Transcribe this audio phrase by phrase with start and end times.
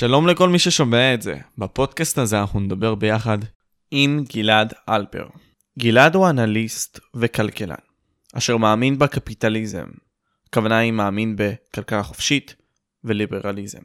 [0.00, 1.38] שלום לכל מי ששומע את זה.
[1.58, 3.38] בפודקאסט הזה אנחנו נדבר ביחד
[3.90, 5.26] עם גלעד אלפר.
[5.78, 7.74] גלעד הוא אנליסט וכלכלן,
[8.34, 9.86] אשר מאמין בקפיטליזם.
[10.48, 12.54] הכוונה היא מאמין בכלכלה חופשית
[13.04, 13.82] וליברליזם.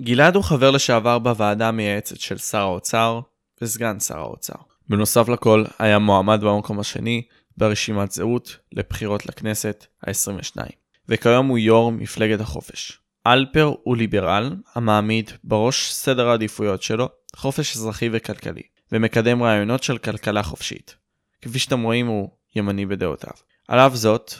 [0.00, 3.20] גלעד הוא חבר לשעבר בוועדה המייעצת של שר האוצר
[3.62, 4.58] וסגן שר האוצר.
[4.88, 7.22] בנוסף לכל, היה מועמד במקום השני
[7.56, 10.56] ברשימת זהות לבחירות לכנסת ה-22,
[11.08, 12.99] וכיום הוא יו"ר מפלגת החופש.
[13.26, 18.62] אלפר הוא ליברל המעמיד בראש סדר העדיפויות שלו חופש אזרחי וכלכלי,
[18.92, 20.96] ומקדם רעיונות של כלכלה חופשית.
[21.42, 23.32] כפי שאתם רואים הוא ימני בדעותיו.
[23.68, 24.34] על אף זאת,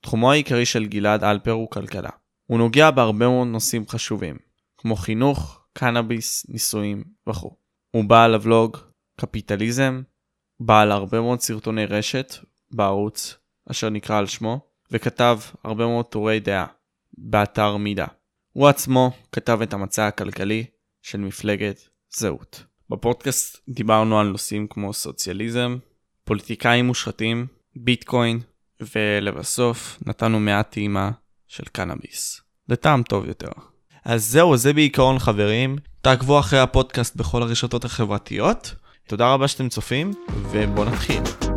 [0.00, 2.10] תחומו העיקרי של גלעד אלפר הוא כלכלה.
[2.46, 4.36] הוא נוגע בהרבה מאוד נושאים חשובים,
[4.78, 7.56] כמו חינוך, קנאביס, נישואים וכו'.
[7.90, 8.76] הוא בעל הוולוג
[9.16, 10.02] קפיטליזם,
[10.60, 12.34] בעל הרבה מאוד סרטוני רשת
[12.70, 13.36] בערוץ
[13.70, 14.60] אשר נקרא על שמו,
[14.90, 16.66] וכתב הרבה מאוד טורי דעה
[17.18, 18.06] באתר מידע.
[18.52, 20.64] הוא עצמו כתב את המצע הכלכלי
[21.02, 22.64] של מפלגת זהות.
[22.90, 25.76] בפודקאסט דיברנו על נושאים כמו סוציאליזם,
[26.24, 28.40] פוליטיקאים מושחתים, ביטקוין,
[28.94, 31.10] ולבסוף נתנו מעט טעימה
[31.48, 32.40] של קנאביס.
[32.68, 33.50] לטעם טוב יותר.
[34.04, 35.76] אז זהו, זה בעיקרון חברים.
[36.00, 38.74] תעקבו אחרי הפודקאסט בכל הרשתות החברתיות.
[39.08, 40.10] תודה רבה שאתם צופים,
[40.50, 41.51] ובואו נתחיל.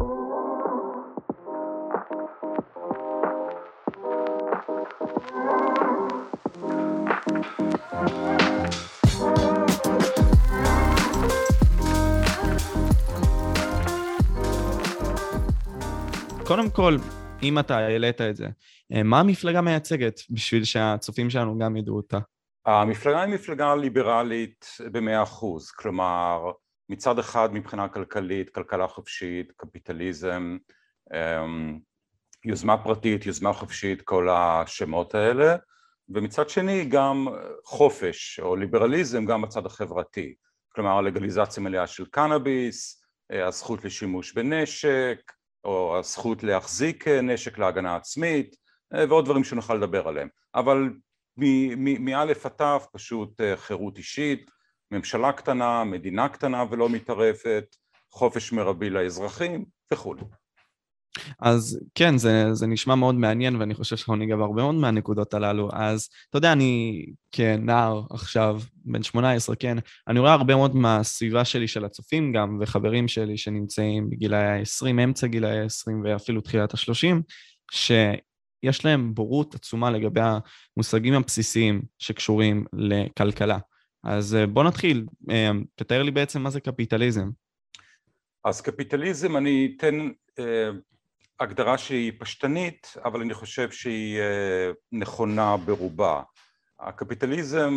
[16.48, 16.96] קודם כל,
[17.44, 18.48] אם אתה העלית את זה,
[18.94, 22.20] אה, מה המפלגה מייצגת בשביל שהצופים שלנו גם ידעו אותה?
[22.66, 26.52] המפלגה היא מפלגה ליברלית במאה אחוז, כלומר
[26.90, 30.58] מצד אחד מבחינה כלכלית, כלכלה חופשית, קפיטליזם,
[31.14, 31.80] אמ,
[32.46, 35.56] יוזמה פרטית, יוזמה חופשית, כל השמות האלה,
[36.10, 37.28] ומצד שני גם
[37.66, 40.36] חופש או ליברליזם גם בצד החברתי,
[40.74, 45.32] כלומר לגליזציה מלאה של קנאביס, אה, הזכות לשימוש בנשק,
[45.66, 48.56] או הזכות להחזיק נשק להגנה עצמית
[48.94, 50.90] אה, ועוד דברים שנוכל לדבר עליהם אבל
[52.00, 54.52] מאלף עד תו פשוט אה, חירות אישית,
[54.92, 57.76] ממשלה קטנה, מדינה קטנה ולא מתערפת,
[58.12, 60.22] חופש מרבי לאזרחים וכולי.
[61.40, 65.70] אז כן, זה, זה נשמע מאוד מעניין, ואני חושב שאנחנו ניגע בהרבה מאוד מהנקודות הללו.
[65.74, 69.78] אז אתה יודע, אני כנער עכשיו, בן 18, כן,
[70.08, 75.28] אני רואה הרבה מאוד מהסביבה שלי, של הצופים גם, וחברים שלי שנמצאים בגילאי ה-20, אמצע
[75.28, 77.16] גילאי ה-20 ואפילו תחילת ה-30,
[77.72, 80.22] שיש להם בורות עצומה לגבי
[80.78, 83.58] המושגים הבסיסיים שקשורים לכלכלה.
[84.04, 87.30] אז אה, בוא נתחיל, אה, תתאר לי בעצם מה זה קפיטליזם.
[88.46, 90.10] אז קפיטליזם, אני אתן
[90.40, 90.70] אה,
[91.40, 96.22] הגדרה שהיא פשטנית, אבל אני חושב שהיא אה, נכונה ברובה.
[96.80, 97.74] הקפיטליזם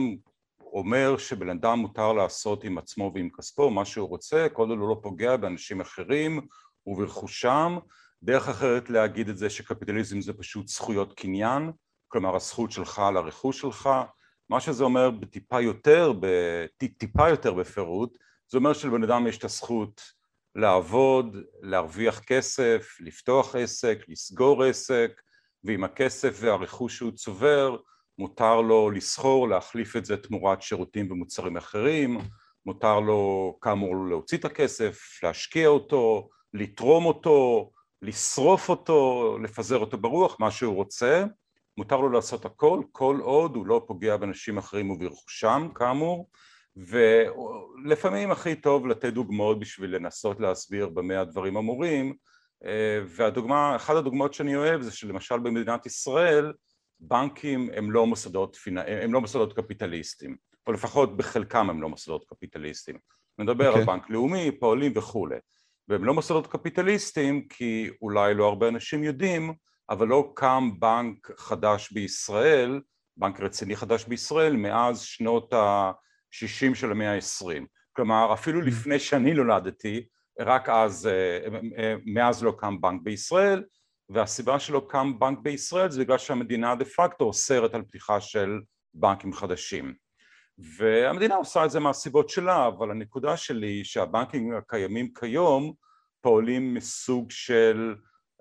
[0.60, 4.88] אומר שבן אדם מותר לעשות עם עצמו ועם כספו מה שהוא רוצה, כל עוד הוא
[4.88, 6.46] לא פוגע באנשים אחרים
[6.86, 7.78] וברכושם.
[8.22, 11.72] דרך אחרת להגיד את זה שקפיטליזם זה פשוט זכויות קניין,
[12.08, 13.88] כלומר הזכות שלך על הרכוש שלך.
[14.50, 18.18] מה שזה אומר בטיפה יותר, בטיפה יותר בפירוט,
[18.48, 20.17] זה אומר שלבן אדם יש את הזכות
[20.58, 25.20] לעבוד, להרוויח כסף, לפתוח עסק, לסגור עסק,
[25.64, 27.76] ועם הכסף והרכוש שהוא צובר
[28.18, 32.18] מותר לו לסחור, להחליף את זה תמורת שירותים ומוצרים אחרים,
[32.66, 37.70] מותר לו כאמור להוציא את הכסף, להשקיע אותו, לתרום אותו,
[38.02, 41.24] לשרוף אותו, לפזר אותו ברוח, מה שהוא רוצה,
[41.76, 46.28] מותר לו לעשות הכל, כל עוד הוא לא פוגע באנשים אחרים וברכושם כאמור,
[46.78, 52.14] ולפעמים הכי טוב לתת דוגמאות בשביל לנסות להסביר במה הדברים אמורים
[52.64, 56.52] אה, והדוגמה, אחת הדוגמאות שאני אוהב זה שלמשל במדינת ישראל
[57.00, 62.98] בנקים הם לא מוסדות, הם לא מוסדות קפיטליסטיים או לפחות בחלקם הם לא מוסדות קפיטליסטיים
[63.38, 63.66] נדבר okay.
[63.66, 63.86] על אוקיי.
[63.86, 65.38] בנק לאומי, פועלים וכולי
[65.88, 69.54] והם לא מוסדות קפיטליסטיים כי אולי לא הרבה אנשים יודעים
[69.90, 72.80] אבל לא קם בנק חדש בישראל,
[73.16, 75.92] בנק רציני חדש בישראל מאז שנות ה...
[76.30, 77.66] שישים של המאה העשרים.
[77.92, 78.64] כלומר אפילו mm.
[78.64, 80.06] לפני שאני נולדתי
[80.40, 81.38] רק אז, אה,
[81.78, 83.64] אה, מאז לא קם בנק בישראל
[84.08, 88.60] והסיבה שלא קם בנק בישראל זה בגלל שהמדינה דה פקטו אוסרת על פתיחה של
[88.94, 89.94] בנקים חדשים.
[90.58, 95.72] והמדינה עושה את זה מהסיבות שלה אבל הנקודה שלי היא שהבנקים הקיימים כיום
[96.20, 97.94] פועלים מסוג של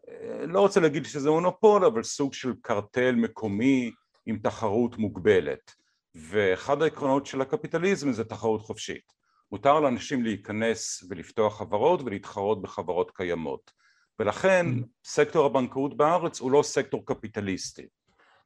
[0.09, 3.91] אה, לא רוצה להגיד שזה מונופול אבל סוג של קרטל מקומי
[4.25, 5.71] עם תחרות מוגבלת
[6.17, 9.13] ואחד העקרונות של הקפיטליזם זה תחרות חופשית.
[9.51, 13.71] מותר לאנשים להיכנס ולפתוח חברות ולהתחרות בחברות קיימות
[14.19, 14.85] ולכן mm.
[15.05, 17.87] סקטור הבנקאות בארץ הוא לא סקטור קפיטליסטי.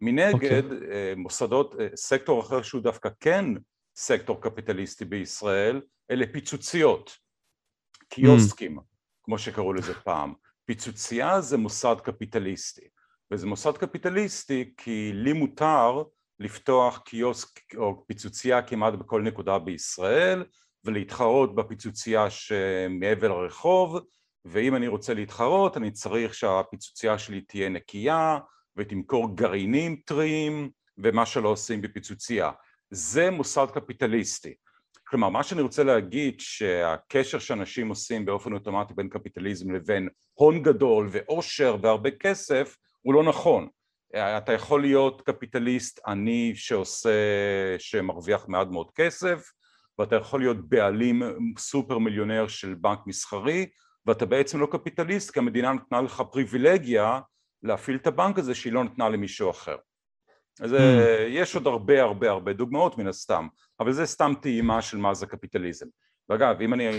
[0.02, 0.74] מנגד okay.
[0.74, 0.92] אוקיי.
[0.92, 3.46] אה, מוסדות, אה, סקטור אחר שהוא דווקא כן
[3.96, 5.82] סקטור קפיטליסטי בישראל,
[6.12, 7.18] אלה פיצוציות,
[8.10, 8.82] קיוסקים, mm.
[9.24, 10.34] כמו שקראו לזה פעם.
[10.66, 12.88] פיצוצייה זה מוסד קפיטליסטי,
[13.32, 16.04] וזה מוסד קפיטליסטי כי לי מותר
[16.42, 20.44] לפתוח קיוסק או פיצוצייה כמעט בכל נקודה בישראל
[20.86, 24.00] ולהתחרות בפיצוצייה שמעבר לרחוב.
[24.46, 28.38] ואם אני רוצה להתחרות אני צריך שהפיצוצייה שלי תהיה נקייה
[28.78, 32.52] ותמכור גרעינים טריים ומה שלא עושים בפיצוצייה.
[32.90, 34.54] זה מוסד קפיטליסטי.
[35.08, 41.10] כלומר מה שאני רוצה להגיד שהקשר שאנשים עושים באופן אוטומטי בין קפיטליזם לבין הון גדול
[41.12, 43.68] ועושר והרבה כסף הוא לא נכון
[44.16, 47.10] אתה יכול להיות קפיטליסט עני שעושה,
[47.78, 49.52] שמרוויח מעט מאוד כסף
[50.00, 51.22] ואתה יכול להיות בעלים
[51.58, 53.66] סופר מיליונר של בנק מסחרי
[54.06, 57.20] ואתה בעצם לא קפיטליסט כי המדינה נתנה לך פריבילגיה
[57.64, 59.76] להפעיל את הבנק הזה שהיא לא נתנה למישהו אחר.
[60.62, 60.78] אז mm.
[61.30, 63.48] יש עוד הרבה הרבה הרבה דוגמאות מן הסתם.
[63.80, 65.86] אבל זה סתם טעימה של מה זה קפיטליזם
[66.30, 66.90] ואגב, אם אני,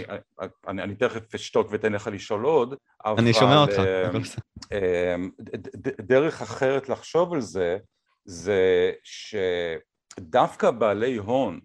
[0.68, 2.74] אני, אני תכף אשתוק ואתן לך לשאול עוד,
[3.04, 3.22] אבל...
[3.22, 3.78] אני שומע אותך.
[4.72, 5.16] אה,
[6.00, 7.78] דרך אחרת לחשוב על זה,
[8.24, 11.60] זה שדווקא בעלי הון,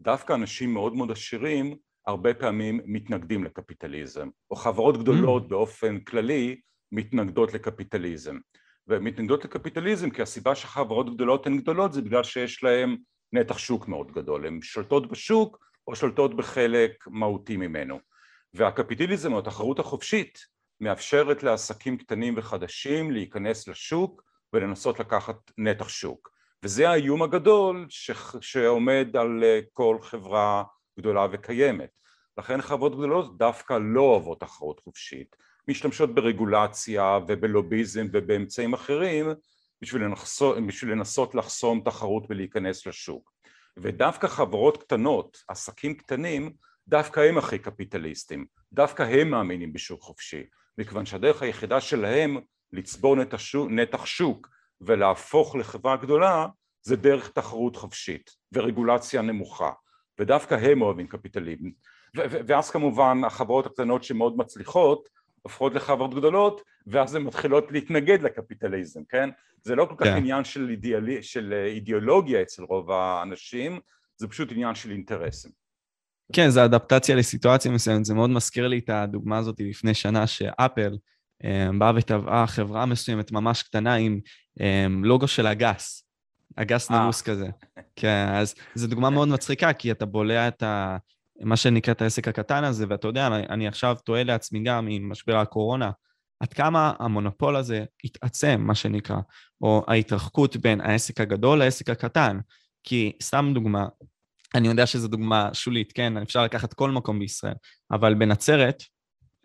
[0.00, 1.76] דווקא אנשים מאוד מאוד עשירים,
[2.06, 5.48] הרבה פעמים מתנגדים לקפיטליזם, או חברות גדולות mm.
[5.48, 6.60] באופן כללי
[6.92, 8.38] מתנגדות לקפיטליזם.
[8.88, 12.96] ומתנגדות לקפיטליזם כי הסיבה שחברות גדולות הן גדולות זה בגלל שיש להן
[13.32, 17.98] נתח שוק מאוד גדול, הן שולטות בשוק או שולטות בחלק מהותי ממנו.
[18.54, 20.38] והקפיטליזם או התחרות החופשית
[20.80, 26.32] מאפשרת לעסקים קטנים וחדשים להיכנס לשוק ולנסות לקחת נתח שוק.
[26.62, 28.10] וזה האיום הגדול ש...
[28.40, 30.62] שעומד על אה, כל חברה
[30.98, 31.90] גדולה וקיימת.
[32.38, 35.36] לכן חברות גדולות דווקא לא אוהבות תחרות חופשית,
[35.68, 39.26] משתמשות ברגולציה ובלוביזם ובאמצעים אחרים
[39.82, 43.32] בשביל לנסות, בשביל לנסות לחסום תחרות ולהיכנס לשוק.
[43.76, 46.52] ודווקא חברות קטנות, עסקים קטנים,
[46.88, 50.42] דווקא הם הכי קפיטליסטים, דווקא הם מאמינים בשוק חופשי,
[50.78, 52.38] מכיוון שהדרך היחידה שלהם
[52.72, 54.48] לצבור נתח שוק, נתח שוק
[54.80, 56.46] ולהפוך לחברה גדולה
[56.82, 59.70] זה דרך תחרות חופשית ורגולציה נמוכה
[60.20, 61.68] ודווקא הם אוהבים קפיטליזם.
[62.14, 65.08] ואז כמובן החברות הקטנות שמאוד מצליחות
[65.42, 69.30] הופכות לחברות גדולות ואז הן מתחילות להתנגד לקפיטליזם, כן?
[69.62, 70.04] זה לא כל כך.
[70.04, 70.16] כן.
[70.16, 73.80] עניין של, אידיאלי, של אה, אידיאולוגיה אצל רוב האנשים,
[74.16, 75.50] זה פשוט עניין של אינטרסים.
[76.32, 80.96] כן, זה אדפטציה לסיטואציה מסוימת, זה מאוד מזכיר לי את הדוגמה הזאת לפני שנה שאפל
[81.44, 84.20] אה, באה וטבעה חברה מסוימת ממש קטנה עם
[84.60, 86.04] אה, לוגו של הגס,
[86.56, 87.46] הגס נרוס כזה.
[87.96, 90.96] כן, אז זו דוגמה מאוד מצחיקה, כי אתה בולע את ה...
[91.40, 95.10] מה שנקרא את העסק הקטן הזה, ואתה יודע, אני, אני עכשיו תוהה לעצמי גם עם
[95.10, 95.90] משבר הקורונה,
[96.40, 99.16] עד כמה המונופול הזה התעצם, מה שנקרא,
[99.60, 102.38] או ההתרחקות בין העסק הגדול לעסק הקטן.
[102.84, 103.86] כי סתם דוגמה,
[104.54, 107.54] אני יודע שזו דוגמה שולית, כן, אפשר לקחת כל מקום בישראל,
[107.90, 108.82] אבל בנצרת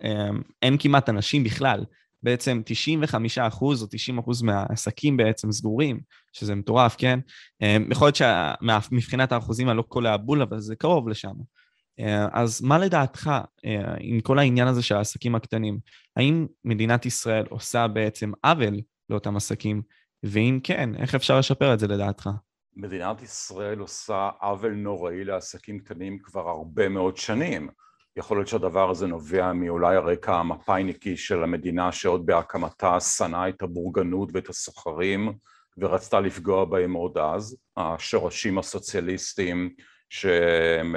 [0.04, 1.86] אמ, אין כמעט אנשים בכלל.
[2.24, 6.00] בעצם 95% או 90% מהעסקים בעצם סגורים,
[6.34, 7.20] שזה מטורף, כן?
[7.62, 11.34] אמ, יכול להיות שמבחינת האחוזים אני לא כל הבול, אבל זה קרוב לשם.
[12.00, 13.32] אה, אז מה לדעתך,
[13.66, 15.80] אה, עם כל העניין הזה של העסקים הקטנים,
[16.16, 19.82] האם מדינת ישראל עושה בעצם עוול לאותם עסקים,
[20.24, 22.30] ואם כן, איך אפשר לשפר את זה לדעתך?
[22.76, 27.70] מדינת ישראל עושה עוול נוראי לעסקים קטנים כבר הרבה מאוד שנים.
[28.18, 34.30] יכול להיות שהדבר הזה נובע מאולי הרקע המפאיניקי של המדינה שעוד בהקמתה שנאה את הבורגנות
[34.34, 35.34] ואת הסוחרים
[35.78, 39.70] ורצתה לפגוע בהם עוד אז, השורשים הסוציאליסטיים
[40.10, 40.96] שהם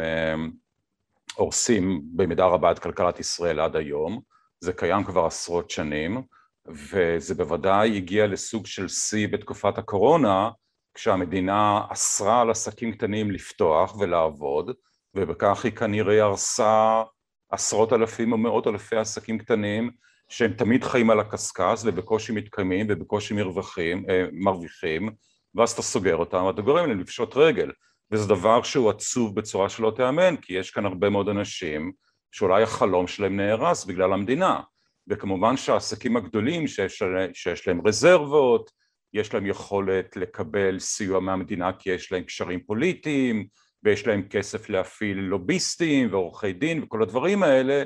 [1.41, 4.21] הורסים במידה רבה את כלכלת ישראל עד היום,
[4.61, 6.23] זה קיים כבר עשרות שנים
[6.67, 10.51] וזה בוודאי הגיע לסוג של שיא בתקופת הקורונה
[10.95, 14.71] כשהמדינה אסרה על עסקים קטנים לפתוח ולעבוד
[15.15, 17.03] ובכך היא כנראה הרסה
[17.51, 19.91] עשרות אלפים או מאות אלפי עסקים קטנים
[20.29, 25.11] שהם תמיד חיים על הקשקש ובקושי מתקיימים ובקושי מרווחים, אה, מרוויחים
[25.55, 27.71] ואז אתה סוגר אותם ואתה גורם להם לפשוט רגל
[28.13, 31.93] וזה דבר שהוא עצוב בצורה שלא תיאמן, כי יש כאן הרבה מאוד אנשים
[32.33, 34.61] שאולי החלום שלהם נהרס בגלל המדינה,
[35.09, 37.03] וכמובן שהעסקים הגדולים שיש,
[37.33, 38.71] שיש להם רזרבות,
[39.13, 43.47] יש להם יכולת לקבל סיוע מהמדינה כי יש להם קשרים פוליטיים,
[43.83, 47.83] ויש להם כסף להפעיל לוביסטים ועורכי דין וכל הדברים האלה,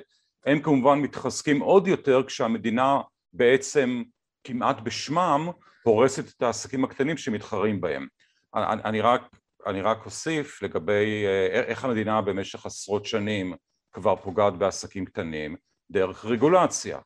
[0.46, 3.00] הם כמובן מתחזקים עוד יותר כשהמדינה
[3.32, 4.02] בעצם
[4.44, 5.48] כמעט בשמם
[5.82, 8.06] הורסת את העסקים הקטנים שמתחרים בהם.
[8.54, 9.22] אני, רק
[9.66, 13.54] אני רק אוסיף לגבי אה, איך המדינה במשך עשרות שנים
[13.92, 15.56] כבר פוגעת בעסקים קטנים
[15.90, 16.98] דרך רגולציה.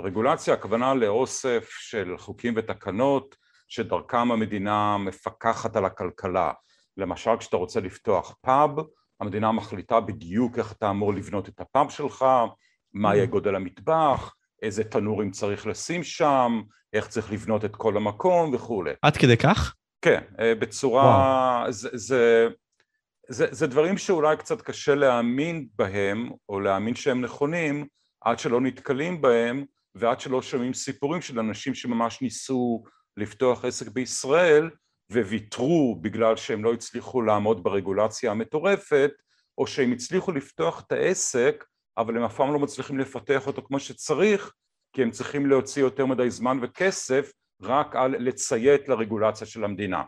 [0.00, 3.36] רגולציה הכוונה לאוסף של חוקים ותקנות
[3.68, 6.52] שדרכם המדינה מפקחת על הכלכלה.
[6.96, 8.70] למשל כשאתה רוצה לפתוח פאב
[9.20, 12.24] המדינה מחליטה בדיוק איך אתה אמור לבנות את הפאב שלך,
[12.92, 18.54] מה יהיה גודל המטבח, איזה תנורים צריך לשים שם, איך צריך לבנות את כל המקום
[18.54, 18.92] וכולי.
[19.02, 19.74] עד כדי כך?
[20.04, 21.66] כן, אה, בצורה...
[21.70, 22.48] זה, זה,
[23.28, 27.86] זה, זה דברים שאולי קצת קשה להאמין בהם, או להאמין שהם נכונים,
[28.20, 32.84] עד שלא נתקלים בהם, ועד שלא שומעים סיפורים של אנשים שממש ניסו
[33.16, 34.70] לפתוח עסק בישראל,
[35.12, 39.10] וויתרו בגלל שהם לא הצליחו לעמוד ברגולציה המטורפת,
[39.58, 41.64] או שהם הצליחו לפתוח את העסק,
[41.98, 44.52] אבל הם אף פעם לא מצליחים לפתח אותו כמו שצריך,
[44.92, 47.32] כי הם צריכים להוציא יותר מדי זמן וכסף
[47.62, 50.02] רק על לציית לרגולציה של המדינה.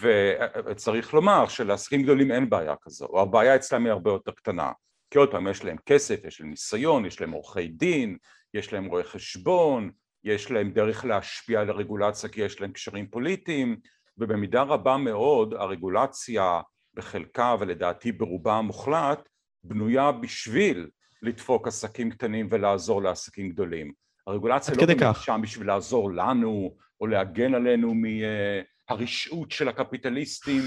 [0.00, 4.72] וצריך לומר שלעסקים גדולים אין בעיה כזו, או הבעיה אצלם היא הרבה יותר קטנה.
[5.10, 8.16] כי עוד פעם, יש להם כסף, יש להם ניסיון, יש להם עורכי דין,
[8.54, 9.90] יש להם רואי חשבון,
[10.24, 13.76] יש להם דרך להשפיע על הרגולציה כי יש להם קשרים פוליטיים,
[14.18, 16.60] ובמידה רבה מאוד הרגולציה
[16.94, 19.28] בחלקה ולדעתי ברובה המוחלט
[19.64, 20.88] בנויה בשביל
[21.22, 24.03] לדפוק עסקים קטנים ולעזור לעסקים גדולים.
[24.26, 30.62] הרגולציה לא באמת שם בשביל לעזור לנו או להגן עלינו מהרשעות של הקפיטליסטים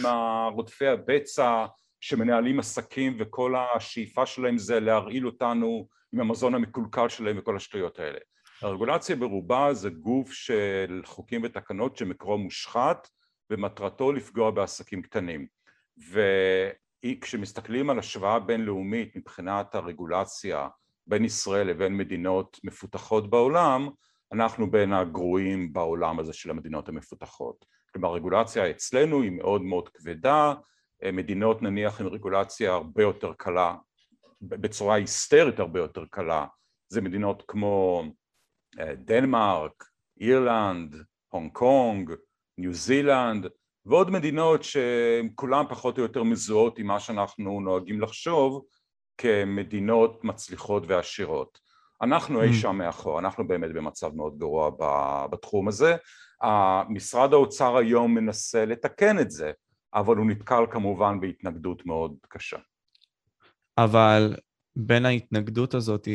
[0.54, 1.66] רודפי הבצע
[2.02, 8.20] שמנהלים עסקים וכל השאיפה שלהם זה להרעיל אותנו עם המזון המקולקל שלהם וכל השטויות האלה.
[8.62, 13.08] הרגולציה ברובה זה גוף של חוקים ותקנות שמקרו מושחת
[13.50, 15.48] ומטרתו לפגוע בעסקים קטנים
[17.06, 20.68] וכשמסתכלים על השוואה בינלאומית מבחינת הרגולציה
[21.08, 23.90] בין ישראל לבין מדינות מפותחות בעולם
[24.32, 27.66] אנחנו בין הגרועים בעולם הזה של המדינות המפותחות.
[27.94, 30.54] כלומר הרגולציה אצלנו היא מאוד מאוד כבדה
[31.14, 33.76] מדינות נניח עם רגולציה הרבה יותר קלה
[34.42, 36.46] בצורה היסטרית הרבה יותר קלה
[36.90, 38.04] זה מדינות כמו
[38.80, 39.84] אה, דנמרק,
[40.22, 40.96] אירלנד,
[41.28, 42.12] הונג קונג,
[42.58, 43.48] ניו זילנד
[43.86, 48.66] ועוד מדינות שכולן פחות או יותר מזוהות עם מה שאנחנו נוהגים לחשוב
[49.18, 51.60] כמדינות מצליחות ועשירות.
[52.02, 52.54] אנחנו אי mm.
[52.54, 54.72] שם מאחור, אנחנו באמת במצב מאוד גרוע
[55.32, 55.96] בתחום הזה.
[56.90, 59.52] משרד האוצר היום מנסה לתקן את זה,
[59.94, 62.58] אבל הוא נתקל כמובן בהתנגדות מאוד קשה.
[63.78, 64.36] אבל
[64.76, 66.08] בין ההתנגדות הזאת,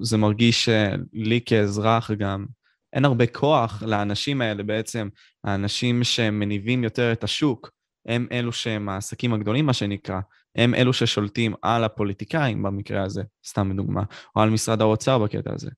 [0.00, 0.68] זה מרגיש
[1.12, 2.46] לי כאזרח גם,
[2.92, 5.08] אין הרבה כוח לאנשים האלה בעצם,
[5.44, 7.70] האנשים שמניבים יותר את השוק,
[8.06, 10.20] הם אלו שהם העסקים הגדולים, מה שנקרא,
[10.56, 14.02] הם אלו ששולטים על הפוליטיקאים במקרה הזה, סתם לדוגמה,
[14.36, 15.70] או על משרד האוצר בקטע הזה.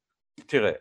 [0.46, 0.72] תראה,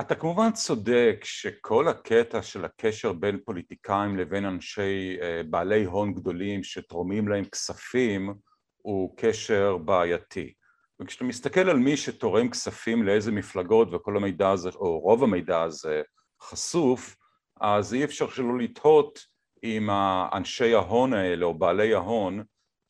[0.00, 6.62] אתה כמובן צודק שכל הקטע של הקשר בין פוליטיקאים לבין אנשי אה, בעלי הון גדולים
[6.62, 8.34] שתורמים להם כספים
[8.76, 10.52] הוא קשר בעייתי.
[11.00, 16.02] וכשאתה מסתכל על מי שתורם כספים לאיזה מפלגות וכל המידע הזה, או רוב המידע הזה
[16.42, 17.16] חשוף,
[17.60, 19.18] אז אי אפשר שלא לתהות
[19.64, 19.90] אם
[20.32, 22.42] אנשי ההון האלה או בעלי ההון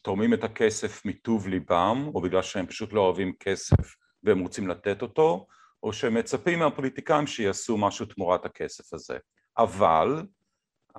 [0.03, 5.03] תורמים את הכסף מטוב ליבם, או בגלל שהם פשוט לא אוהבים כסף והם רוצים לתת
[5.03, 5.47] אותו,
[5.83, 9.19] או שהם מצפים מהפוליטיקאים שיעשו משהו תמורת הכסף הזה.
[9.59, 10.23] אבל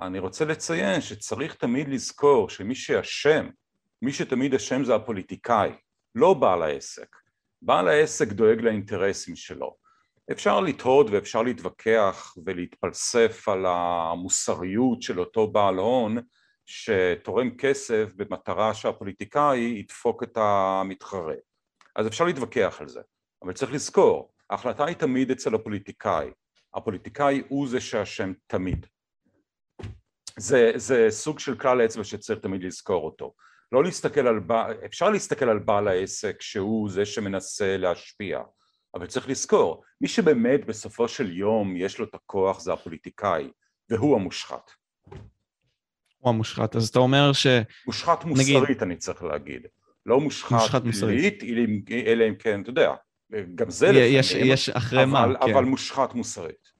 [0.00, 3.48] אני רוצה לציין שצריך תמיד לזכור שמי שאשם,
[4.02, 5.70] מי שתמיד אשם זה הפוליטיקאי,
[6.14, 7.16] לא בעל העסק.
[7.62, 9.76] בעל העסק דואג לאינטרסים שלו.
[10.32, 16.18] אפשר לתהות ואפשר להתווכח ולהתפלסף על המוסריות של אותו בעל הון
[16.66, 21.34] שתורם כסף במטרה שהפוליטיקאי ידפוק את המתחרה.
[21.96, 23.00] אז אפשר להתווכח על זה,
[23.42, 26.30] אבל צריך לזכור, ההחלטה היא תמיד אצל הפוליטיקאי.
[26.74, 28.86] הפוליטיקאי הוא זה שאשם תמיד.
[30.38, 33.34] זה, זה סוג של כלל אצבע שצריך תמיד לזכור אותו.
[33.72, 34.40] לא להסתכל על,
[34.84, 38.42] אפשר להסתכל על בעל העסק שהוא זה שמנסה להשפיע,
[38.94, 43.50] אבל צריך לזכור, מי שבאמת בסופו של יום יש לו את הכוח זה הפוליטיקאי,
[43.90, 44.70] והוא המושחת.
[46.22, 47.46] הוא המושחת, אז אתה אומר ש...
[47.86, 48.82] מושחת מוסרית נגיד...
[48.82, 49.62] אני צריך להגיד,
[50.06, 51.44] לא מושחת, מושחת פלילית,
[52.06, 52.92] אלא אם כן, אתה יודע,
[53.54, 55.52] גם זה יש, לפעמים, יש אחרי אבל, מה, כן.
[55.52, 56.72] אבל מושחת מוסרית.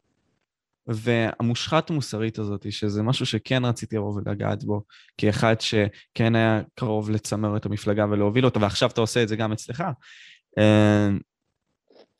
[0.87, 4.83] והמושחת מוסרית הזאת, שזה משהו שכן רציתי לבוא ולגעת בו,
[5.19, 9.53] כאחד שכן היה קרוב לצמר את המפלגה ולהוביל אותה, ועכשיו אתה עושה את זה גם
[9.53, 9.85] אצלך.
[10.59, 11.09] אה,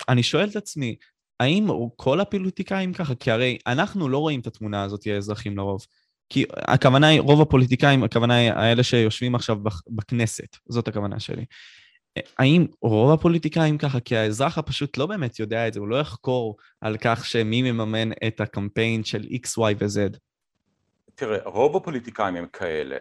[0.09, 0.97] אני שואל את עצמי,
[1.41, 3.15] האם כל הפוליטיקאים ככה?
[3.15, 5.87] כי הרי אנחנו לא רואים את התמונה הזאת, האזרחים לרוב.
[6.33, 9.57] כי הכוונה היא, רוב הפוליטיקאים, הכוונה היא האלה שיושבים עכשיו
[9.89, 11.45] בכנסת, זאת הכוונה שלי.
[12.39, 16.57] האם רוב הפוליטיקאים ככה, כי האזרח הפשוט לא באמת יודע את זה, הוא לא יחקור
[16.81, 20.17] על כך שמי מממן את הקמפיין של X, Y ו-Z.
[21.15, 22.97] תראה, רוב הפוליטיקאים הם כאלה.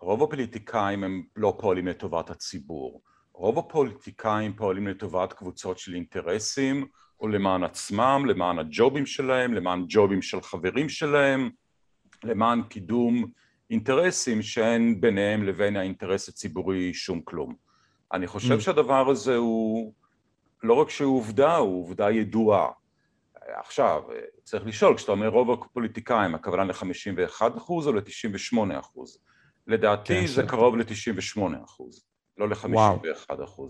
[0.00, 3.02] רוב הפוליטיקאים הם לא פועלים לטובת הציבור.
[3.34, 6.86] רוב הפוליטיקאים פועלים לטובת קבוצות של אינטרסים,
[7.20, 11.50] או למען עצמם, למען הג'ובים שלהם, למען ג'ובים של חברים שלהם,
[12.26, 13.24] למען קידום
[13.70, 17.54] אינטרסים שאין ביניהם לבין האינטרס הציבורי שום כלום.
[18.12, 18.60] אני חושב mm.
[18.60, 19.92] שהדבר הזה הוא
[20.62, 22.68] לא רק שהוא עובדה, הוא עובדה ידועה.
[23.48, 24.02] עכשיו,
[24.42, 29.00] צריך לשאול, כשאתה אומר רוב הפוליטיקאים, הכוונה ל-51% או ל-98%?
[29.66, 30.46] לדעתי כן, זה ש...
[30.48, 31.40] קרוב ל-98%,
[32.38, 33.62] לא ל-51%.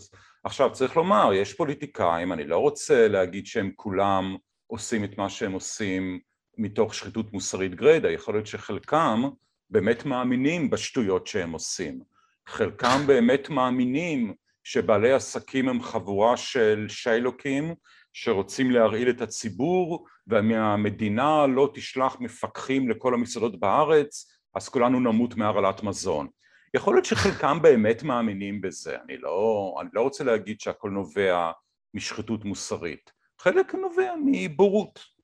[0.44, 4.36] עכשיו, צריך לומר, יש פוליטיקאים, אני לא רוצה להגיד שהם כולם
[4.66, 6.20] עושים את מה שהם עושים
[6.58, 9.22] מתוך שחיתות מוסרית גרידא, יכול להיות שחלקם
[9.70, 12.00] באמת מאמינים בשטויות שהם עושים.
[12.46, 14.34] חלקם באמת מאמינים
[14.64, 17.75] שבעלי עסקים הם חבורה של שיילוקים
[18.12, 25.82] שרוצים להרעיל את הציבור והמדינה לא תשלח מפקחים לכל המסעדות בארץ אז כולנו נמות מהרעלת
[25.82, 26.28] מזון.
[26.75, 31.50] יכול להיות שחלקם באמת מאמינים בזה, אני לא, אני לא רוצה להגיד שהכל נובע
[31.94, 35.15] משחיתות מוסרית, חלק נובע מבורות,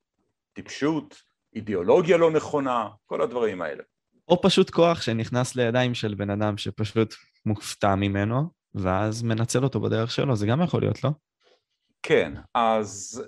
[0.53, 1.23] טיפשות,
[1.55, 3.83] אידיאולוגיה לא נכונה, כל הדברים האלה.
[4.29, 7.15] או פשוט כוח שנכנס לידיים של בן אדם שפשוט
[7.47, 11.11] מופתע ממנו, ואז מנצל אותו בדרך שלו, זה גם יכול להיות, לא?
[12.03, 13.23] כן, אז...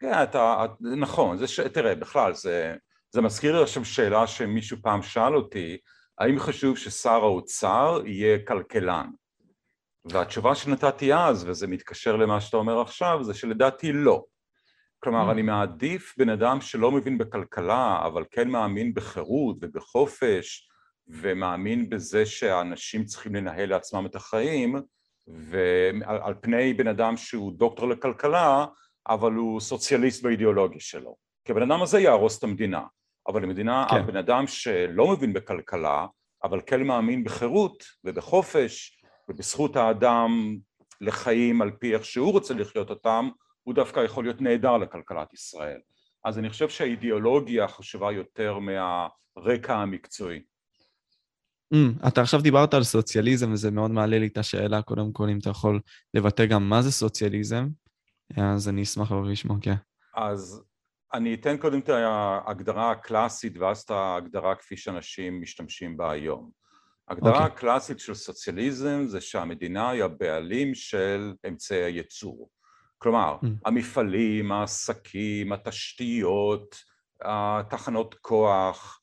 [0.00, 0.66] כן, אתה...
[0.80, 1.60] נכון, זה ש...
[1.60, 2.74] תראה, בכלל, זה,
[3.10, 5.76] זה מזכיר לי עכשיו שאלה שמישהו פעם שאל אותי,
[6.18, 9.10] האם חשוב ששר האוצר יהיה כלכלן?
[10.04, 14.24] והתשובה שנתתי אז, וזה מתקשר למה שאתה אומר עכשיו, זה שלדעתי לא.
[15.00, 15.32] כלומר, mm.
[15.32, 20.68] אני מעדיף בן אדם שלא מבין בכלכלה, אבל כן מאמין בחירות ובחופש,
[21.08, 24.76] ומאמין בזה שאנשים צריכים לנהל לעצמם את החיים,
[25.28, 28.66] ועל פני בן אדם שהוא דוקטור לכלכלה,
[29.08, 31.16] אבל הוא סוציאליסט באידיאולוגיה שלו.
[31.44, 32.82] כי הבן אדם הזה יהרוס את המדינה.
[33.28, 33.96] אבל המדינה, כן.
[33.96, 36.06] הבן אדם שלא מבין בכלכלה,
[36.44, 40.56] אבל כן מאמין בחירות ובחופש ובזכות האדם
[41.00, 43.28] לחיים על פי איך שהוא רוצה לחיות אותם,
[43.66, 45.78] הוא דווקא יכול להיות נהדר לכלכלת ישראל.
[46.24, 50.42] אז אני חושב שהאידיאולוגיה חשובה יותר מהרקע המקצועי.
[51.74, 55.38] Mm, אתה עכשיו דיברת על סוציאליזם וזה מאוד מעלה לי את השאלה, קודם כל אם
[55.38, 55.80] אתה יכול
[56.14, 57.68] לבטא גם מה זה סוציאליזם,
[58.36, 59.74] אז אני אשמח לבוא לשמוע, כן.
[60.16, 60.64] אז
[61.14, 66.50] אני אתן קודם את ההגדרה הקלאסית ואז את ההגדרה כפי שאנשים משתמשים בה היום.
[67.08, 67.36] ההגדרה okay.
[67.36, 67.56] אוקיי.
[67.56, 72.50] הקלאסית של סוציאליזם זה שהמדינה היא הבעלים של אמצעי הייצור.
[72.98, 73.46] כלומר, mm.
[73.64, 76.76] המפעלים, העסקים, התשתיות,
[77.22, 79.00] התחנות כוח,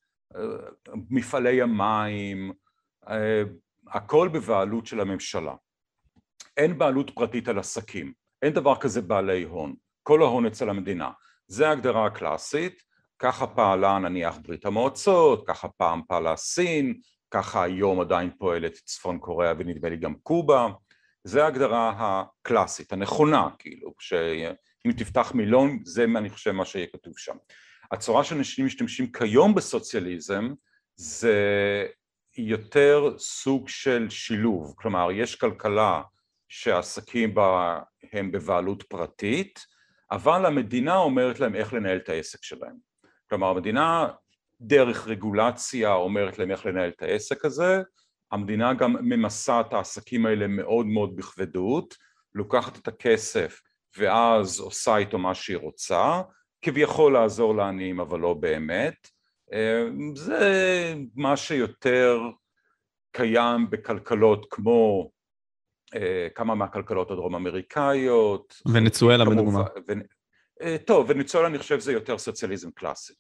[1.10, 2.52] מפעלי המים,
[3.88, 5.56] הכל בבעלות של הממשלה.
[6.58, 11.12] אין בעלות פרטית על עסקים, אין דבר כזה בעלי הון, כל ההון אצל המדינה.
[11.48, 12.84] זה ההגדרה הקלאסית,
[13.20, 17.00] ככה פעלה נניח ברית המועצות, ככה פעם פעלה סין,
[17.32, 20.68] ככה היום עדיין פועלת צפון קוריאה ונדמה לי גם קובה,
[21.24, 27.36] זה ההגדרה הקלאסית, הנכונה כאילו, שאם תפתח מילון זה אני חושב מה שיהיה כתוב שם.
[27.92, 30.54] הצורה שאנשים משתמשים כיום בסוציאליזם
[30.96, 31.38] זה
[32.38, 36.02] יותר סוג של שילוב, כלומר יש כלכלה
[36.50, 37.80] שהעסקים בה
[38.14, 39.60] הם בבעלות פרטית
[40.14, 42.76] אבל המדינה אומרת להם איך לנהל את העסק שלהם.
[43.30, 44.08] כלומר המדינה
[44.62, 47.82] דרך רגולציה אומרת להם איך לנהל את העסק הזה,
[48.34, 51.96] המדינה גם ממסה את העסקים האלה מאוד מאוד בכבדות,
[52.36, 53.62] לוקחת את הכסף
[53.98, 56.22] ואז עושה איתו מה שהיא רוצה,
[56.62, 59.08] כביכול לעזור לעניים אבל לא באמת.
[60.16, 62.20] זה מה שיותר
[63.12, 65.12] קיים בכלכלות כמו
[65.96, 68.62] אה, כמה מהכלכלות הדרום אמריקאיות.
[68.74, 69.64] ונצואלה בדוגמה.
[69.88, 69.92] ו...
[70.62, 73.14] אה, טוב, ונצואלה אני חושב זה יותר סוציאליזם קלאסי.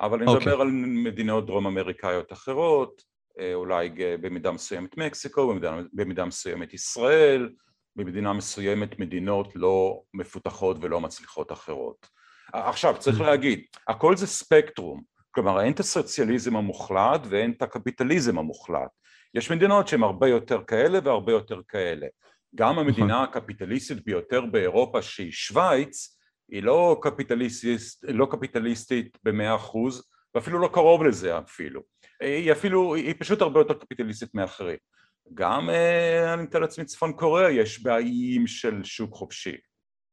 [0.00, 0.36] אבל אני okay.
[0.36, 0.66] מדבר אוקיי.
[0.66, 0.72] על
[1.04, 3.09] מדינות דרום אמריקאיות אחרות, אה,
[3.54, 3.90] אולי
[4.20, 7.50] במידה מסוימת מקסיקו, במידה, במידה מסוימת ישראל,
[7.96, 12.06] במדינה מסוימת מדינות לא מפותחות ולא מצליחות אחרות.
[12.52, 13.22] עכשיו צריך mm.
[13.22, 18.90] להגיד, הכל זה ספקטרום, כלומר אין את הסוציאליזם המוחלט ואין את הקפיטליזם המוחלט.
[19.34, 22.06] יש מדינות שהן הרבה יותר כאלה והרבה יותר כאלה.
[22.54, 22.86] גם נכון.
[22.86, 26.18] המדינה הקפיטליסטית ביותר באירופה שהיא שווייץ,
[26.50, 31.80] היא לא קפיטליסטית, לא קפיטליסטית במאה אחוז, ואפילו לא קרוב לזה אפילו.
[32.20, 34.76] היא אפילו, היא פשוט הרבה יותר קפיטליסטית מאחרים.
[35.34, 39.56] גם, אה, אני מתאר לעצמי, צפון קוריאה יש בעיים של שוק חופשי.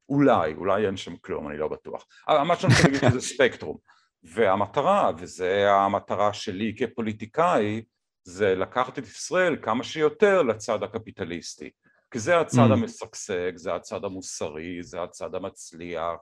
[0.10, 2.06] אולי, אולי אין שם כלום, אני לא בטוח.
[2.30, 3.78] מה שאני רוצה להגיד זה ספקטרום.
[4.24, 7.82] והמטרה, וזו המטרה שלי כפוליטיקאי,
[8.24, 11.70] זה לקחת את ישראל כמה שיותר לצד הקפיטליסטי.
[12.12, 12.74] כי זה הצד mm.
[12.74, 16.20] המשגשג, זה הצד המוסרי, זה הצד המצליח,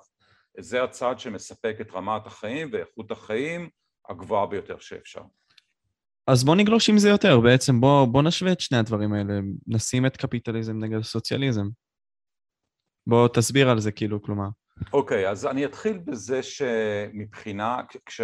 [0.60, 3.70] זה הצד שמספק את רמת החיים ואיכות החיים
[4.10, 5.22] הגבוהה ביותר שאפשר.
[6.28, 9.34] אז בוא נגלוש עם זה יותר, בעצם בוא, בוא נשווה את שני הדברים האלה,
[9.68, 11.68] נשים את קפיטליזם נגד סוציאליזם.
[13.08, 14.48] בוא תסביר על זה כאילו, כלומר.
[14.94, 18.22] אוקיי, okay, אז אני אתחיל בזה שמבחינה, כש...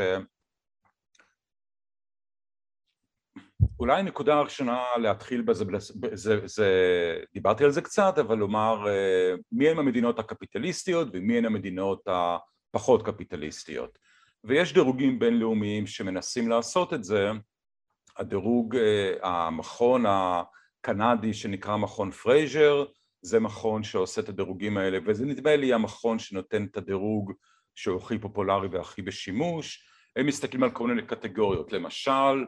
[3.80, 5.66] אולי הנקודה הראשונה להתחיל בזה,
[6.14, 6.68] זה, זה,
[7.34, 13.06] דיברתי על זה קצת, אבל לומר אה, מי הם המדינות הקפיטליסטיות ומי הן המדינות הפחות
[13.06, 13.98] קפיטליסטיות.
[14.44, 17.30] ויש דירוגים בינלאומיים שמנסים לעשות את זה,
[18.18, 22.86] הדירוג, אה, המכון הקנדי שנקרא מכון פרייזר,
[23.22, 27.34] זה מכון שעושה את הדירוגים האלה, וזה נדמה לי המכון שנותן את הדירוג
[27.76, 29.84] שהוא הכי פופולרי והכי בשימוש,
[30.16, 32.46] הם מסתכלים על כל מיני קטגוריות, למשל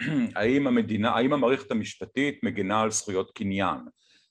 [0.36, 3.78] האם המדינה, האם המערכת המשפטית מגנה על זכויות קניין,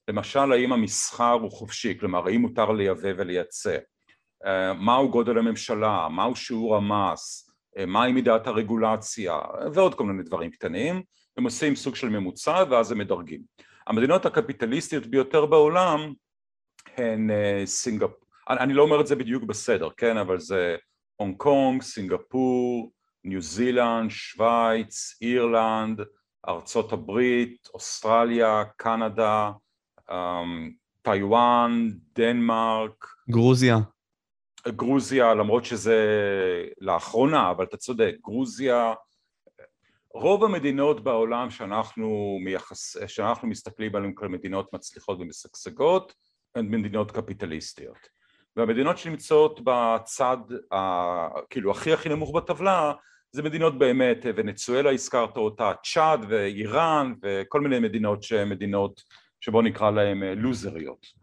[0.08, 3.78] למשל האם המסחר הוא חופשי, כלומר האם מותר לייבא ולייצא,
[4.80, 9.40] מהו גודל הממשלה, מהו שיעור המס, אה, מהי מידת הרגולציה
[9.74, 11.02] ועוד כל מיני דברים קטנים,
[11.38, 13.42] הם עושים סוג של ממוצע ואז הם מדרגים.
[13.88, 16.14] המדינות הקפיטליסטיות ביותר בעולם
[16.98, 20.76] הן אה, סינגפור, אני לא אומר את זה בדיוק בסדר, כן, אבל זה
[21.16, 22.92] הונג קונג, סינגפור,
[23.24, 26.02] ניו זילנד, שווייץ, אירלנד,
[26.48, 29.52] ארצות הברית, אוסטרליה, קנדה,
[30.12, 33.06] אמ, טיוואן, דנמרק.
[33.30, 33.78] גרוזיה.
[34.67, 35.97] גרוזיה, למרות שזה
[36.82, 38.93] לאחרונה, אבל אתה צודק, גרוזיה,
[40.13, 46.13] רוב המדינות בעולם שאנחנו, מייחס, שאנחנו מסתכלים עליהן כמדינות מצליחות ומשגשגות
[46.56, 47.97] הן מדינות קפיטליסטיות
[48.56, 50.38] והמדינות שנמצאות בצד
[50.73, 50.78] ה,
[51.49, 52.93] כאילו הכי הכי נמוך בטבלה
[53.32, 59.02] זה מדינות באמת, ונצואלה הזכרת אותה, צ'אד ואיראן וכל מיני מדינות שהן מדינות
[59.39, 61.23] שבוא נקרא להן אה, לוזריות.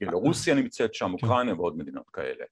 [0.00, 1.12] כאילו רוסיה נמצאת שם, כן.
[1.12, 2.44] אוקראינה ועוד מדינות כאלה.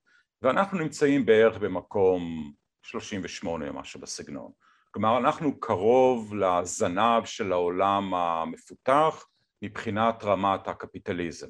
[0.43, 4.53] ואנחנו נמצאים בערך במקום 38 או משהו בסגנון.
[4.91, 9.27] כלומר אנחנו קרוב לזנב של העולם המפותח
[9.63, 11.49] מבחינת רמת הקפיטליזם.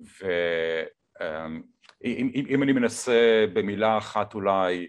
[0.00, 4.88] ואם אם אני מנסה במילה אחת אולי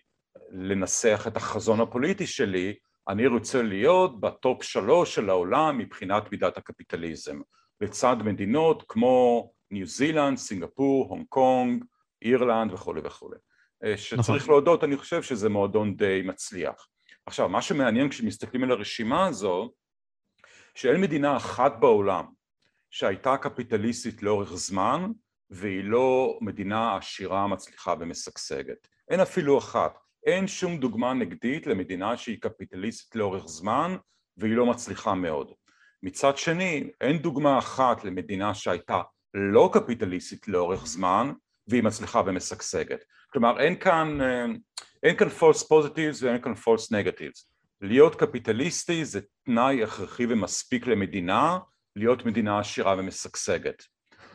[0.49, 2.75] לנסח את החזון הפוליטי שלי,
[3.09, 7.39] אני רוצה להיות בטופ שלוש של העולם מבחינת מידת הקפיטליזם,
[7.81, 11.83] לצד מדינות כמו ניו זילנד, סינגפור, הונג קונג,
[12.21, 13.37] אירלנד וכולי וכולי.
[13.83, 14.49] אה, שצריך נכון.
[14.49, 16.87] להודות, אני חושב שזה מועדון די מצליח.
[17.25, 19.71] עכשיו, מה שמעניין כשמסתכלים על הרשימה הזו,
[20.75, 22.25] שאין מדינה אחת בעולם
[22.91, 25.11] שהייתה קפיטליסטית לאורך זמן
[25.49, 28.87] והיא לא מדינה עשירה, מצליחה ומשגשגת.
[29.09, 29.97] אין אפילו אחת.
[30.25, 33.95] אין שום דוגמה נגדית למדינה שהיא קפיטליסטית לאורך זמן
[34.37, 35.51] והיא לא מצליחה מאוד.
[36.03, 39.01] מצד שני, אין דוגמה אחת למדינה שהייתה
[39.37, 41.31] לא קפיטליסטית לאורך זמן
[41.67, 43.03] והיא מצליחה ומשגשגת.
[43.31, 44.19] כלומר, אין כאן,
[45.03, 47.45] אין כאן false positives ואין כאן false negatives.
[47.81, 51.59] להיות קפיטליסטי זה תנאי הכרחי ומספיק למדינה
[51.95, 53.83] להיות מדינה עשירה ומשגשגת.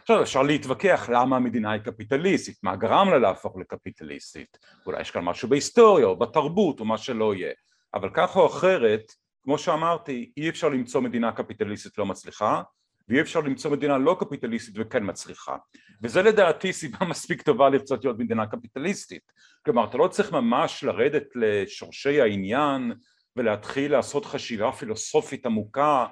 [0.03, 5.25] עכשיו אפשר להתווכח למה המדינה היא קפיטליסטית, מה גרם לה להפוך לקפיטליסטית, אולי יש כאן
[5.25, 7.53] משהו בהיסטוריה או בתרבות או מה שלא יהיה,
[7.95, 9.13] אבל כך או אחרת,
[9.43, 12.63] כמו שאמרתי, אי אפשר למצוא מדינה קפיטליסטית לא מצליחה
[13.09, 15.57] ואי אפשר למצוא מדינה לא קפיטליסטית וכן מצליחה
[16.03, 19.33] וזה לדעתי סיבה מספיק טובה לרצות להיות מדינה קפיטליסטית
[19.65, 22.93] כלומר אתה לא צריך ממש לרדת לשורשי העניין
[23.37, 26.07] ולהתחיל לעשות חשיבה פילוסופית עמוקה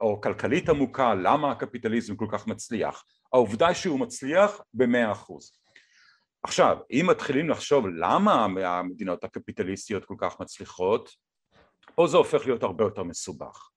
[0.00, 5.58] או כלכלית עמוקה למה הקפיטליזם כל כך מצליח העובדה שהוא מצליח במאה אחוז.
[6.42, 11.10] עכשיו, אם מתחילים לחשוב למה המדינות הקפיטליסטיות כל כך מצליחות,
[11.94, 13.70] פה זה הופך להיות הרבה יותר מסובך.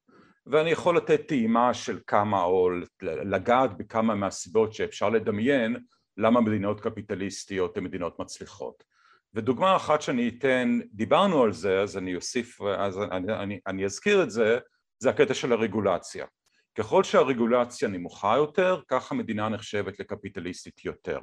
[0.46, 2.70] ואני יכול לתת טעימה של כמה, או
[3.02, 5.76] לגעת בכמה מהסיבות שאפשר לדמיין
[6.18, 8.84] למה מדינות קפיטליסטיות הן מדינות מצליחות.
[9.34, 14.24] ודוגמה אחת שאני אתן, דיברנו על זה, אז אני אוסיף, אז אני, אני, אני אזכיר
[14.24, 14.60] את זה,
[15.00, 16.26] זה הקטע של הרגולציה.
[16.76, 21.20] ככל שהרגולציה נמוכה יותר, כך המדינה נחשבת לקפיטליסטית יותר.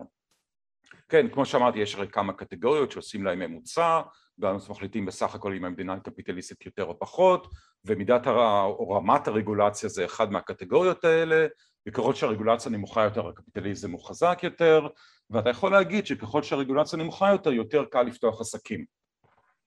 [1.09, 4.01] כן, כמו שאמרתי, יש הרי כמה קטגוריות שעושים להם ממוצע,
[4.39, 7.47] ואז מחליטים בסך הכל אם המדינה היא קפיטליסטית יותר או פחות,
[7.85, 8.63] ומידת הר...
[8.63, 11.47] או רמת הרגולציה זה אחד מהקטגוריות האלה,
[11.89, 14.87] וככל שהרגולציה נמוכה יותר הקפיטליזם הוא חזק יותר,
[15.31, 18.85] ואתה יכול להגיד שככל שהרגולציה נמוכה יותר, יותר קל לפתוח עסקים.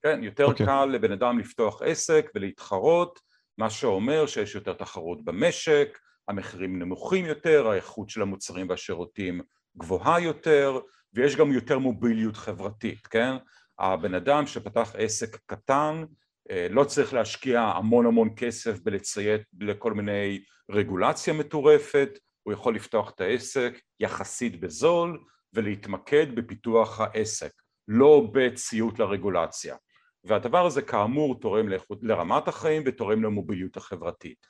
[0.02, 0.50] כן, יותר okay.
[0.50, 0.66] אוקיי.
[0.66, 3.20] קל לבן אדם לפתוח עסק ולהתחרות,
[3.58, 9.40] מה שאומר שיש יותר תחרות במשק, המחירים נמוכים יותר, האיכות של המוצרים והשירותים
[9.76, 10.80] גבוהה יותר,
[11.14, 13.36] ויש גם יותר מוביליות חברתית, כן?
[13.78, 16.04] הבן אדם שפתח עסק קטן
[16.50, 23.10] אה, לא צריך להשקיע המון המון כסף בלציית לכל מיני רגולציה מטורפת, הוא יכול לפתוח
[23.10, 27.52] את העסק יחסית בזול ולהתמקד בפיתוח העסק,
[27.88, 29.76] לא בציות לרגולציה.
[30.24, 31.66] והדבר הזה כאמור תורם
[32.02, 34.46] לרמת החיים ותורם למוביליות החברתית.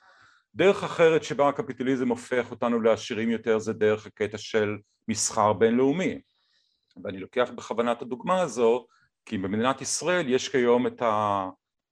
[0.55, 6.21] דרך אחרת שבה הקפיטליזם הופך אותנו לעשירים יותר זה דרך הקטע של מסחר בינלאומי
[7.03, 8.85] ואני לוקח בכוונה את הדוגמה הזו
[9.25, 11.01] כי במדינת ישראל יש כיום את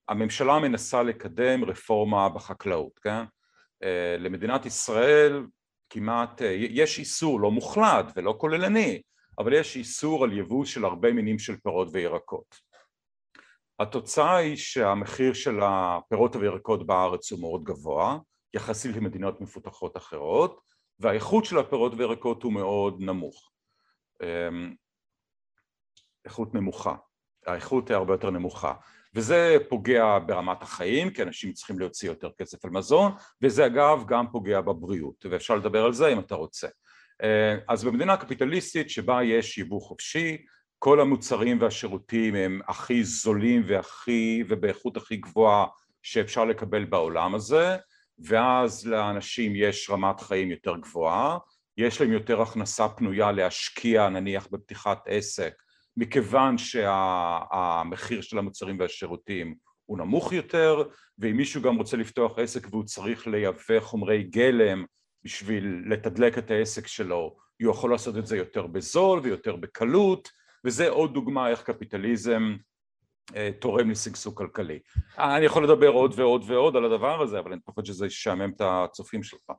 [0.10, 3.24] הממשלה מנסה לקדם רפורמה בחקלאות, כן?
[3.84, 5.46] אה, למדינת ישראל
[5.90, 9.02] כמעט, אה, יש איסור לא מוחלט ולא כוללני,
[9.40, 12.56] אבל יש איסור על יבוא של הרבה מינים של פירות וירקות.
[13.80, 18.18] התוצאה היא שהמחיר של הפירות וירקות בארץ הוא מאוד גבוה,
[18.54, 20.62] יחסית למדינות מפותחות אחרות,
[21.00, 23.52] והאיכות של הפירות וירקות הוא מאוד נמוך.
[26.30, 26.96] איכות נמוכה,
[27.48, 28.74] האיכות היא הרבה יותר נמוכה.
[29.15, 33.12] וזה פוגע ברמת החיים, כי אנשים צריכים להוציא יותר כסף על מזון,
[33.42, 36.68] וזה אגב גם פוגע בבריאות, ואפשר לדבר על זה אם אתה רוצה.
[37.24, 40.38] אה, אז במדינה קפיטליסטית שבה יש יבוא חופשי,
[40.80, 45.65] כל המוצרים והשירותים הם הכי זולים והכי, ובאיכות הכי גבוהה
[46.04, 47.78] שאפשר לקבל בעולם הזה,
[48.20, 51.38] ואז לאנשים יש רמת חיים יותר גבוהה,
[51.78, 55.54] יש להם יותר הכנסה פנויה להשקיע נניח בפתיחת עסק
[56.00, 60.84] מכיוון שהמחיר של המוצרים והשירותים הוא נמוך יותר
[61.18, 64.86] ואם מישהו גם רוצה לפתוח עסק והוא צריך לייבא חומרי גלם
[65.24, 70.30] בשביל לתדלק את העסק שלו הוא יכול לעשות את זה יותר בזול ויותר בקלות
[70.66, 72.56] וזה עוד דוגמה איך קפיטליזם
[73.36, 74.80] אה, תורם לשגשוג כלכלי.
[75.18, 78.62] אני יכול לדבר עוד ועוד ועוד על הדבר הזה אבל אני פחות שזה ישעמם את
[78.62, 79.52] הצופים שלך.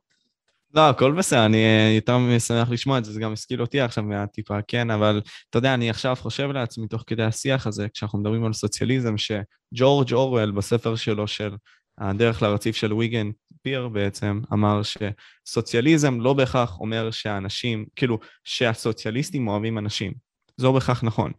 [0.73, 4.03] לא, הכל בסדר, אני אה, יותר שמח לשמוע את זה, זה גם השכיל אותי עכשיו
[4.03, 8.45] מהטיפה, כן, אבל אתה יודע, אני עכשיו חושב לעצמי תוך כדי השיח הזה, כשאנחנו מדברים
[8.45, 11.55] על סוציאליזם, שג'ורג' אורוול בספר שלו של
[11.97, 13.29] הדרך לרציף של ויגן
[13.61, 20.13] פיר בעצם, אמר שסוציאליזם לא בהכרח אומר שהאנשים, כאילו, שהסוציאליסטים אוהבים אנשים.
[20.57, 21.31] זה לא בהכרח נכון.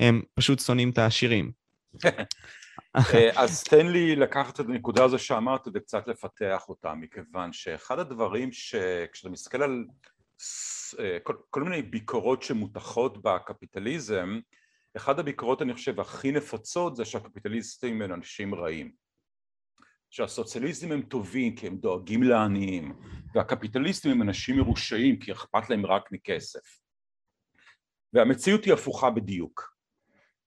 [0.00, 1.50] הם פשוט שונאים את העשירים.
[2.96, 8.52] אה, אז תן לי לקחת את הנקודה הזו שאמרת וקצת לפתח אותה, מכיוון שאחד הדברים
[8.52, 9.84] שכשאתה מסתכל על
[10.98, 14.40] אה, כל, כל מיני ביקורות שמותחות בקפיטליזם,
[14.96, 18.92] אחד הביקורות אני חושב הכי נפוצות זה שהקפיטליסטים הם אנשים רעים.
[20.10, 23.00] שהסוציאליסטים הם טובים כי הם דואגים לעניים,
[23.34, 26.80] והקפיטליסטים הם אנשים מרושעים כי אכפת להם רק מכסף.
[28.12, 29.77] והמציאות היא הפוכה בדיוק.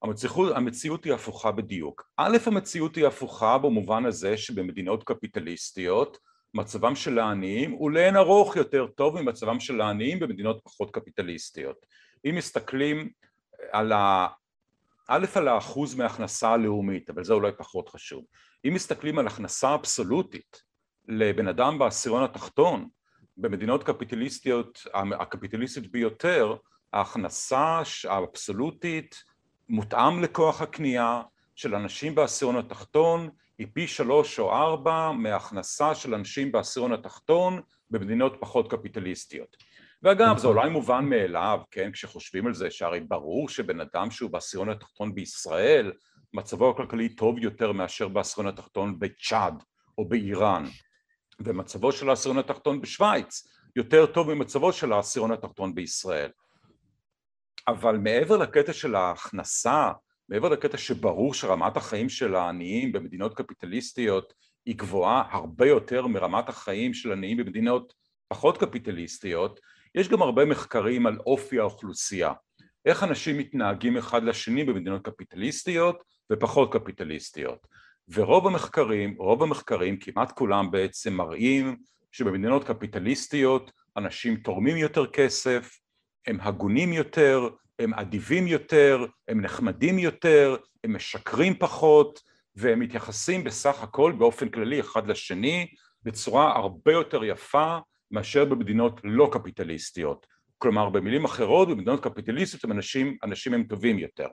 [0.01, 2.09] המציאות, המציאות היא הפוכה בדיוק.
[2.17, 6.17] א', המציאות היא הפוכה במובן הזה שבמדינות קפיטליסטיות
[6.53, 11.85] מצבם של העניים הוא לאין ארוך יותר טוב ממצבם של העניים במדינות פחות קפיטליסטיות.
[12.25, 13.09] אם מסתכלים
[13.71, 14.27] על ה...
[15.07, 18.25] א', על האחוז מההכנסה הלאומית, אבל זה אולי פחות חשוב.
[18.67, 20.61] אם מסתכלים על הכנסה אבסולוטית
[21.07, 22.87] לבן אדם בעשירון התחתון,
[23.37, 24.83] במדינות קפיטליסטיות,
[25.19, 26.55] הקפיטליסטית ביותר,
[26.93, 29.23] ההכנסה האבסולוטית
[29.71, 31.21] מותאם לכוח הקנייה
[31.55, 38.38] של אנשים בעשירון התחתון היא פי שלוש או ארבע מהכנסה של אנשים בעשירון התחתון במדינות
[38.39, 39.57] פחות קפיטליסטיות.
[40.03, 40.57] ואגב זה נכון.
[40.57, 45.91] אולי מובן מאליו, כן, כשחושבים על זה שהרי ברור שבן אדם שהוא בעשירון התחתון בישראל
[46.34, 49.63] מצבו הכלכלי טוב יותר מאשר בעשירון התחתון בצ'אד
[49.97, 50.65] או באיראן
[51.39, 56.29] ומצבו של העשירון התחתון בשוויץ יותר טוב ממצבו של העשירון התחתון בישראל
[57.67, 59.91] אבל מעבר לקטע של ההכנסה,
[60.30, 64.34] מעבר לקטע שברור שרמת החיים של העניים במדינות קפיטליסטיות
[64.65, 67.93] היא גבוהה הרבה יותר מרמת החיים של עניים במדינות
[68.28, 69.60] פחות קפיטליסטיות,
[69.95, 72.34] יש גם הרבה מחקרים על אופי האוכלוסייה,
[72.86, 77.67] איך אנשים מתנהגים אחד לשני במדינות קפיטליסטיות ופחות קפיטליסטיות.
[78.10, 81.78] ורוב המחקרים, רוב המחקרים, כמעט כולם בעצם מראים
[82.12, 85.81] שבמדינות קפיטליסטיות אנשים תורמים יותר כסף,
[86.27, 92.19] הם הגונים יותר, הם אדיבים יותר, הם נחמדים יותר, הם משקרים פחות
[92.55, 95.67] והם מתייחסים בסך הכל באופן כללי אחד לשני
[96.03, 97.77] בצורה הרבה יותר יפה
[98.12, 100.27] מאשר במדינות לא קפיטליסטיות.
[100.57, 104.27] כלומר במילים אחרות במדינות קפיטליסטיות הם אנשים, אנשים הם טובים יותר.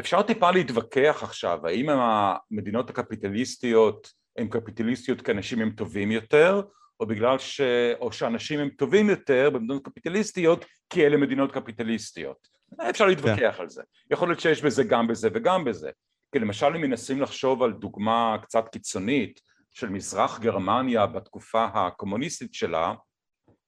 [0.00, 6.62] אפשר טיפה להתווכח עכשיו האם המדינות הקפיטליסטיות הן קפיטליסטיות כי אנשים הם טובים יותר
[7.00, 7.60] או בגלל ש...
[8.00, 10.64] או שאנשים הם טובים יותר במדינות קפיטליסטיות
[10.94, 12.48] כי אלה מדינות קפיטליסטיות.
[12.90, 13.60] אפשר להתווכח yeah.
[13.60, 13.82] על זה.
[14.10, 15.90] יכול להיות שיש בזה גם בזה וגם בזה.
[16.32, 22.94] כי למשל אם מנסים לחשוב על דוגמה קצת קיצונית של מזרח גרמניה בתקופה הקומוניסטית שלה,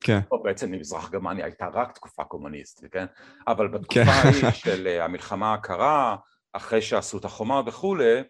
[0.01, 0.19] כן.
[0.31, 3.07] או בעצם מזרח גרמניה הייתה רק תקופה קומוניסטית, כן?
[3.47, 4.09] אבל בתקופה כן.
[4.09, 6.17] ההיא של אה, המלחמה הקרה,
[6.53, 8.23] אחרי שעשו את החומה וכולי,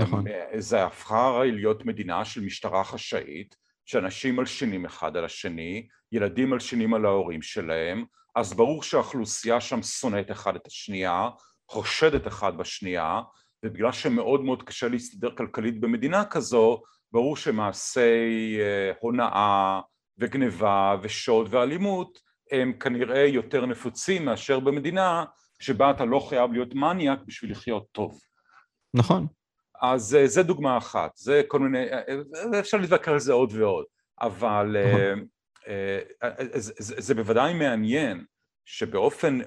[0.00, 0.28] נכון.
[0.28, 6.94] אה, זה הפכה להיות מדינה של משטרה חשאית, שאנשים מלשינים אחד על השני, ילדים מלשינים
[6.94, 8.04] על ההורים שלהם,
[8.36, 11.28] אז ברור שהאוכלוסייה שם שונאת אחד את השנייה,
[11.68, 13.20] חושדת אחד בשנייה,
[13.64, 19.80] ובגלל שמאוד מאוד קשה להסתדר כלכלית במדינה כזו, ברור שמעשי אה, הונאה
[20.18, 22.18] וגניבה ושוד ואלימות
[22.52, 25.24] הם כנראה יותר נפוצים מאשר במדינה
[25.60, 28.20] שבה אתה לא חייב להיות מניאק בשביל לחיות טוב.
[28.94, 29.26] נכון.
[29.82, 31.86] אז זה דוגמה אחת, זה כל מיני,
[32.58, 33.84] אפשר להתווכח על זה עוד ועוד,
[34.20, 35.26] אבל נכון.
[36.54, 38.24] זה, זה בוודאי מעניין
[38.64, 39.38] שבאופן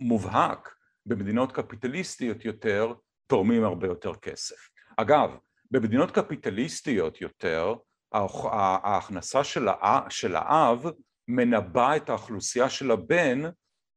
[0.00, 0.74] מובהק
[1.06, 2.92] במדינות קפיטליסטיות יותר
[3.26, 4.68] תורמים הרבה יותר כסף.
[4.96, 5.30] אגב,
[5.70, 7.74] במדינות קפיטליסטיות יותר
[8.12, 9.44] ההכנסה
[10.08, 10.86] של האב
[11.28, 13.42] מנבא את האוכלוסייה של הבן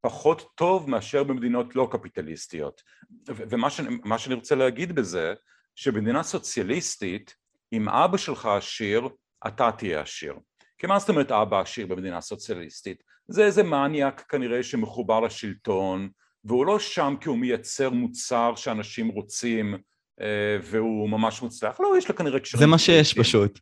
[0.01, 2.81] פחות טוב מאשר במדינות לא קפיטליסטיות
[3.27, 5.33] ומה שאני, שאני רוצה להגיד בזה
[5.75, 7.35] שבמדינה סוציאליסטית
[7.73, 9.09] אם אבא שלך עשיר
[9.47, 10.33] אתה תהיה עשיר
[10.81, 13.03] כי מה זאת אומרת אבא עשיר במדינה סוציאליסטית?
[13.27, 16.09] זה איזה מניאק כנראה שמחובר לשלטון
[16.45, 19.75] והוא לא שם כי הוא מייצר מוצר שאנשים רוצים
[20.21, 22.59] אה, והוא ממש מוצלח, לא, יש לו כנראה קשרים.
[22.59, 23.59] זה מה שיש פשוט.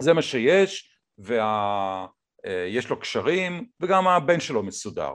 [0.00, 2.90] זה מה שיש, ויש וה...
[2.90, 5.12] לו קשרים, וגם הבן שלו מסודר.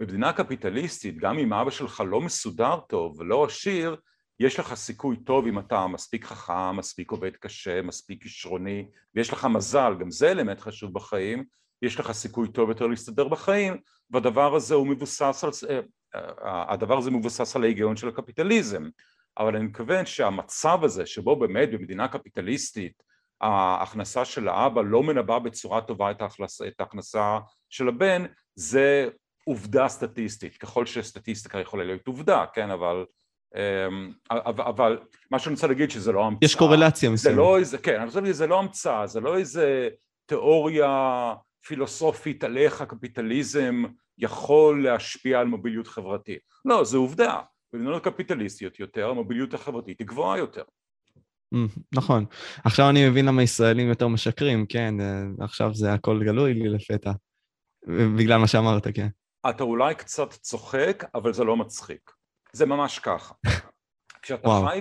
[0.00, 3.96] במדינה קפיטליסטית, גם אם אבא שלך לא מסודר טוב ולא עשיר,
[4.40, 9.44] יש לך סיכוי טוב אם אתה מספיק חכם, מספיק עובד קשה, מספיק כישרוני, ויש לך
[9.44, 11.44] מזל, גם זה אלמנט חשוב בחיים,
[11.82, 13.76] יש לך סיכוי טוב יותר להסתדר בחיים,
[14.10, 15.80] והדבר הזה הוא מבוסס על, אה,
[16.14, 18.88] אה, הדבר הזה מבוסס על ההיגיון של הקפיטליזם.
[19.38, 23.02] אבל אני מתכוון שהמצב הזה שבו באמת במדינה קפיטליסטית
[23.40, 27.38] ההכנסה של האבא לא מנבא בצורה טובה את ההכנסה, את ההכנסה
[27.70, 29.08] של הבן זה
[29.44, 33.04] עובדה סטטיסטית ככל שסטטיסטיקה יכולה להיות עובדה כן אבל
[34.30, 34.98] אבל, אבל
[35.30, 38.20] מה שאני רוצה להגיד שזה לא המצאה יש קורלציה מסוימת לא איזה כן אני רוצה
[38.20, 39.88] להגיד זה לא המצאה זה לא איזה
[40.26, 41.34] תיאוריה
[41.66, 43.82] פילוסופית על איך הקפיטליזם
[44.18, 47.40] יכול להשפיע על מוביליות חברתית לא זה עובדה
[47.72, 50.62] במדינות קפיטליסטיות יותר המוביליות החברתית היא גבוהה יותר.
[51.94, 52.24] נכון.
[52.64, 57.12] עכשיו אני מבין למה ישראלים יותר משקרים, כן, אה, עכשיו זה הכל גלוי לי לפתע.
[58.18, 59.08] בגלל מה שאמרת, כן.
[59.50, 62.15] אתה אולי קצת צוחק, אבל זה לא מצחיק.
[62.56, 63.34] זה ממש ככה.
[64.22, 64.66] כשאתה וואו.
[64.68, 64.80] חי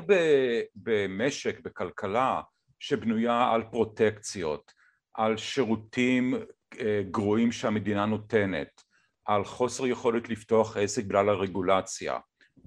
[0.75, 2.41] במשק, בכלכלה,
[2.79, 4.71] שבנויה על פרוטקציות,
[5.13, 6.33] על שירותים
[6.79, 8.81] אה, גרועים שהמדינה נותנת,
[9.25, 12.17] על חוסר יכולת לפתוח עסק בגלל הרגולציה,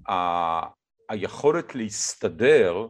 [0.09, 0.67] ה-
[1.09, 2.87] היכולת להסתדר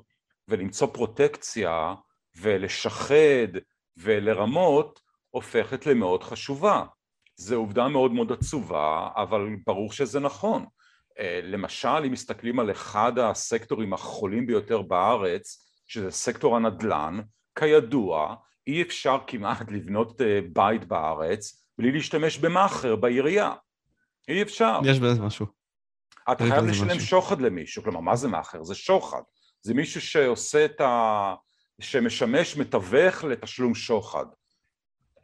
[0.47, 1.93] ולמצוא פרוטקציה
[2.35, 3.51] ולשחד
[3.97, 6.83] ולרמות הופכת למאוד חשובה.
[7.35, 10.65] זו עובדה מאוד מאוד עצובה, אבל ברור שזה נכון.
[11.43, 17.19] למשל, אם מסתכלים על אחד הסקטורים החולים ביותר בארץ, שזה סקטור הנדל"ן,
[17.55, 18.35] כידוע,
[18.67, 23.53] אי אפשר כמעט לבנות אה, בית בארץ בלי להשתמש במאכר בעירייה.
[24.27, 24.79] אי אפשר.
[24.85, 25.45] יש בזה משהו.
[26.31, 26.99] אתה חייב לשלם.
[26.99, 28.63] שוחד למישהו, כלומר מה זה מאכר?
[28.63, 29.21] זה שוחד,
[29.61, 31.35] זה מישהו שעושה את ה...
[31.81, 34.25] שמשמש מתווך לתשלום שוחד.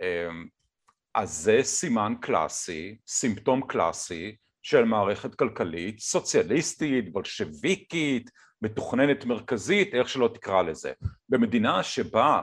[0.01, 0.47] אמ,
[1.15, 8.29] אז זה סימן קלאסי, סימפטום קלאסי של מערכת כלכלית סוציאליסטית, בולשביקית,
[8.61, 10.91] מתוכננת מרכזית, איך שלא תקרא לזה.
[11.29, 12.41] במדינה שבה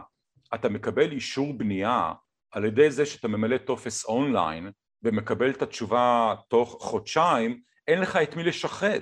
[0.55, 2.13] אתה מקבל אישור בנייה
[2.51, 4.71] על ידי זה שאתה ממלא טופס אונליין
[5.03, 9.01] ומקבל את התשובה תוך חודשיים, אין לך את מי לשחד,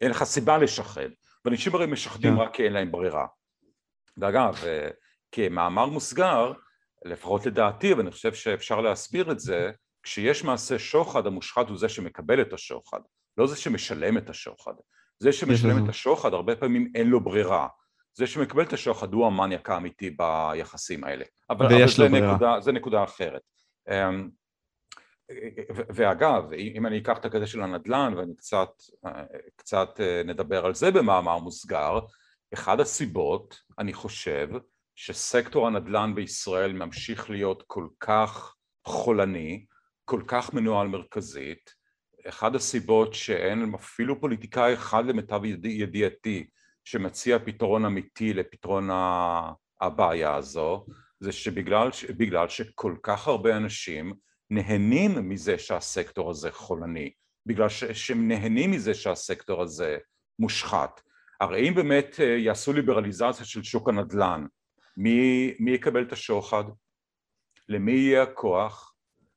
[0.00, 1.08] אין לך סיבה לשחד,
[1.44, 2.36] ואנשים הרי משחדים yeah.
[2.36, 2.42] כן.
[2.42, 3.26] רק כי אין להם ברירה.
[4.16, 4.88] ואגב, אה,
[5.32, 6.52] כמאמר מוסגר,
[7.04, 9.70] לפחות לדעתי, ואני חושב שאפשר להסביר את זה,
[10.06, 13.00] כשיש מעשה שוחד, המושחת הוא זה שמקבל את השוחד,
[13.36, 14.72] לא זה שמשלם את השוחד.
[15.18, 17.68] זה שמשלם את השוחד, הרבה פעמים אין לו ברירה.
[18.14, 21.24] זה שמקבל את השוחד הוא המניאק האמיתי ביחסים האלה.
[21.50, 23.42] אבל, אבל זה, נקודה, זה נקודה אחרת.
[23.88, 24.30] אמ,
[25.94, 28.70] ואגב, אם אני אקח את הקטע של הנדל"ן ואני קצת,
[29.56, 31.98] קצת אה, נדבר על זה במאמר מוסגר,
[32.54, 34.48] אחד הסיבות, אני חושב,
[34.94, 38.54] שסקטור הנדל"ן בישראל ממשיך להיות כל כך
[38.86, 39.66] חולני,
[40.08, 41.74] כל כך מנוהל מרכזית,
[42.28, 46.46] אחד הסיבות שאין אפילו פוליטיקאי אחד למיטב ידיעתי
[46.84, 48.88] שמציע פתרון אמיתי לפתרון
[49.80, 50.86] הבעיה הזו,
[51.20, 54.14] זה שבגלל שכל כך הרבה אנשים
[54.50, 57.12] נהנים מזה שהסקטור הזה חולני,
[57.46, 59.98] בגלל שהם נהנים מזה שהסקטור הזה
[60.38, 61.00] מושחת.
[61.40, 64.46] הרי אם באמת אה, יעשו ליברליזציה של שוק הנדל"ן,
[64.96, 66.64] מי, מי יקבל את השוחד?
[67.68, 68.95] למי יהיה הכוח?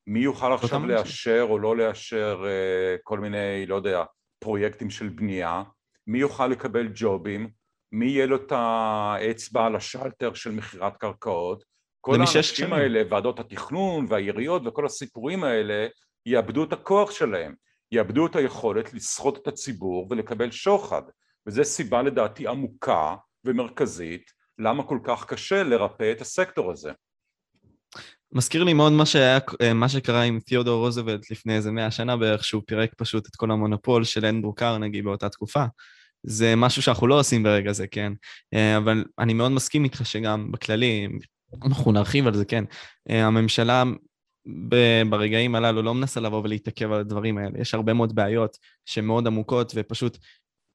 [0.09, 4.03] מי יוכל עכשיו לאשר או לא לאשר אה, כל מיני, לא יודע,
[4.39, 5.63] פרויקטים של בנייה?
[6.07, 7.49] מי יוכל לקבל ג'ובים?
[7.91, 11.63] מי יהיה לו את האצבע על השלטר של מכירת קרקעות?
[12.01, 15.87] כל האנשים האלה, ועדות התכנון והעיריות וכל הסיפורים האלה,
[16.25, 17.55] יאבדו את הכוח שלהם,
[17.91, 21.03] יאבדו את היכולת לסחוט את הציבור ולקבל שוחד,
[21.47, 26.91] וזו סיבה לדעתי עמוקה ומרכזית למה כל כך קשה לרפא את הסקטור הזה.
[28.33, 29.39] מזכיר לי מאוד מה, שהיה,
[29.75, 33.51] מה שקרה עם תיאודור רוזוולט לפני איזה מאה שנה בערך, שהוא פירק פשוט את כל
[33.51, 35.65] המונופול של אנדרו קרנגי באותה תקופה,
[36.23, 38.13] זה משהו שאנחנו לא עושים ברגע זה, כן?
[38.53, 41.07] אה, אבל אני מאוד מסכים איתך שגם בכללי,
[41.65, 42.63] אנחנו נרחיב על זה, כן.
[43.09, 43.83] אה, הממשלה
[45.09, 47.59] ברגעים הללו לא מנסה לבוא ולהתעכב על הדברים האלה.
[47.59, 50.17] יש הרבה מאוד בעיות שהן מאוד עמוקות ופשוט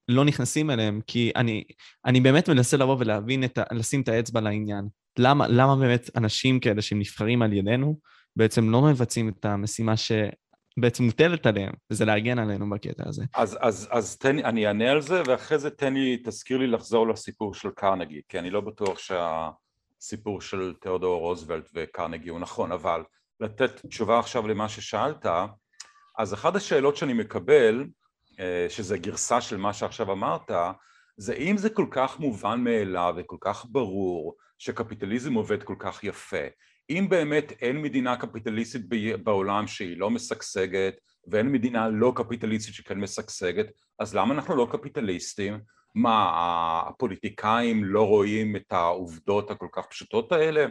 [0.09, 1.65] לא נכנסים אליהן, כי אני,
[2.05, 4.89] אני באמת מנסה לבוא ולהבין, את ה, לשים את האצבע לעניין.
[5.19, 7.99] למה, למה באמת אנשים כאלה שהם נבחרים על ידינו,
[8.37, 13.25] בעצם לא מבצעים את המשימה שבעצם מוטלת עליהם, וזה להגן עלינו בקטע הזה.
[13.35, 17.09] אז, אז, אז תן, אני אענה על זה, ואחרי זה תן לי, תזכיר לי לחזור
[17.09, 23.03] לסיפור של קרנגי, כי אני לא בטוח שהסיפור של תיאודור רוזוולט וקרנגי הוא נכון, אבל
[23.41, 25.27] לתת תשובה עכשיו למה ששאלת,
[26.19, 27.87] אז אחת השאלות שאני מקבל,
[28.41, 30.51] אה, שזה גרסה של מה שעכשיו אמרת,
[31.17, 36.47] זה אם זה כל כך מובן מאליו וכל כך ברור שקפיטליזם עובד כל כך יפה,
[36.91, 38.83] אם באמת אין מדינה קפיטליסטית
[39.25, 40.95] בעולם שהיא לא משגשגת
[41.27, 43.67] ואין מדינה לא קפיטליסטית שכן משגשגת,
[43.99, 45.61] אז למה אנחנו לא קפיטליסטים?
[45.95, 46.31] מה,
[46.89, 50.67] הפוליטיקאים לא רואים את העובדות הכל כך פשוטות האלה?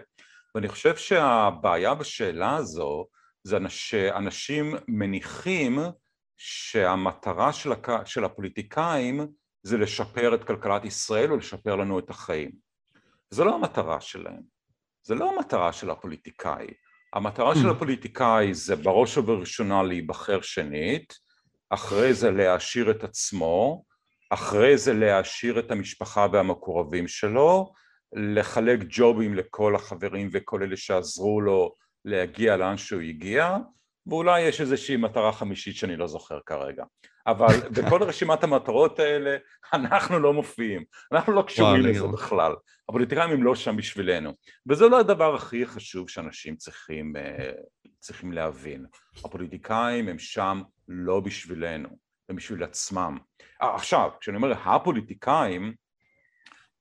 [0.55, 3.07] ואני חושב שהבעיה בשאלה הזו
[3.43, 5.79] זה שאנשים מניחים
[6.37, 7.53] שהמטרה
[8.05, 9.27] של, הפוליטיקאים
[9.63, 12.62] זה לשפר את כלכלת ישראל או לשפר לנו את החיים.
[13.33, 14.41] זו לא המטרה שלהם,
[15.03, 16.67] זו לא המטרה של הפוליטיקאי.
[17.13, 17.71] המטרה של hmm.
[17.71, 21.13] הפוליטיקאי זה בראש ובראשונה להיבחר שנית,
[21.69, 23.83] אחרי זה להעשיר את עצמו,
[24.29, 27.73] אחרי זה להעשיר את המשפחה והמקורבים שלו,
[28.13, 31.75] לחלק ג'ובים לכל החברים וכל אלה שעזרו לו
[32.05, 33.57] להגיע לאן שהוא הגיע,
[34.07, 36.83] ואולי יש איזושהי מטרה חמישית שאני לא זוכר כרגע.
[37.27, 39.37] אבל בכל רשימת המטרות האלה
[39.73, 42.53] אנחנו לא מופיעים, אנחנו לא קשורים לזה בכלל.
[42.89, 44.33] הפוליטיקאים הם לא שם בשבילנו.
[44.69, 47.51] וזה לא הדבר הכי חשוב שאנשים צריכים, אה,
[47.99, 48.85] צריכים להבין.
[49.25, 51.89] הפוליטיקאים הם שם לא בשבילנו,
[52.29, 53.17] הם בשביל עצמם.
[53.61, 55.73] אה, עכשיו, כשאני אומר הפוליטיקאים,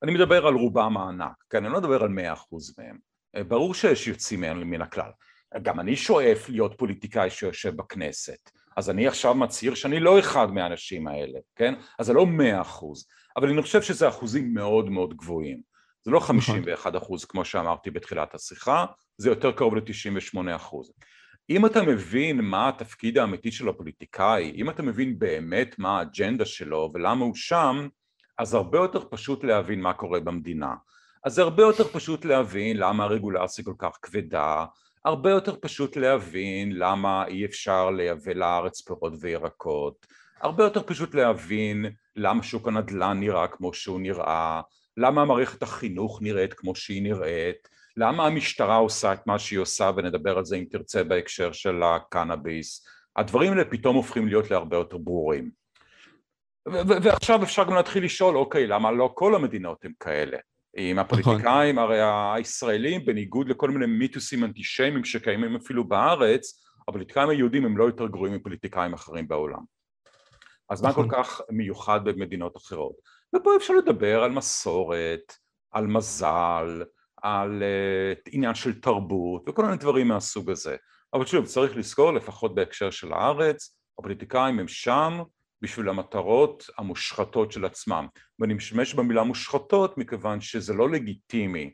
[0.03, 2.99] אני מדבר על רובם הענק, כן, אני לא מדבר על מאה אחוז מהם.
[3.36, 5.11] אה, ברור שיש יוצאים מן הכלל.
[5.62, 11.08] גם אני שואף להיות פוליטיקאי שיושב בכנסת, אז אני עכשיו מצהיר שאני לא אחד מהאנשים
[11.08, 11.74] האלה, כן?
[11.98, 13.06] אז זה לא מאה אחוז,
[13.36, 15.60] אבל אני חושב שזה אחוזים מאוד מאוד גבוהים.
[16.04, 17.02] זה לא 51 נכון.
[17.02, 20.92] אחוז כמו שאמרתי בתחילת השיחה, זה יותר קרוב ל-98 אחוז.
[21.50, 26.90] אם אתה מבין מה התפקיד האמיתי של הפוליטיקאי, אם אתה מבין באמת מה האג'נדה שלו
[26.94, 27.88] ולמה הוא שם,
[28.38, 30.74] אז הרבה יותר פשוט להבין מה קורה במדינה.
[31.24, 34.64] אז זה הרבה יותר פשוט להבין למה הרגולציה כל כך כבדה,
[35.05, 40.07] הרבה יותר פשוט להבין למה אי אפשר לייבא לארץ פירות וירקות,
[40.40, 41.86] הרבה יותר פשוט להבין
[42.16, 44.61] למה שוק הנדל"ן נראה כמו שהוא נראה,
[44.96, 50.38] למה מערכת החינוך נראית כמו שהיא נראית, למה המשטרה עושה את מה שהיא עושה ונדבר
[50.38, 52.86] על זה אם תרצה בהקשר של הקנאביס,
[53.16, 55.50] הדברים האלה פתאום הופכים להיות להרבה יותר ברורים.
[57.03, 60.38] ועכשיו אפשר גם להתחיל לשאול, אוקיי, למה לא כל המדינות הן כאלה?
[60.76, 61.98] עם הפוליטיקאים, הרי
[62.34, 68.34] הישראלים, בניגוד לכל מיני מיתוסים אנטישמיים שקיימים אפילו בארץ, הפוליטיקאים היהודים הם לא יותר גרועים
[68.34, 69.62] מפוליטיקאים אחרים בעולם.
[70.68, 72.94] אז מה כל כך מיוחד במדינות אחרות?
[73.36, 75.32] ופה אפשר לדבר על מסורת,
[75.70, 76.82] על מזל,
[77.22, 80.76] על uh, עניין של תרבות וכל מיני דברים מהסוג הזה.
[81.14, 85.22] אבל שוב, צריך לזכור, לפחות בהקשר של הארץ, הפוליטיקאים הם שם
[85.62, 88.06] בשביל המטרות המושחתות של עצמם.
[88.38, 91.72] ואני משתמש במילה מושחתות מכיוון שזה לא לגיטימי.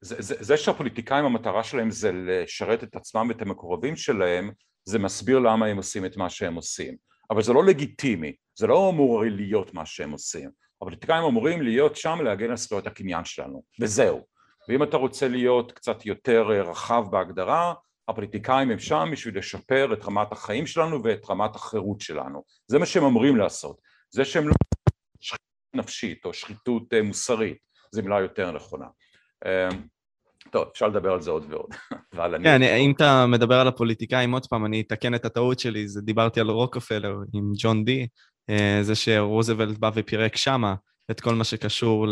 [0.00, 4.50] זה, זה, זה שהפוליטיקאים המטרה שלהם זה לשרת את עצמם ואת המקורבים שלהם,
[4.84, 6.96] זה מסביר למה הם עושים את מה שהם עושים.
[7.30, 10.50] אבל זה לא לגיטימי, זה לא אמור להיות מה שהם עושים.
[10.82, 14.26] הפוליטיקאים אמורים להיות שם להגן על זכויות הקניין שלנו, וזהו.
[14.68, 17.74] ואם אתה רוצה להיות קצת יותר רחב בהגדרה,
[18.08, 22.42] הפוליטיקאים הם שם בשביל לשפר את רמת החיים שלנו ואת רמת החירות שלנו.
[22.66, 23.80] זה מה שהם אמורים לעשות.
[24.10, 24.54] זה שהם לא...
[25.20, 27.58] שחיתות נפשית או שחיתות אה, מוסרית,
[27.92, 28.86] זו מילה יותר נכונה.
[29.46, 29.68] אה,
[30.50, 31.74] טוב, אפשר לדבר על זה עוד ועוד,
[32.14, 32.44] אבל אני...
[32.44, 36.40] כן, אם אתה מדבר על הפוליטיקאים, עוד פעם, אני אתקן את הטעות שלי, זה דיברתי
[36.40, 38.06] על רוקפלר עם ג'ון די,
[38.50, 40.74] אה, זה שרוזוולט בא ופירק שמה
[41.10, 42.06] את כל מה שקשור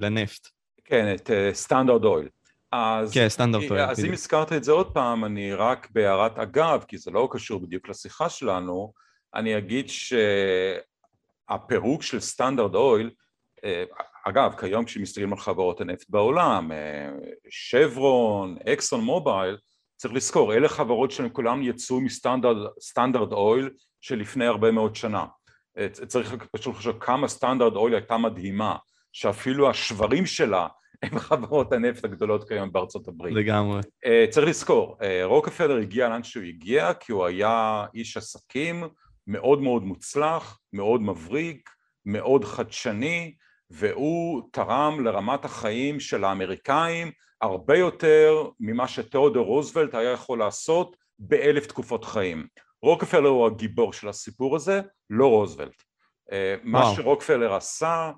[0.00, 0.48] לנפט.
[0.84, 2.28] כן, את Standard Oil.
[2.72, 3.90] אז, כן, Standard Oil.
[3.90, 7.60] אז אם הזכרת את זה עוד פעם, אני רק בהערת אגב, כי זה לא קשור
[7.60, 8.92] בדיוק לשיחה שלנו,
[9.34, 9.86] אני אגיד
[11.48, 13.10] שהפירוק של Standard Oil,
[13.64, 13.84] אה,
[14.24, 17.08] אגב, כיום כשמסתכלים על חברות הנפט בעולם, אה,
[17.50, 19.58] Chevron, Exxon Mobil,
[19.96, 23.70] צריך לזכור, אלה חברות שהן כולן יצאו מ Standard Oil
[24.00, 25.26] שלפני הרבה מאוד שנה.
[25.78, 28.76] אה, צריך פשוט לחשוב כמה Standard Oil הייתה מדהימה,
[29.12, 30.66] שאפילו השברים שלה
[31.02, 33.34] עם חברות הנפט הגדולות כיום בארצות הברית.
[33.34, 33.80] לגמרי.
[33.80, 38.84] Uh, צריך לזכור, uh, רוקפלר הגיע לאן שהוא הגיע כי הוא היה איש עסקים
[39.26, 41.70] מאוד מאוד מוצלח, מאוד מבריק,
[42.06, 43.34] מאוד חדשני
[43.70, 47.10] והוא תרם לרמת החיים של האמריקאים
[47.42, 52.46] הרבה יותר ממה שתיאודור רוזוולט היה יכול לעשות באלף תקופות חיים.
[52.82, 54.80] רוקפלר הוא הגיבור של הסיפור הזה,
[55.10, 55.82] לא רוזוולט.
[56.32, 58.10] אה, מה שרוקפלר עשה,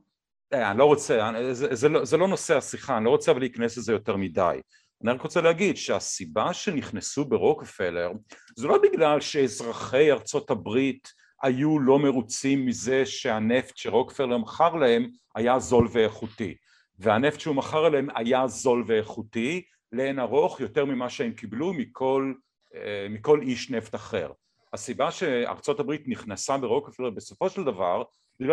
[0.54, 3.76] אני לא רוצה, זה, זה, לא, זה לא נושא השיחה, אני לא רוצה אבל להיכנס
[3.76, 4.60] לזה יותר מדי.
[5.02, 8.12] אני רק רוצה להגיד שהסיבה שנכנסו ברוקפלר
[8.56, 15.58] זה לא בגלל שאזרחי ארצות הברית היו לא מרוצים מזה שהנפט שרוקפלר מכר להם היה
[15.58, 16.54] זול ואיכותי
[16.98, 22.32] והנפט שהוא מכר להם היה זול ואיכותי לאין ארוך יותר ממה שהם קיבלו מכל,
[22.74, 24.32] אה, מכל איש נפט אחר
[24.72, 28.02] הסיבה שארצות הברית נכנסה ברוקפלר בסופו של דבר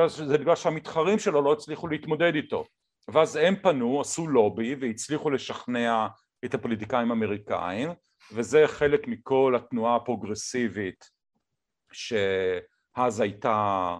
[0.08, 2.66] זה בגלל שהמתחרים שלו לא הצליחו להתמודד איתו
[3.08, 6.08] ואז הם פנו, עשו לובי והצליחו לשכנע
[6.46, 7.90] את הפוליטיקאים האמריקאים
[8.34, 11.10] וזה חלק מכל התנועה הפרוגרסיבית
[11.92, 13.98] שאז הייתה,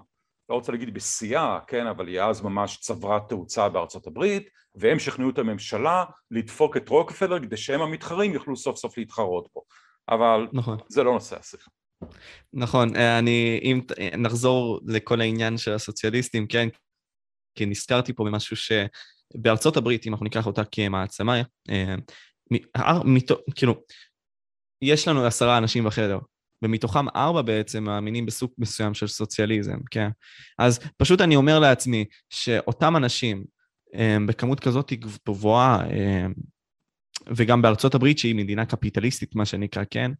[0.50, 5.30] לא רוצה להגיד בשיאה, כן, אבל היא אז ממש צברה תאוצה בארצות הברית והם שכנעו
[5.30, 9.62] את הממשלה לדפוק את רוקפלר כדי שהם המתחרים יוכלו סוף סוף להתחרות פה
[10.10, 10.78] אבל נכון.
[10.88, 11.72] זה לא נושא השיחה.
[12.54, 13.82] נכון, אה, אני, אם
[14.18, 16.68] נחזור לכל העניין של הסוציאליסטים, כן,
[17.56, 21.96] כי נזכרתי פה במשהו שבארצות הברית, אם אנחנו ניקח אותה כמעצמה, אה,
[23.56, 23.76] כאילו,
[24.82, 26.20] יש לנו עשרה אנשים בחדר,
[26.62, 30.10] ומתוכם ארבע בעצם מאמינים בסוג מסוים של סוציאליזם, כן?
[30.60, 33.44] אז פשוט אני אומר לעצמי שאותם אנשים,
[33.96, 34.94] אה, בכמות כזאת
[35.28, 35.84] גבוהה,
[37.28, 40.12] וגם בארצות הברית שהיא מדינה קפיטליסטית מה שנקרא, כן?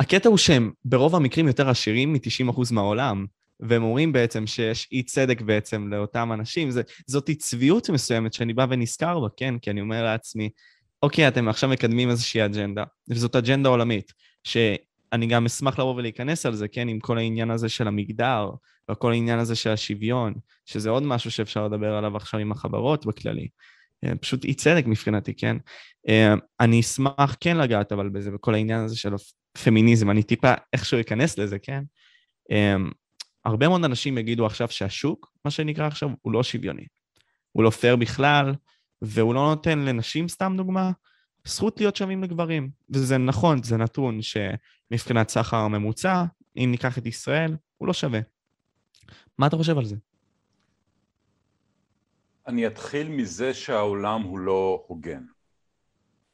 [0.00, 3.26] והקטע הוא שהם ברוב המקרים יותר עשירים מ-90% מהעולם,
[3.60, 8.66] והם אומרים בעצם שיש אי צדק בעצם לאותם אנשים, זה, זאת צביעות מסוימת שאני בא
[8.70, 9.58] ונזכר בה, כן?
[9.58, 10.50] כי אני אומר לעצמי,
[11.02, 14.12] אוקיי, אתם עכשיו מקדמים איזושהי אג'נדה, וזאת אג'נדה עולמית,
[14.44, 16.88] שאני גם אשמח לבוא ולהיכנס על זה, כן?
[16.88, 18.50] עם כל העניין הזה של המגדר,
[18.90, 20.34] וכל העניין הזה של השוויון,
[20.66, 23.48] שזה עוד משהו שאפשר לדבר עליו עכשיו עם החברות בכללי.
[24.04, 25.56] אה, פשוט אי צדק מבחינתי, כן?
[26.08, 29.12] אה, אני אשמח כן לגעת אבל בזה, בכל העניין הזה של
[29.54, 31.82] הפמיניזם, אני טיפה איכשהו אכנס לזה, כן?
[32.50, 32.76] אה,
[33.44, 36.86] הרבה מאוד אנשים יגידו עכשיו שהשוק, מה שנקרא עכשיו, הוא לא שוויוני.
[37.52, 38.54] הוא לא פייר בכלל,
[39.02, 40.90] והוא לא נותן לנשים, סתם דוגמה,
[41.44, 42.70] זכות להיות שווים לגברים.
[42.90, 46.24] וזה נכון, זה נתון שמבחינת סחר הממוצע,
[46.56, 48.20] אם ניקח את ישראל, הוא לא שווה.
[49.38, 49.96] מה אתה חושב על זה?
[52.46, 55.22] אני אתחיל מזה שהעולם הוא לא הוגן.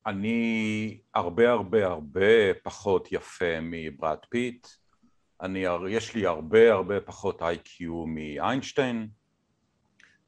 [0.07, 4.67] אני הרבה הרבה הרבה פחות יפה מברד פיט,
[5.41, 9.09] אני, יש לי הרבה הרבה פחות IQ מאיינשטיין,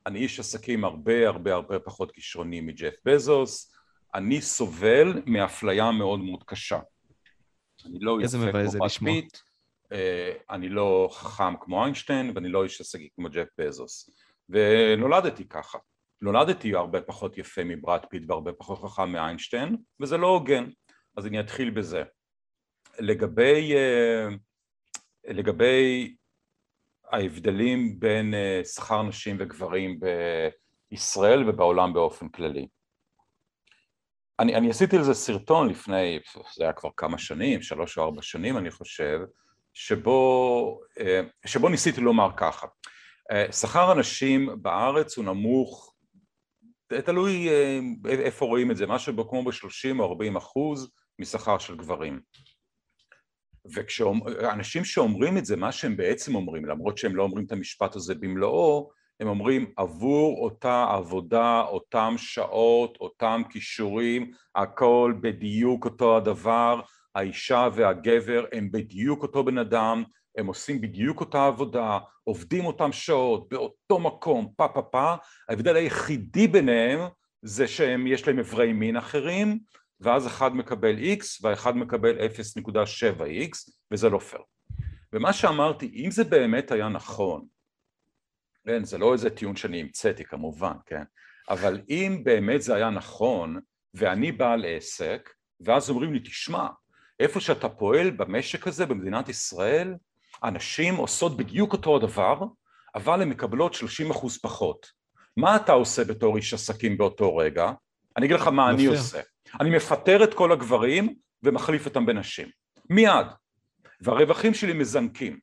[0.07, 3.75] אני איש עסקים הרבה הרבה הרבה פחות כישרוני מג'ף בזוס,
[4.15, 6.81] אני סובל מאפליה מאוד מאוד קשה.
[7.87, 9.39] אני לא יפה כמו ברד פיט,
[9.93, 14.11] אה, אני לא חכם כמו איינשטיין ואני לא איש עסקים כמו ג'ף בזוס.
[14.49, 15.79] ונולדתי ככה.
[16.23, 20.65] נולדתי הרבה פחות יפה מברד פיט והרבה פחות חכם מאיינשטיין, וזה לא הוגן,
[21.17, 22.03] אז אני אתחיל בזה.
[22.99, 24.29] לגבי, אה,
[25.25, 26.15] לגבי
[27.13, 30.01] ההבדלים בין אה, שכר נשים וגברים
[30.91, 32.69] בישראל ובעולם באופן כללי.
[34.39, 36.19] אני, אני עשיתי לזה סרטון לפני,
[36.57, 39.21] זה היה כבר כמה שנים, שלוש או ארבע שנים אני חושב,
[39.75, 42.67] שבו, אה, שבו ניסיתי לומר ככה,
[43.51, 45.95] שכר הנשים בארץ הוא נמוך,
[46.89, 52.21] תלוי אה, איפה רואים את זה, משהו כמו ב-30 או 40 אחוז משכר של גברים.
[53.75, 58.15] וכשאנשים שאומרים את זה, מה שהם בעצם אומרים, למרות שהם לא אומרים את המשפט הזה
[58.15, 66.81] במלואו, הם אומרים עבור אותה עבודה, אותם שעות, אותם כישורים, הכל בדיוק אותו הדבר,
[67.15, 70.05] האישה והגבר הם בדיוק אותו בן אדם,
[70.37, 75.15] הם עושים בדיוק אותה עבודה, עובדים אותם שעות, באותו מקום, פה פה פה,
[75.49, 77.01] ההבדל היחידי ביניהם
[77.43, 79.59] זה שהם, יש להם אברי מין אחרים,
[80.01, 84.43] ואז אחד מקבל x והאחד מקבל 0.7x, וזה לא פייר.
[85.13, 87.47] ומה שאמרתי, אם זה באמת היה נכון,
[88.67, 91.03] כן, זה לא איזה טיעון שאני המצאתי כמובן, כן,
[91.51, 93.61] אבל אם באמת זה היה נכון,
[93.95, 95.31] ואני בעל עסק,
[95.61, 96.67] ואז אומרים לי, תשמע,
[97.21, 99.95] איפה שאתה פועל במשק הזה במדינת ישראל,
[100.45, 102.43] הנשים עושות בדיוק אותו הדבר,
[102.95, 104.87] אבל הן מקבלות 30 אחוז פחות.
[105.37, 107.73] מה אתה עושה בתור איש עסקים באותו רגע?
[108.17, 109.21] אני אגיד לך מה אני עושה.
[109.61, 112.49] אני מפטר את כל הגברים ומחליף אותם בנשים.
[112.91, 113.27] מיד.
[114.01, 115.39] והרווחים שלי מזנקים.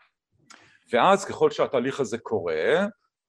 [0.94, 2.86] ואז ככל שהתהליך הזה קורה,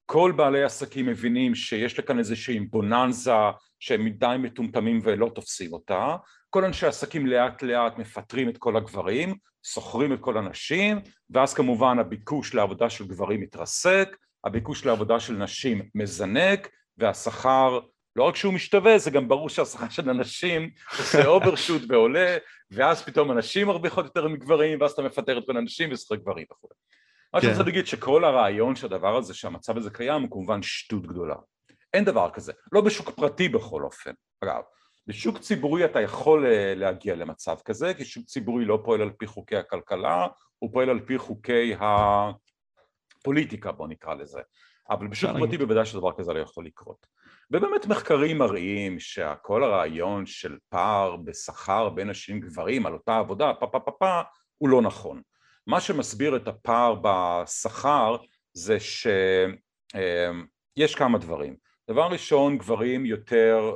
[0.07, 3.33] כל בעלי עסקים מבינים שיש לכאן איזושהי בוננזה
[3.81, 6.17] שהם מדי מטומטמים ולא תופסים אותה,
[6.55, 11.01] כל אנשי עסקים לאט לאט מפטרים את כל הגברים, שוכרים את כל הנשים,
[11.31, 17.81] ואז כמובן הביקוש לעבודה של גברים מתרסק, הביקוש לעבודה של נשים מזנק, והשכר
[18.17, 22.37] לא רק שהוא משתווה, זה גם ברור שהשכר של הנשים עושה אוברשוט ועולה,
[22.71, 26.69] ואז פתאום הנשים מרוויחות יותר מגברים, ואז אתה מפטר את כל הנשים ושכר גברים וכו'.
[27.35, 31.37] מה שאני רוצה להגיד שכל הרעיון שהדבר הזה, שהמצב הזה קיים, הוא כמובן שטות גדולה.
[31.95, 34.13] אין דבר כזה, לא בשוק פרטי בכל אופן.
[34.45, 34.63] אגב,
[35.07, 39.27] בשוק ציבורי אתה יכול אה, להגיע למצב כזה, כי שוק ציבורי לא פועל על פי
[39.27, 40.27] חוקי הכלכלה,
[40.59, 41.75] הוא פועל על פי חוקי
[43.21, 44.41] הפוליטיקה, בוא נקרא לזה.
[44.91, 47.07] אבל בשוק פרטי בוודאי שדבר כזה לא יכול לקרות.
[47.51, 53.67] ובאמת מחקרים מראים שכל הרעיון של פער בשכר בין נשים גברים על אותה עבודה, פה
[53.67, 54.21] פה פה פה,
[54.59, 55.23] הוא לא נכון.
[55.67, 58.17] מה שמסביר את הפער בשכר
[58.53, 59.55] זה שיש
[60.93, 61.57] אמ, כמה דברים.
[61.93, 63.73] דבר ראשון, גברים יותר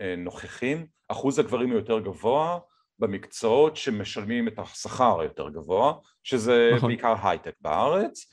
[0.00, 2.58] אה, נוכחים, אחוז הגברים הוא יותר גבוה
[2.98, 6.88] במקצועות שמשלמים את השכר היותר גבוה, שזה נכון.
[6.88, 8.26] בעיקר הייטק בארץ,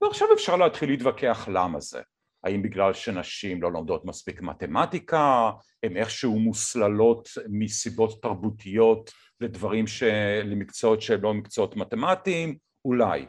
[0.00, 2.00] ועכשיו אפשר להתחיל להתווכח למה זה.
[2.44, 5.50] האם בגלל שנשים לא לומדות מספיק מתמטיקה,
[5.82, 9.10] הן איכשהו מוסללות מסיבות תרבותיות
[9.40, 10.02] לדברים, ש...
[10.44, 13.26] למקצועות שהם לא מקצועות מתמטיים, אולי.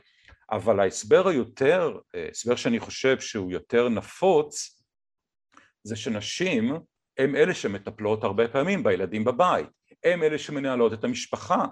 [0.51, 1.97] אבל ההסבר היותר,
[2.31, 4.76] הסבר שאני חושב שהוא יותר נפוץ,
[5.87, 6.73] זה שנשים
[7.17, 9.67] הם אלה שמטפלות הרבה פעמים בילדים בבית,
[10.03, 11.65] הם אלה שמנהלות את המשפחה,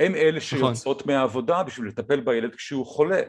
[0.00, 0.40] הם אלה נכון.
[0.40, 1.06] שיוצאות.
[1.06, 3.20] מהעבודה בשביל לטפל בילד כשהוא חולה,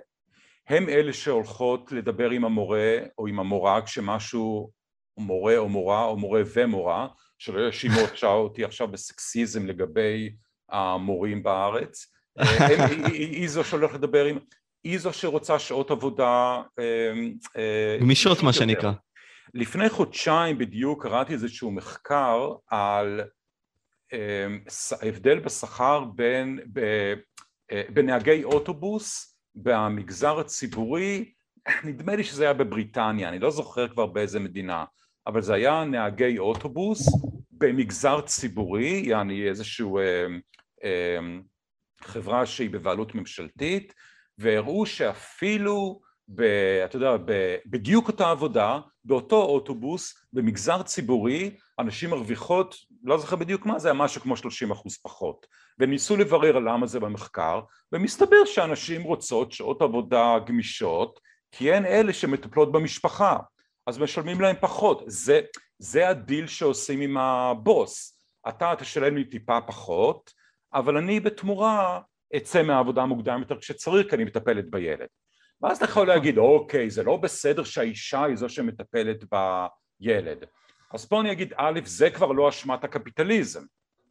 [0.68, 4.72] הם אלה שהולכות לדבר עם המורה או עם המורה כשמשהו
[5.18, 7.08] מורה או מורה או מורה ומורה
[7.38, 10.36] שלא יאשימו אותי עכשיו בסקסיזם לגבי
[10.70, 12.14] המורים בארץ.
[13.14, 14.40] היא זו שהולכת לדבר עם
[14.84, 18.92] היא זו שרוצה שעות עבודה אמ, אה, גמישות מה שנקרא
[19.58, 23.22] לפני חודשיים בדיוק קראתי איזשהו מחקר על
[24.14, 24.60] אמ,
[25.02, 26.60] ההבדל בשכר בין
[27.72, 31.34] אה, בנהגי אוטובוס במגזר הציבורי,
[31.84, 34.86] נדמה לי שזה היה בבריטניה, אני לא זוכר כבר באיזה מדינה,
[35.28, 37.08] אבל זה היה נהגי אוטובוס
[37.52, 40.26] במגזר ציבורי, יעני איזשהו אה,
[40.84, 41.20] אה,
[42.02, 43.94] חברה שהיא בבעלות ממשלתית,
[44.38, 46.42] והראו שאפילו, ב,
[46.86, 53.66] אתה יודע, ב, בדיוק אותה עבודה, באותו אוטובוס, במגזר ציבורי, אנשים מרוויחות, לא זוכר בדיוק
[53.66, 55.48] מה, זה היה משהו כמו 30 אחוז פחות.
[55.80, 57.62] וניסו לברר למה זה במחקר,
[57.92, 61.20] ומסתבר שאנשים רוצות שעות עבודה גמישות,
[61.52, 63.38] כי הן אלה שמטפלות במשפחה,
[63.88, 65.04] אז משלמים להם פחות.
[65.08, 65.42] זה,
[65.80, 68.20] זה הדיל שעושים עם הבוס.
[68.48, 70.32] אתה תשלם לי טיפה פחות,
[70.74, 72.00] אבל אני בתמורה
[72.38, 75.08] אצא מהעבודה מוקדם יותר כשצריך, כי אני מטפלת בילד.
[75.62, 79.24] ואז אתה יכול להגיד, אוקיי, זה לא בסדר שהאישה היא זו שמטפלת
[80.00, 80.46] בילד.
[80.94, 83.62] אז פה אני אגיד, א', זה כבר לא אשמת הקפיטליזם.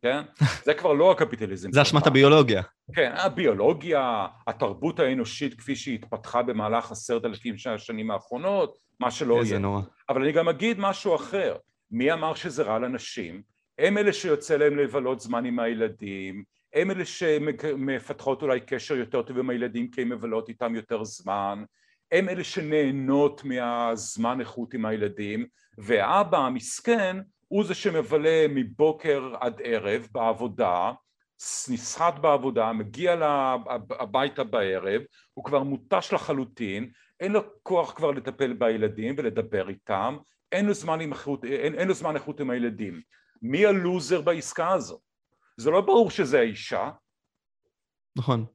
[0.02, 0.22] כן?
[0.66, 1.72] זה כבר לא הקפיטליזם.
[1.72, 2.62] זה אשמת הביולוגיה.
[2.94, 9.42] כן, הביולוגיה, התרבות האנושית כפי שהיא התפתחה במהלך עשרת אלפים השנים האחרונות, מה שלא יהיה.
[9.42, 9.80] איזה נורא.
[10.08, 11.56] אבל אני גם אגיד משהו אחר.
[11.90, 13.42] מי אמר שזה רע לנשים?
[13.78, 16.44] הם אלה שיוצא להם לבלות זמן עם הילדים,
[16.76, 21.64] הם אלה שמפתחות אולי קשר יותר טוב עם הילדים כי הם מבלות איתם יותר זמן,
[22.12, 25.46] הם אלה שנהנות מהזמן איכות עם הילדים,
[25.78, 27.16] והאבא המסכן
[27.48, 30.92] הוא זה שמבלה מבוקר עד ערב בעבודה,
[31.68, 33.16] נסחט בעבודה, מגיע
[33.90, 35.02] הביתה בערב,
[35.34, 40.16] הוא כבר מותש לחלוטין, אין לו כוח כבר לטפל בילדים ולדבר איתם,
[40.52, 43.00] אין לו זמן, איכות, אין, אין לו זמן איכות עם הילדים.
[43.42, 45.05] מי הלוזר בעסקה הזו?
[45.56, 46.90] זה לא ברור שזה האישה.
[48.18, 48.46] נכון.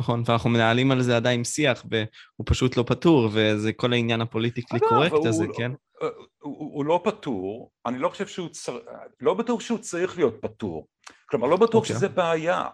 [0.00, 4.80] נכון, ואנחנו מנהלים על זה עדיין שיח, והוא פשוט לא פתור, וזה כל העניין הפוליטיקלי
[4.80, 5.72] קורקט הזה, לא, כן?
[5.98, 6.08] הוא,
[6.38, 8.84] הוא, הוא לא פתור, אני לא חושב שהוא צריך,
[9.20, 10.88] לא בטוח שהוא צריך להיות פתור,
[11.30, 11.76] כלומר לא בטוח okay.
[11.76, 11.96] אוקיי.
[11.96, 12.68] שזה בעיה.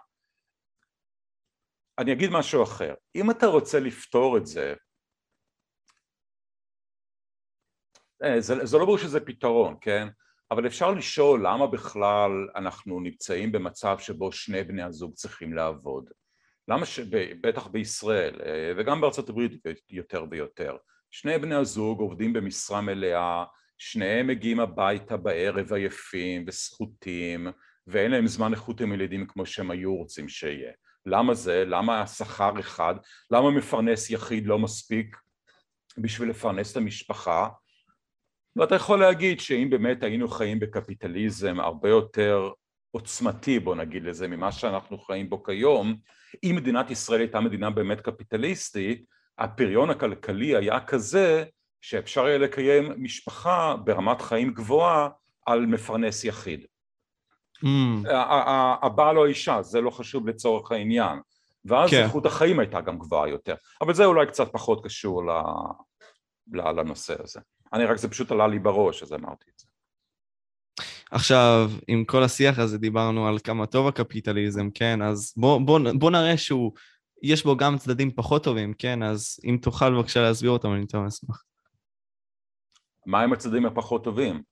[1.98, 4.74] אני אגיד משהו אחר, אם אתה רוצה לפתור את זה,
[8.22, 10.08] אה, זה, זה לא ברור שזה פתרון, כן?
[10.50, 16.10] אבל אפשר לשאול למה בכלל אנחנו נמצאים במצב שבו שני בני הזוג צריכים לעבוד.
[16.68, 17.00] למה, ש...
[17.40, 19.52] בטח בישראל אה, וגם בארצות הברית
[19.90, 20.76] יותר ויותר,
[21.10, 23.44] שני בני הזוג עובדים במשרה מלאה,
[23.78, 27.48] שניהם מגיעים הביתה בערב עייפים וסחוטים
[27.86, 30.72] ואין להם זמן איכות עם ילדים כמו שהם היו רוצים שיהיה.
[31.06, 31.64] למה זה?
[31.64, 32.94] למה השכר אחד?
[33.30, 35.16] למה מפרנס יחיד לא מספיק
[35.98, 37.48] בשביל לפרנס את המשפחה?
[38.56, 42.50] ואתה יכול להגיד שאם באמת היינו חיים בקפיטליזם הרבה יותר
[42.90, 45.96] עוצמתי בוא נגיד לזה ממה שאנחנו חיים בו כיום
[46.44, 49.04] אם מדינת ישראל הייתה מדינה באמת קפיטליסטית
[49.38, 51.44] הפריון הכלכלי היה כזה
[51.80, 55.08] שאפשר היה לקיים משפחה ברמת חיים גבוהה
[55.46, 56.66] על מפרנס יחיד
[57.64, 58.08] Mm.
[58.82, 61.18] הבעל או האישה, זה לא חשוב לצורך העניין.
[61.64, 62.02] ואז כן.
[62.02, 63.54] איכות החיים הייתה גם גבוהה יותר.
[63.80, 65.22] אבל זה אולי קצת פחות קשור
[66.52, 67.40] לנושא הזה.
[67.76, 69.66] אני רק, זה פשוט עלה לי בראש, אז אמרתי את זה.
[71.10, 75.02] עכשיו, עם כל השיח הזה דיברנו על כמה טוב הקפיטליזם, כן?
[75.02, 76.72] אז בוא, בוא, בוא נראה שהוא,
[77.22, 79.02] יש בו גם צדדים פחות טובים, כן?
[79.02, 81.44] אז אם תוכל בבקשה להסביר אותם, אני יותר אשמח.
[83.06, 84.42] מה הם הצדדים הפחות טובים?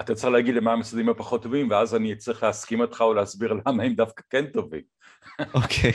[0.00, 3.14] אתה צריך להגיד לי מה הם הצדדים הפחות טובים, ואז אני צריך להסכים איתך או
[3.14, 4.82] להסביר למה הם דווקא כן טובים.
[5.54, 5.92] אוקיי.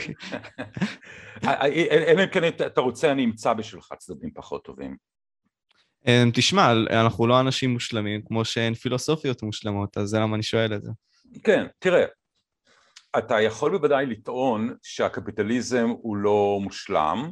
[2.10, 4.96] אלא אם כן אתה רוצה, אני אמצא בשבילך צדדים פחות טובים.
[6.06, 10.74] אמ, תשמע, אנחנו לא אנשים מושלמים, כמו שאין פילוסופיות מושלמות, אז זה למה אני שואל
[10.74, 10.90] את זה.
[11.44, 12.04] כן, תראה,
[13.18, 17.30] אתה יכול בוודאי לטעון שהקפיטליזם הוא לא מושלם,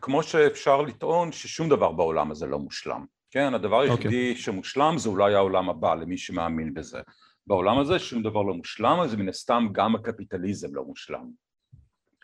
[0.00, 3.04] כמו שאפשר לטעון ששום דבר בעולם הזה לא מושלם.
[3.30, 3.90] כן, הדבר אוקיי.
[3.90, 4.40] היחידי okay.
[4.40, 7.00] שמושלם זה אולי העולם הבא, למי שמאמין בזה.
[7.46, 11.30] בעולם הזה שום דבר לא מושלם, אז מן הסתם גם הקפיטליזם לא מושלם.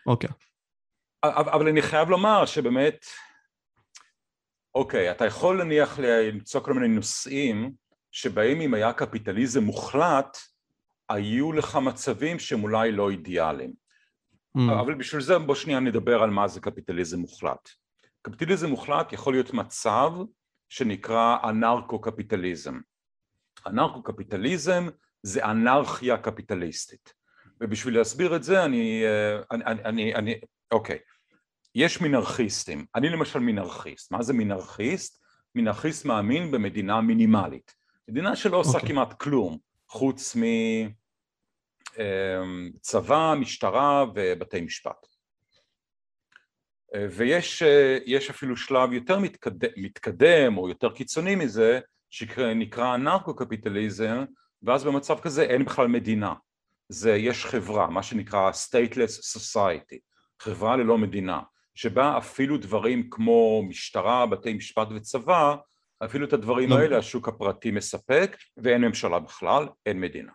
[0.05, 0.29] אוקיי.
[0.29, 0.33] Okay.
[1.25, 3.05] אבל אני חייב לומר שבאמת
[4.75, 7.71] אוקיי, אתה יכול נניח למצוא כל מיני נושאים
[8.11, 10.37] שבהם אם היה קפיטליזם מוחלט,
[11.09, 13.73] היו לך מצבים שהם אולי לא אידיאליים.
[14.57, 14.61] Mm.
[14.81, 17.69] אבל בשביל זה בוא שנייה נדבר על מה זה קפיטליזם מוחלט.
[18.21, 20.11] קפיטליזם מוחלט יכול להיות מצב
[20.69, 22.79] שנקרא אנרכו-קפיטליזם.
[23.67, 24.87] אנרכו-קפיטליזם
[25.23, 27.13] זה אנרכיה קפיטליסטית.
[27.61, 30.39] ובשביל להסביר את זה אני, אה, אני, אני, אני
[30.71, 30.99] אוקיי.
[31.75, 35.19] יש מינרכיסטים, אני למשל מינרכיסט, מה זה מינרכיסט?
[35.55, 37.73] מינרכיסט מאמין במדינה מינימלית,
[38.07, 38.75] מדינה שלא עושה okay.
[38.75, 38.89] אוקיי.
[38.89, 39.57] כמעט כלום
[39.87, 40.35] חוץ
[41.95, 45.07] מצבא, אמ, משטרה ובתי משפט
[47.09, 54.25] ויש אפילו שלב יותר מתקדם, מתקדם או יותר קיצוני מזה שנקרא אנרכו-קפיטליזם
[54.63, 56.33] ואז במצב כזה אין בכלל מדינה,
[56.89, 59.97] זה יש חברה, מה שנקרא stateless society,
[60.39, 61.39] חברה ללא מדינה
[61.79, 65.55] שבה אפילו דברים כמו משטרה, בתי משפט וצבא,
[66.05, 66.77] אפילו את הדברים לא.
[66.77, 70.31] האלה השוק הפרטי מספק ואין ממשלה בכלל, אין מדינה.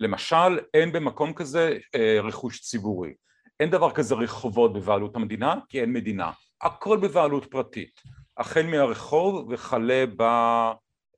[0.00, 3.14] למשל, אין במקום כזה אה, רכוש ציבורי.
[3.60, 6.30] אין דבר כזה רחובות בבעלות המדינה, כי אין מדינה.
[6.60, 8.00] הכל בבעלות פרטית.
[8.36, 10.22] החל מהרחוב וכלה ב,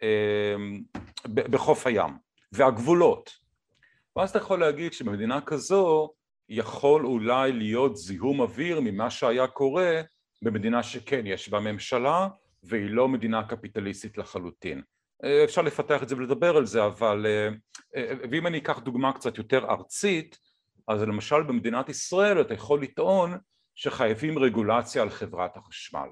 [0.02, 0.54] אה,
[1.26, 2.10] בחוף הים.
[2.52, 3.30] והגבולות.
[4.16, 6.10] ואז אתה יכול להגיד שבמדינה כזו
[6.54, 10.00] יכול אולי להיות זיהום אוויר ממה שהיה קורה
[10.42, 12.28] במדינה שכן יש בה ממשלה
[12.62, 14.82] והיא לא מדינה קפיטליסטית לחלוטין.
[15.44, 17.26] אפשר לפתח את זה ולדבר על זה, אבל
[18.30, 20.38] ואם אני אקח דוגמה קצת יותר ארצית,
[20.88, 23.38] אז למשל במדינת ישראל אתה יכול לטעון
[23.74, 26.08] שחייבים רגולציה על חברת החשמל.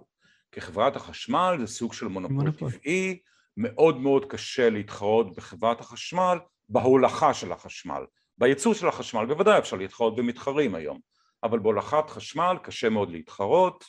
[0.53, 3.19] כי חברת החשמל זה סוג של מונופול טבעי,
[3.57, 6.39] מאוד מאוד קשה להתחרות בחברת החשמל
[6.69, 8.03] בהולכה של החשמל.
[8.41, 10.99] בייצור של החשמל בוודאי אפשר להתחרות במתחרים היום,
[11.45, 13.85] אבל בהולכת חשמל קשה מאוד להתחרות,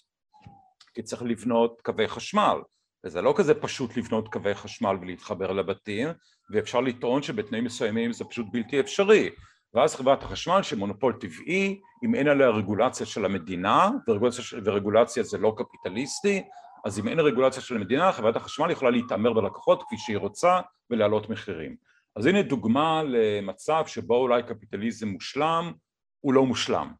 [0.94, 2.58] כי צריך לבנות קווי חשמל,
[3.06, 6.08] וזה לא כזה פשוט לבנות קווי חשמל ולהתחבר לבתים,
[6.50, 9.30] ואפשר לטעון שבתנאים מסוימים זה פשוט בלתי אפשרי.
[9.74, 15.56] ואז חברת החשמל שמונופול טבעי, אם אין עליה רגולציה של המדינה, ורגולציה, ורגולציה זה לא
[15.58, 16.44] קפיטליסטי,
[16.86, 21.30] אז אם אין רגולציה של המדינה, חברת החשמל יכולה להתעמר בלקוחות כפי שהיא רוצה ולהעלות
[21.30, 21.91] מחירים.
[22.16, 25.74] אז הנה דוגמה למצב שבו אולי קפיטליזם מושלם,
[26.20, 26.92] הוא לא מושלם.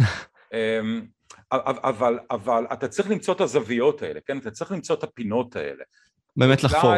[0.52, 1.06] אמ,
[1.52, 4.38] אבל, אבל אתה צריך למצוא את הזוויות האלה, כן?
[4.38, 5.84] אתה צריך למצוא את הפינות האלה.
[6.36, 6.92] באמת לחפור.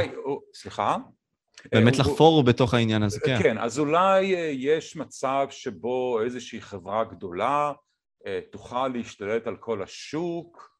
[0.54, 0.96] סליחה?
[1.72, 3.38] באמת לחפור בתוך העניין הזה, כן.
[3.42, 7.72] כן, אז אולי אה, יש מצב שבו איזושהי חברה גדולה
[8.26, 10.78] אה, תוכל להשתלט על כל השוק,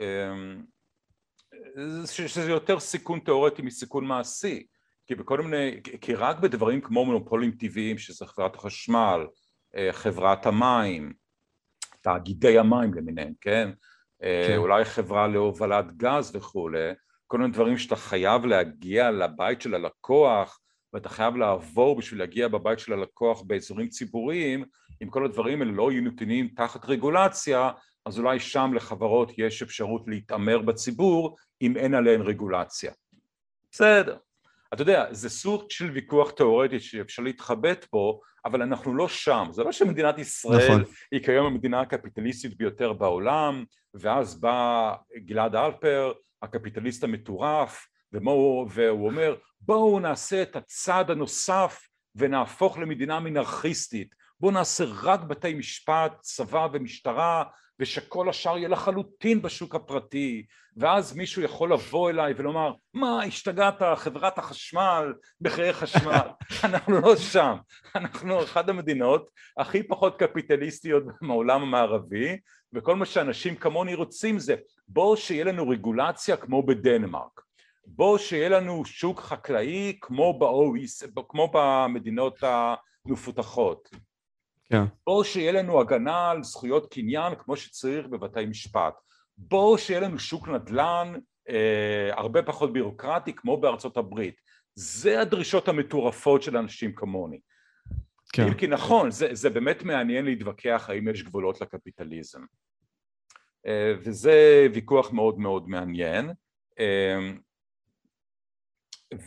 [0.00, 0.64] אמ,
[2.06, 4.66] שזה יותר סיכון תיאורטי מסיכון מעשי,
[5.06, 9.26] כי בכל מיני, כי רק בדברים כמו מונופולים טבעיים שזה חברת החשמל,
[9.76, 11.12] אה, חברת המים,
[12.00, 13.70] תאגידי המים למיניהם, כן?
[14.22, 14.56] אה, כן.
[14.56, 16.92] אולי חברה להובלת גז וכולי,
[17.26, 20.60] כל מיני דברים שאתה חייב להגיע לבית של הלקוח
[20.92, 24.64] ואתה חייב לעבור בשביל להגיע בבית של הלקוח באזורים ציבוריים,
[25.02, 27.70] אם כל הדברים האלה לא יהיו נתונים תחת רגולציה,
[28.06, 32.92] אז אולי שם לחברות יש אפשרות להתעמר בציבור אם אין עליהן רגולציה.
[33.72, 34.16] בסדר.
[34.74, 39.48] אתה יודע, זה סוג של ויכוח תיאורטי שאפשר להתחבט בו, אבל אנחנו לא שם.
[39.50, 40.84] זה לא שמדינת ישראל נכון.
[41.12, 49.36] היא כיום המדינה הקפיטליסטית ביותר בעולם, ואז בא גלעד אלפר, הקפיטליסט המטורף, ומו, והוא אומר,
[49.60, 54.14] בואו נעשה את הצעד הנוסף ונהפוך למדינה מנרכיסטית.
[54.40, 57.44] בואו נעשה רק בתי משפט, צבא ומשטרה,
[57.80, 64.38] ושכל השאר יהיה לחלוטין בשוק הפרטי, ואז מישהו יכול לבוא אליי ולומר, מה, השתגעת, חברת
[64.38, 66.28] החשמל, בחיי חשמל,
[66.64, 67.56] אנחנו לא שם,
[67.94, 72.38] אנחנו אחת המדינות הכי פחות קפיטליסטיות מהעולם המערבי,
[72.72, 74.54] וכל מה שאנשים כמוני רוצים זה,
[74.88, 77.40] בואו שיהיה לנו רגולציה כמו בדנמרק,
[77.86, 83.88] בואו שיהיה לנו שוק חקלאי כמו, ב-OEC, כמו במדינות המפותחות,
[84.70, 84.84] כן.
[85.06, 88.94] בואו שיהיה לנו הגנה על זכויות קניין כמו שצריך בבתי משפט,
[89.38, 91.12] בואו שיהיה לנו שוק נדל"ן
[91.48, 94.40] אה, הרבה פחות בירוקרטי כמו בארצות הברית,
[94.74, 97.40] זה הדרישות המטורפות של אנשים כמוני.
[98.32, 98.54] כן.
[98.54, 102.40] כי נכון, זה, זה באמת מעניין להתווכח האם יש גבולות לקפיטליזם.
[103.66, 106.30] אה, וזה ויכוח מאוד מאוד מעניין.
[106.78, 107.30] אה,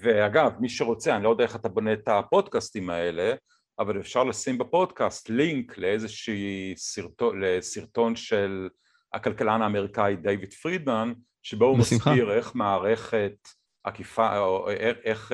[0.01, 3.33] ואגב, מי שרוצה, אני לא יודע איך אתה בונה את הפודקאסטים האלה,
[3.79, 8.69] אבל אפשר לשים בפודקאסט לינק לאיזשהי סרטון, לסרטון של
[9.13, 11.13] הכלכלן האמריקאי דיוויד פרידמן,
[11.43, 13.35] שבו הוא מסביר איך מערכת
[13.83, 15.31] עקיפה, או איך, איך,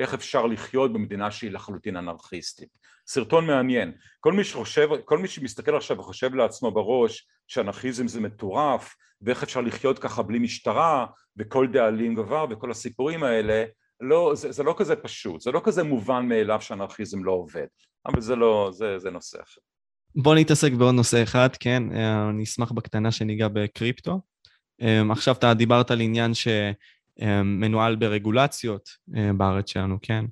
[0.00, 2.68] איך אפשר לחיות במדינה שהיא לחלוטין אנרכיסטית.
[3.06, 3.92] סרטון מעניין.
[4.20, 9.60] כל מי שחושב, כל מי שמסתכל עכשיו וחושב לעצמו בראש שאנרכיזם זה מטורף, ואיך אפשר
[9.60, 11.06] לחיות ככה בלי משטרה,
[11.36, 13.64] וכל דאלים גבר, וכל הסיפורים האלה,
[14.00, 17.66] לא, זה, זה לא כזה פשוט, זה לא כזה מובן מאליו שאנרכיזם לא עובד,
[18.06, 19.60] אבל זה לא, זה, זה נושא אחר.
[20.14, 21.82] בוא נתעסק בעוד נושא אחד, כן,
[22.30, 24.20] אני אשמח בקטנה שניגע בקריפטו.
[24.80, 30.24] אמ, עכשיו אתה דיברת על עניין שמנוהל ברגולציות אה, בארץ שלנו, כן?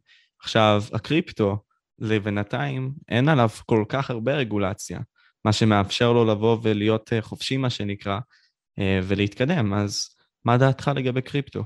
[0.43, 1.57] עכשיו, הקריפטו,
[1.99, 5.01] לבינתיים, אין עליו כל כך הרבה רגולציה,
[5.45, 8.19] מה שמאפשר לו לבוא ולהיות אה, חופשי, מה שנקרא,
[8.79, 9.75] אה, ולהתקדם.
[9.75, 10.09] אז
[10.45, 11.65] מה דעתך לגבי קריפטו?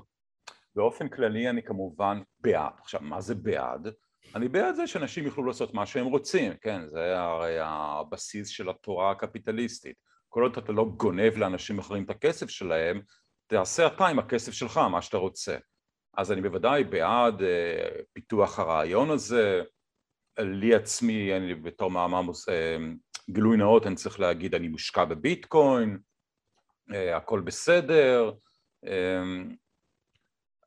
[0.74, 2.72] באופן כללי אני כמובן בעד.
[2.80, 3.88] עכשיו, מה זה בעד?
[4.34, 6.86] אני בעד זה שאנשים יוכלו לעשות מה שהם רוצים, כן?
[6.86, 9.96] זה הרי הבסיס של התורה הקפיטליסטית.
[10.28, 13.00] כל עוד אתה לא גונב לאנשים אחרים את הכסף שלהם,
[13.46, 15.56] תעשה אתה עם הכסף שלך מה שאתה רוצה.
[16.16, 17.44] אז אני בוודאי בעד uh,
[18.12, 19.62] פיתוח הרעיון הזה.
[20.38, 25.98] לי עצמי, אני בתור מאמר uh, גילוי נאות, אני צריך להגיד, אני מושקע בביטקוין,
[26.90, 28.32] uh, הכל בסדר.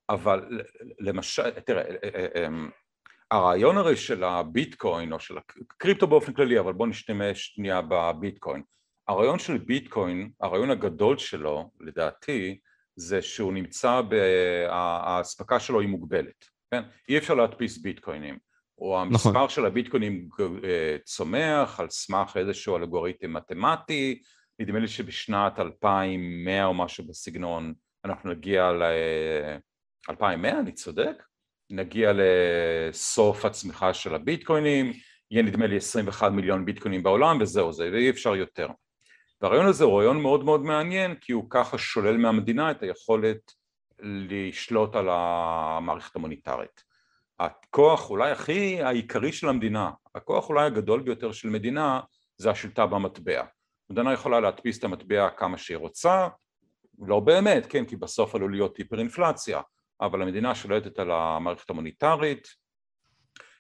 [0.10, 0.62] אבל
[1.00, 2.70] למשל, תראה, אה, אה, אה, אמ,
[3.32, 8.62] הרעיון הרי של הביטקוין או של הקריפטו באופן כללי, אבל בוא נשתמש שנייה בביטקוין.
[9.08, 12.60] הרעיון של ביטקוין, הרעיון הגדול שלו, לדעתי,
[12.96, 14.02] זה שהוא נמצא,
[14.70, 16.84] האספקה שלו היא מוגבלת, כן?
[17.10, 18.38] אי אפשר להדפיס ביטקוינים.
[18.78, 19.50] או המספר נכון.
[19.50, 20.30] של הביטקוינים
[21.04, 24.22] צומח על סמך איזשהו אלגוריתם מתמטי,
[24.60, 27.74] נדמה לי שבשנת 2100 או משהו בסגנון
[28.06, 28.84] אנחנו נגיע ל...
[30.10, 31.24] 2100, אני צודק?
[31.70, 34.94] נגיע לסוף הצמיחה של הביטקוינים,
[35.32, 38.68] יהיה נדמה לי 21 מיליון ביטקוינים בעולם וזהו זה, ואי אפשר יותר.
[39.42, 43.52] והרעיון הזה הוא רעיון מאוד מאוד מעניין כי הוא ככה שולל מהמדינה את היכולת
[44.00, 46.84] לשלוט על המערכת המוניטרית.
[47.40, 52.00] הכוח אולי הכי העיקרי של המדינה, הכוח אולי הגדול ביותר של מדינה
[52.38, 53.44] זה השליטה במטבע.
[53.90, 56.28] מדינה יכולה להדפיס את המטבע כמה שהיא רוצה,
[57.00, 59.62] לא באמת, כן, כי בסוף עלול להיות היפר אינפלציה,
[60.02, 62.48] אבל המדינה שולטת על המערכת המוניטרית,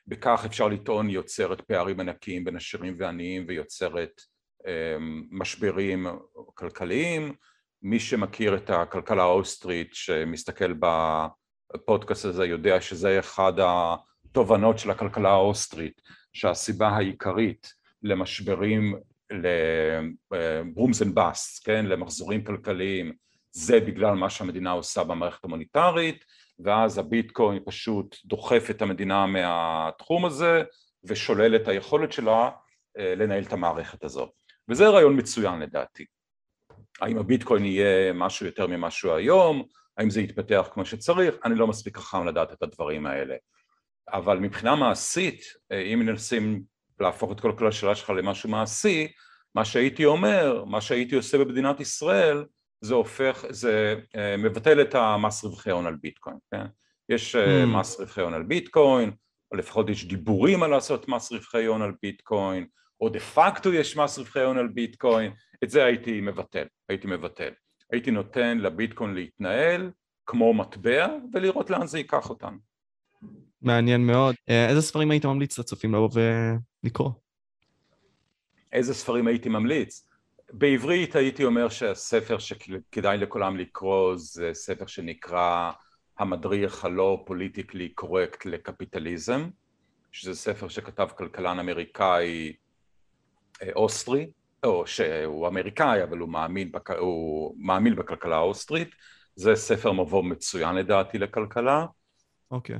[0.08, 4.22] בכך אפשר לטעון יוצרת פערים ענקיים בין עשירים ועניים ויוצרת
[4.68, 6.08] אמ, משברים
[6.54, 7.34] כלכליים.
[7.82, 10.74] מי שמכיר את הכלכלה האוסטרית שמסתכל
[11.74, 16.02] בפודקאסט הזה יודע שזה אחד התובנות של הכלכלה האוסטרית,
[16.34, 17.74] שהסיבה העיקרית
[18.04, 18.96] למשברים,
[20.32, 23.14] ל boom and bust, כן, למחזורים כלכליים
[23.56, 26.26] זה בגלל מה שהמדינה עושה במערכת המוניטרית
[26.60, 30.64] ואז הביטקוין פשוט דוחף את המדינה מהתחום הזה
[31.03, 32.49] ושולל את היכולת שלה
[32.97, 34.32] אה, לנהל את המערכת הזו.
[34.70, 36.06] וזה רעיון מצוין לדעתי.
[37.01, 39.64] האם הביטקוין יהיה משהו יותר ממה שהוא היום,
[39.97, 43.36] האם זה יתפתח כמו שצריך, אני לא מספיק חכם לדעת את הדברים האלה.
[44.14, 45.41] אבל מבחינה מעשית,
[45.72, 46.64] אה, אם מנסים
[46.99, 49.08] להפוך את כל כלל השאלה שלך למשהו מעשי,
[49.56, 52.45] מה שהייתי אומר, מה שהייתי עושה במדינת ישראל
[52.86, 56.66] זה הופך, זה אה, מבטל את המס רווחי הון על ביטקוין, כן?
[57.10, 57.66] יש אה, mm.
[57.66, 59.12] מס רווחי הון על ביטקוין,
[59.52, 62.66] או לפחות יש דיבורים על לעשות מס רווחי הון על ביטקוין,
[63.02, 65.32] או דה פקטו יש מס רווחי הון על ביטקוין,
[65.64, 67.52] את זה הייתי מבטל, הייתי מבטל.
[67.92, 69.92] הייתי נותן לביטקוין להתנהל
[70.26, 72.58] כמו מטבע ולראות לאן זה ייקח אותנו.
[73.62, 74.36] מעניין מאוד.
[74.50, 76.10] אה, איזה ספרים היית ממליץ לצופים לבוא
[76.84, 77.12] ולקרוא?
[78.72, 80.08] איזה ספרים הייתי ממליץ?
[80.54, 85.72] בעברית הייתי אומר שהספר שכדאי לכולם לקרוא זה ספר שנקרא
[86.20, 89.50] המדריך הלא politically correct לקפיטליזם
[90.12, 92.54] שזה ספר שכתב כלכלן אמריקאי
[93.76, 94.28] אוסטרי,
[94.64, 96.91] או שהוא אמריקאי אבל הוא מאמין, בכ...
[96.91, 98.89] הוא מאמין בכלכלה האוסטרית,
[99.36, 101.86] זה ספר מבוא מצוין לדעתי לכלכלה.
[102.52, 102.76] אוקיי.
[102.76, 102.80] Okay.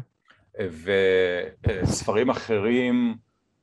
[1.64, 3.16] וספרים אחרים,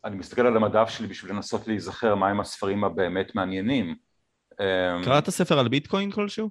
[0.04, 3.94] אני מסתכל על המדף שלי בשביל לנסות להיזכר מהם הספרים הבאמת מעניינים.
[5.04, 6.50] קראת ספר על ביטקוין כלשהו?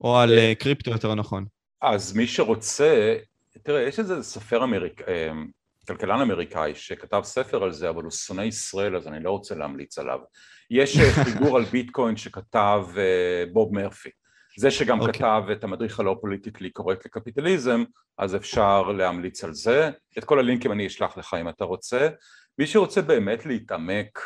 [0.00, 1.44] או על אה, קריפטו יותר נכון?
[1.82, 3.16] אז מי שרוצה,
[3.62, 5.02] תראה, יש איזה סופר אמריק...
[5.08, 5.32] אה,
[5.86, 9.98] כלכלן אמריקאי שכתב ספר על זה, אבל הוא שונא ישראל, אז אני לא רוצה להמליץ
[9.98, 10.18] עליו.
[10.70, 12.84] יש אה, חיבור על ביטקוין שכתב
[13.52, 14.10] בוב מרפי.
[14.58, 15.06] זה שגם okay.
[15.06, 15.14] אוקיי.
[15.14, 17.84] כתב את המדריך הלא politically correct לקפיטליזם,
[18.18, 19.90] אז אפשר להמליץ על זה.
[20.18, 22.08] את כל הלינקים אני אשלח לך אם אתה רוצה.
[22.58, 24.18] מי שרוצה באמת להתעמק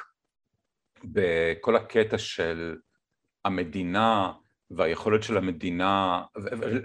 [1.05, 2.77] בכל הקטע של
[3.45, 4.33] המדינה
[4.71, 6.23] והיכולת של המדינה,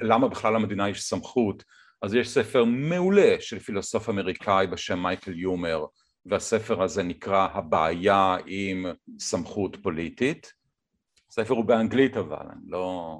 [0.01, 1.63] למה בכלל למדינה יש סמכות,
[2.01, 5.85] אז יש ספר מעולה של פילוסוף אמריקאי בשם מייקל יומר,
[6.25, 8.85] והספר הזה נקרא הבעיה עם
[9.19, 10.58] סמכות פוליטית.
[11.29, 13.17] הספר הוא באנגלית אבל, אני לא...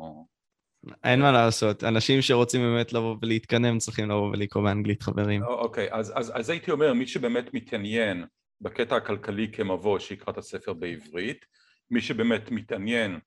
[1.03, 5.43] אין מה לעשות, אנשים שרוצים באמת לבוא ולהתקדם צריכים לבוא ולקרוא באנגלית חברים.
[5.43, 8.26] אוקיי, אז, אז, אז הייתי אומר, מי שבאמת מתעניין
[8.62, 11.45] בקטע הכלכלי כמבוא שיקרא את הספר בעברית,
[11.91, 13.20] מי שבאמת מתעניין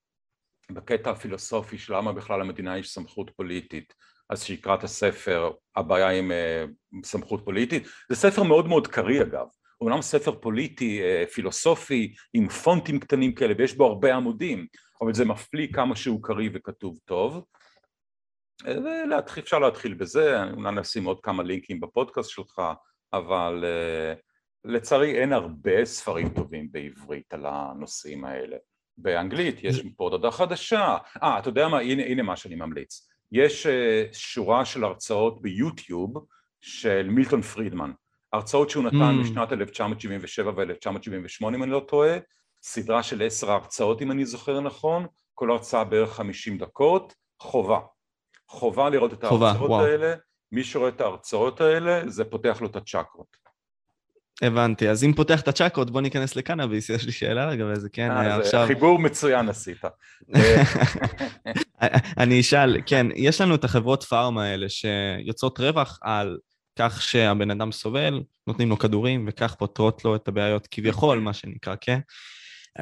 [0.71, 3.95] בקטע הפילוסופי של למה בכלל למדינה יש סמכות פוליטית
[4.31, 7.87] אז שיקרא את הספר הבעיה עם uh, סמכות פוליטית.
[8.09, 9.47] זה ספר מאוד מאוד קריא אגב
[9.83, 14.67] אומנם ספר פוליטי uh, פילוסופי עם פונטים קטנים כאלה ויש בו הרבה עמודים
[15.03, 17.45] אבל זה מפליא כמה שהוא קריא וכתוב טוב.
[18.65, 22.63] ואפשר להתחיל בזה, אולי נשים עוד כמה לינקים בפודקאסט שלך
[23.13, 24.19] אבל uh,
[24.65, 28.57] לצערי אין הרבה ספרים טובים בעברית על הנושאים האלה.
[28.99, 31.79] באנגלית יש פה עוד הודעה חדשה, אה אתה יודע מה?
[31.79, 33.09] הנה, הנה מה שאני ממליץ.
[33.33, 33.67] יש
[34.13, 36.27] שורה של הרצאות ביוטיוב
[36.61, 37.93] של מילטון פרידמן
[38.33, 39.23] הרצאות שהוא נתן mm.
[39.23, 42.19] בשנת 1977 ו-1978 אם אני לא טועה
[42.63, 47.79] סדרה של עשר הרצאות אם אני זוכר נכון כל הרצאה בערך 50 דקות חובה.
[48.49, 50.15] חובה לראות את ההרצאות חובה, האלה.
[50.53, 53.43] מי שרואה את ההרצאות האלה זה פותח לו את הצ'קרות.
[54.43, 58.11] הבנתי, אז אם פותח את הצ'קרות בוא ניכנס לקנאביס, יש לי שאלה לגבי זה, כן,
[58.11, 58.67] אה, עכשיו...
[58.67, 59.81] חיבור מצוין עשית.
[62.23, 66.39] אני אשאל, כן, יש לנו את החברות פארמה האלה שיוצרות רווח על
[66.79, 71.75] כך שהבן אדם סובל, נותנים לו כדורים וכך פותרות לו את הבעיות כביכול, מה שנקרא,
[71.81, 71.99] כן?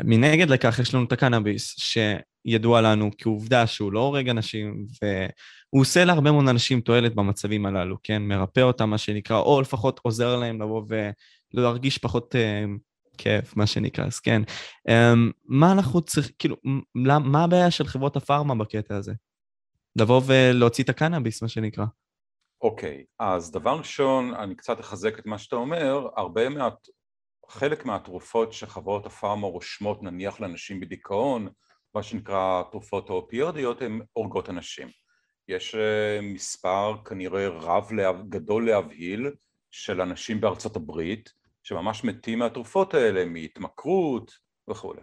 [0.05, 6.05] מנגד לכך יש לנו את הקנאביס, שידוע לנו כעובדה שהוא לא הורג אנשים, והוא עושה
[6.05, 8.23] להרבה מאוד אנשים תועלת במצבים הללו, כן?
[8.23, 10.83] מרפא אותם, מה שנקרא, או לפחות עוזר להם לבוא
[11.53, 12.71] להרגיש פחות uh,
[13.19, 14.43] כיף, מה שנקרא, אז כן.
[14.89, 14.93] Um,
[15.45, 16.57] מה אנחנו צריכים, כאילו,
[16.95, 19.13] מה הבעיה של חברות הפארמה בקטע הזה?
[19.97, 21.85] לבוא ולהוציא את הקנאביס, מה שנקרא.
[22.63, 26.89] אוקיי, אז דבר ראשון, אני קצת אחזק את מה שאתה אומר, הרבה מעט,
[27.49, 31.49] חלק מהתרופות שחברות הפארמה רושמות נניח לאנשים בדיכאון,
[31.95, 34.89] מה שנקרא תרופות האופיודיות, הן הורגות אנשים.
[35.49, 35.79] יש uh,
[36.23, 37.91] מספר כנראה רב,
[38.29, 39.31] גדול להבהיל
[39.71, 41.33] של אנשים בארצות הברית
[41.63, 44.33] שממש מתים מהתרופות האלה, מהתמכרות
[44.71, 45.01] וכולי.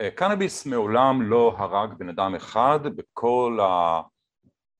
[0.00, 3.58] אה, קנאביס מעולם לא הרג בן אדם אחד בכל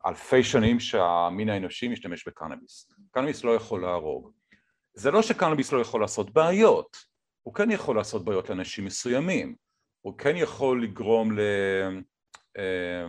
[0.07, 2.93] האלפי שנים שהמין האנושי משתמש בקנאביס.
[3.11, 4.31] קנאביס לא יכול להרוג.
[4.95, 6.97] זה לא שקנאביס לא יכול לעשות בעיות,
[7.43, 9.55] הוא כן יכול לעשות בעיות לאנשים מסוימים,
[10.01, 11.41] הוא כן יכול לגרום ל...
[12.59, 13.07] אה,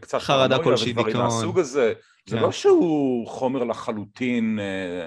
[0.00, 1.16] קצת חרדה כלשהי, דיכאון.
[1.16, 1.92] מהסוג הזה.
[2.26, 2.30] כן.
[2.30, 4.58] זה לא שהוא חומר לחלוטין...
[4.60, 5.06] אה,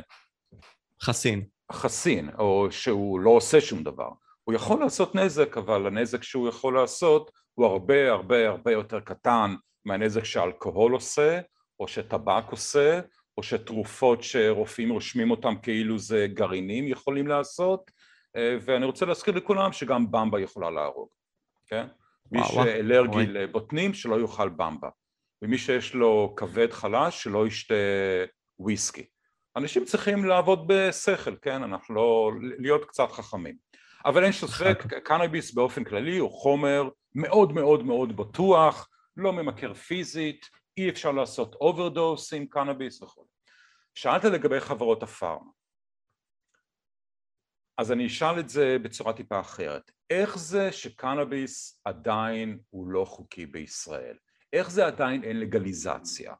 [1.04, 1.46] חסין.
[1.72, 4.10] חסין, או שהוא לא עושה שום דבר.
[4.44, 9.56] הוא יכול לעשות נזק, אבל הנזק שהוא יכול לעשות הוא הרבה הרבה הרבה יותר קטן
[9.90, 11.40] מהנזק שאלכוהול עושה,
[11.80, 13.00] או שטבק עושה,
[13.38, 17.92] או שתרופות שרופאים רושמים אותם כאילו זה גרעינים יכולים לעשות,
[18.36, 21.10] אה, ואני רוצה להזכיר לכולם שגם במבה יכולה להרוג,
[21.68, 21.88] כן?
[22.32, 24.90] מי שאלרגי לבוטנים שלא יאכל במבה,
[25.42, 27.74] ומי שיש לו כבד חלש שלא ישתה
[28.60, 29.06] וויסקי.
[29.58, 31.64] אנשים צריכים לעבוד בשכל, כן?
[31.64, 32.32] אנחנו לא...
[32.60, 33.56] להיות קצת חכמים.
[34.06, 40.46] אבל אין ספק, קנאביס באופן כללי הוא חומר מאוד מאוד מאוד בטוח, לא ממכר פיזית,
[40.78, 43.26] אי אפשר לעשות אוברדוס עם קנאביס וכו'.
[43.94, 45.52] שאלת לגבי חברות הפארמה.
[47.78, 49.92] אז אני אשאל את זה בצורה טיפה אחרת.
[50.10, 54.18] איך זה שקנאביס עדיין הוא לא חוקי בישראל?
[54.54, 56.34] איך זה עדיין אין לגליזציה?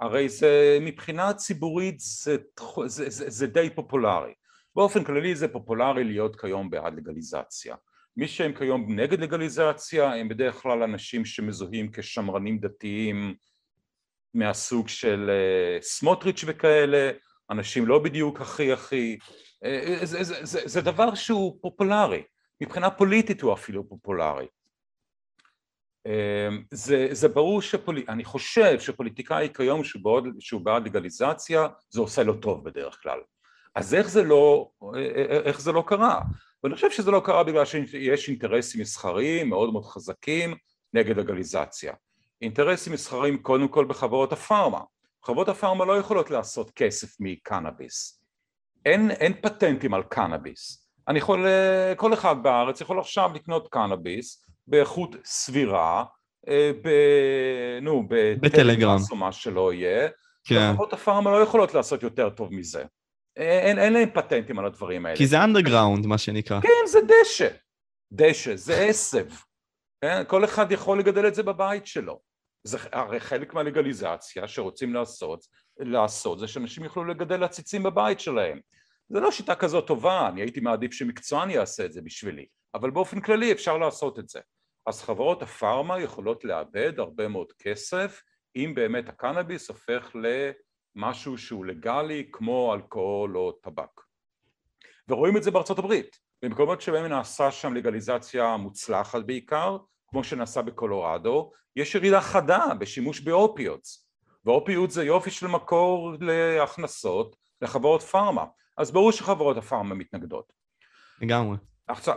[0.00, 2.36] הרי זה מבחינה ציבורית זה,
[2.86, 4.34] זה, זה, זה די פופולרי.
[4.76, 7.76] באופן כללי זה פופולרי להיות כיום בעד לגליזציה.
[8.16, 13.34] מי שהם כיום נגד לגליזציה הם בדרך כלל אנשים שמזוהים כשמרנים דתיים
[14.34, 17.10] מהסוג של uh, סמוטריץ' וכאלה,
[17.50, 19.18] אנשים לא בדיוק הכי הכי,
[20.02, 22.22] זה, זה, זה, זה דבר שהוא פופולרי,
[22.60, 24.46] מבחינה פוליטית הוא אפילו פופולרי.
[26.70, 28.08] זה, זה ברור שפוליט...
[28.08, 33.18] אני חושב שפוליטיקאי כיום שהוא בעד, שהוא בעד לגליזציה זה עושה לו טוב בדרך כלל
[33.74, 34.70] אז איך זה לא,
[35.44, 36.20] איך זה לא קרה?
[36.64, 40.54] ואני חושב שזה לא קרה בגלל שיש אינטרסים מסחריים מאוד מאוד חזקים
[40.94, 41.92] נגד לגליזציה
[42.44, 44.80] אינטרסים מסחריים קודם כל בחברות הפארמה.
[45.24, 48.22] חברות הפארמה לא יכולות לעשות כסף מקנאביס.
[48.86, 50.88] אין, אין פטנטים על קנאביס.
[51.08, 51.46] אני יכול,
[51.96, 56.04] כל אחד בארץ יכול עכשיו לקנות קנאביס באיכות סבירה,
[56.48, 56.88] אה, ב...
[57.82, 58.08] נו,
[58.40, 58.98] בטלגרם.
[59.10, 60.08] או מה שלא יהיה,
[60.44, 60.68] כן.
[60.70, 62.84] וחברות הפארמה לא יכולות לעשות יותר טוב מזה.
[63.36, 65.16] אין, אין להם פטנטים על הדברים האלה.
[65.16, 66.60] כי זה אנדרגראונד מה שנקרא.
[66.60, 67.48] כן, זה דשא.
[68.12, 69.26] דשא, זה עשב.
[70.00, 70.22] כן?
[70.26, 72.20] כל אחד יכול לגדל את זה בבית שלו.
[72.66, 75.44] זה הרי חלק מהלגליזציה שרוצים לעשות,
[75.78, 78.60] לעשות זה שאנשים יוכלו לגדל עציצים בבית שלהם.
[79.08, 83.20] זה לא שיטה כזאת טובה, אני הייתי מעדיף שמקצוען יעשה את זה בשבילי, אבל באופן
[83.20, 84.40] כללי אפשר לעשות את זה.
[84.86, 88.22] אז חברות הפארמה יכולות לאבד הרבה מאוד כסף
[88.56, 90.10] אם באמת הקנאביס הופך
[90.96, 94.00] למשהו שהוא לגלי כמו אלכוהול או טבק.
[95.08, 99.76] ורואים את זה בארצות הברית, במקומות שבהם נעשה שם לגליזציה מוצלחת בעיקר,
[100.08, 104.08] כמו שנעשה בקולורדו, יש ירידה חדה בשימוש באופיוטס,
[104.44, 108.44] ואופיוט זה יופי של מקור להכנסות לחברות פארמה,
[108.78, 110.52] אז ברור שחברות הפארמה מתנגדות.
[111.20, 111.56] לגמרי.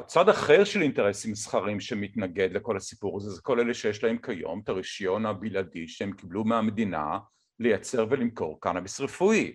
[0.08, 4.62] צד אחר של אינטרסים מסחרים שמתנגד לכל הסיפור הזה זה כל אלה שיש להם כיום
[4.64, 7.20] את הרישיון הבלעדי שהם קיבלו מהמדינה
[7.60, 9.54] לייצר ולמכור קנאביס רפואי.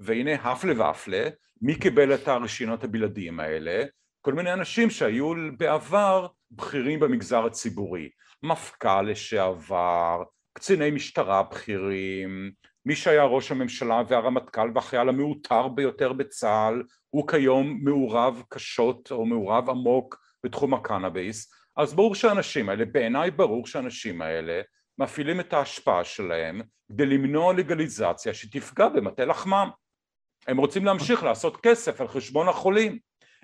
[0.00, 1.18] והנה הפלא ופלא
[1.62, 3.84] מי קיבל את הרישיונות הבלעדיים האלה?
[4.20, 8.10] כל מיני אנשים שהיו בעבר בכירים במגזר הציבורי.
[8.42, 10.22] מפכ"ל לשעבר,
[10.52, 12.50] קציני משטרה בכירים,
[12.86, 19.70] מי שהיה ראש הממשלה והרמטכ"ל והחייל המעוטר ביותר בצה"ל הוא כיום מעורב קשות או מעורב
[19.70, 21.52] עמוק בתחום הקנאביס.
[21.76, 24.60] אז ברור שהאנשים האלה, בעיניי ברור שהאנשים האלה
[25.00, 26.60] מפעילים את ההשפעה שלהם
[26.92, 29.70] כדי למנוע לגליזציה שתפגע במטה לחמם.
[30.46, 32.98] הם רוצים להמשיך לעשות כסף על חשבון החולים.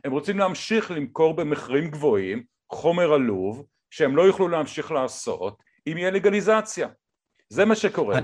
[0.05, 2.43] הם רוצים להמשיך למכור במחירים גבוהים
[2.73, 6.89] חומר עלוב שהם לא יוכלו להמשיך לעשות אם יהיה לגליזציה.
[7.49, 8.21] זה מה שקורה.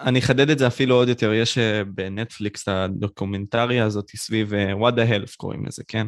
[0.00, 4.92] אני אחדד את זה אפילו עוד יותר, יש אה, בנטפליקס הדוקומנטריה הזאת סביב אה, what
[4.92, 6.06] the health קוראים לזה, כן?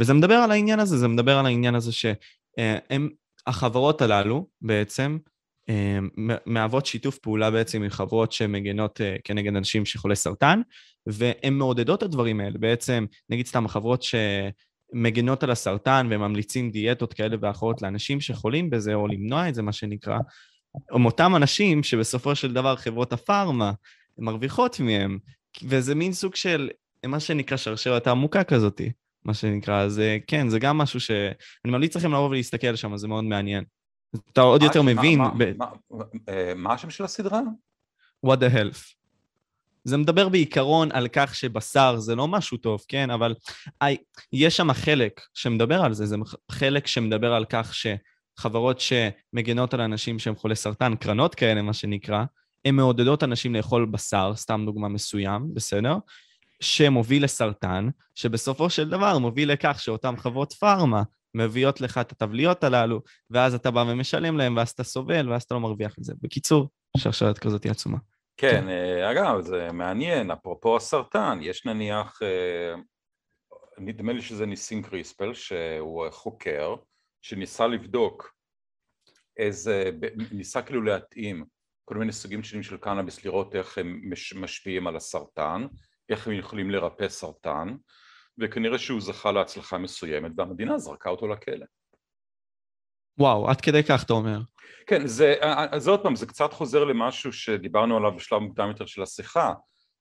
[0.00, 2.16] וזה מדבר על העניין הזה, זה מדבר על העניין הזה שהם,
[2.90, 2.96] אה,
[3.46, 5.18] החברות הללו בעצם
[6.46, 10.60] מהוות שיתוף פעולה בעצם עם חברות שמגנות כנגד אנשים שחולי סרטן,
[11.06, 17.36] והן מעודדות את הדברים האלה, בעצם נגיד סתם החברות שמגנות על הסרטן וממליצים דיאטות כאלה
[17.40, 20.18] ואחרות לאנשים שחולים בזה, או למנוע את זה, מה שנקרא,
[20.90, 23.72] הם אותם אנשים שבסופו של דבר חברות הפארמה
[24.18, 25.18] מרוויחות מהם,
[25.62, 26.70] וזה מין סוג של
[27.06, 28.80] מה שנקרא שרשרת העמוקה כזאת,
[29.24, 31.32] מה שנקרא, זה כן, זה גם משהו שאני
[31.72, 33.64] ממליץ לכם לבוא ולהסתכל שם, זה מאוד מעניין.
[34.32, 35.18] אתה עוד יותר מבין...
[35.18, 35.30] מה,
[36.28, 37.40] אה, מה השם של הסדרה?
[38.26, 38.94] What the health.
[39.84, 43.10] זה מדבר בעיקרון על כך שבשר זה לא משהו טוב, כן?
[43.10, 43.34] אבל
[44.32, 46.16] יש שם חלק שמדבר על זה, זה
[46.50, 47.86] חלק שמדבר על כך ש...
[48.38, 52.24] חברות שמגנות על אנשים שהם חולי סרטן, קרנות כאלה, מה שנקרא,
[52.64, 55.96] הן מעודדות אנשים לאכול בשר, סתם דוגמה מסוים, בסדר?
[56.60, 61.02] שמוביל לסרטן, שבסופו של דבר מוביל לכך שאותן חברות פארמה
[61.36, 65.54] מביאות לך את התבליות הללו, ואז אתה בא ומשלם להם, ואז אתה סובל, ואז אתה
[65.54, 66.12] לא מרוויח מזה.
[66.22, 67.98] בקיצור, שרשרת כזאת היא עצומה.
[68.36, 72.74] כן, כן, אה, אגב, זה מעניין, אפרופו הסרטן, יש נניח, אה,
[73.78, 76.74] נדמה לי שזה ניסים קריספל, שהוא חוקר,
[77.22, 78.34] שניסה לבדוק
[79.36, 79.90] איזה,
[80.32, 81.44] ניסה כאילו להתאים
[81.84, 84.00] כל מיני סוגים שונים של קנאביס לראות איך הם
[84.34, 85.66] משפיעים על הסרטן,
[86.08, 87.76] איך הם יכולים לרפא סרטן
[88.38, 91.66] וכנראה שהוא זכה להצלחה מסוימת והמדינה זרקה אותו לכלא.
[93.18, 94.38] וואו, עד כדי כך אתה אומר.
[94.86, 95.34] כן, זה,
[95.70, 99.52] אז עוד פעם, זה קצת חוזר למשהו שדיברנו עליו בשלב מוקדם יותר של השיחה.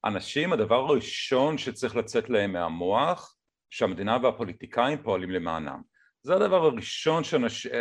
[0.06, 3.36] אנשים, הדבר הראשון שצריך לצאת להם מהמוח,
[3.70, 5.82] שהמדינה והפוליטיקאים פועלים למענם.
[6.24, 7.72] זה הדבר הראשון שאנשים,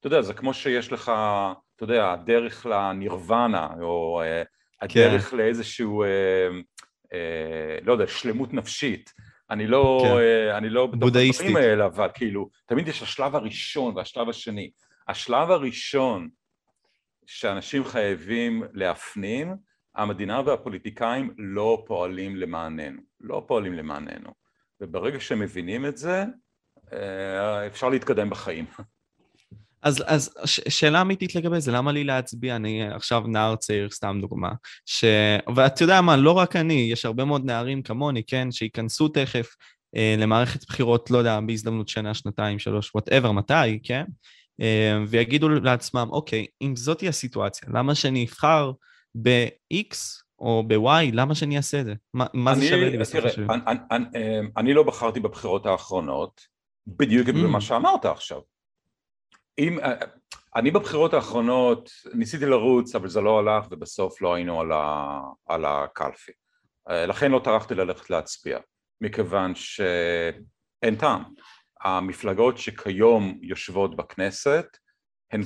[0.00, 1.12] אתה יודע, זה כמו שיש לך,
[1.76, 4.42] אתה יודע, הדרך לנירוונה, או אה,
[4.82, 5.36] הדרך כן.
[5.36, 6.08] לאיזשהו, אה,
[7.12, 9.12] אה, לא יודע, שלמות נפשית.
[9.50, 10.54] אני לא, כן.
[10.54, 14.70] אני לא בתוך הדברים האלה, אבל כאילו, תמיד יש השלב הראשון והשלב השני.
[15.08, 16.28] השלב הראשון
[17.26, 19.56] שאנשים חייבים להפנים,
[19.94, 24.30] המדינה והפוליטיקאים לא פועלים למעננו, לא פועלים למעננו.
[24.80, 26.24] וברגע שהם מבינים את זה,
[26.92, 28.64] אה, אפשר להתקדם בחיים.
[29.82, 32.56] אז, אז ש, שאלה אמיתית לגבי זה, למה לי להצביע?
[32.56, 34.50] אני עכשיו נער צעיר, סתם דוגמה.
[34.86, 35.04] ש...
[35.56, 39.56] ואתה יודע מה, לא רק אני, יש הרבה מאוד נערים כמוני, כן, שייכנסו תכף
[39.96, 44.04] אה, למערכת בחירות, לא יודע, בהזדמנות שנה, שנתיים, שלוש, וואטאבר, מתי, כן?
[44.60, 48.72] אה, ויגידו לעצמם, אוקיי, אם זאתי הסיטואציה, למה שאני אבחר
[49.14, 49.96] ב-X
[50.38, 51.94] או ב-Y, למה שאני אעשה את זה?
[52.14, 53.54] מה, מה זה שווה לי בסופו של דבר?
[53.54, 54.06] אני, אני,
[54.56, 56.40] אני לא בחרתי בבחירות האחרונות,
[56.86, 57.32] בדיוק mm.
[57.32, 58.40] במה שאמרת עכשיו.
[59.58, 59.78] אם,
[60.56, 65.64] אני בבחירות האחרונות ניסיתי לרוץ, אבל זה לא הלך ובסוף לא היינו על, ה, על
[65.64, 66.32] הקלפי.
[66.88, 68.58] לכן לא טרחתי ללכת להצביע,
[69.00, 71.22] מכיוון שאין טעם.
[71.80, 74.76] המפלגות שכיום יושבות בכנסת
[75.32, 75.42] הן,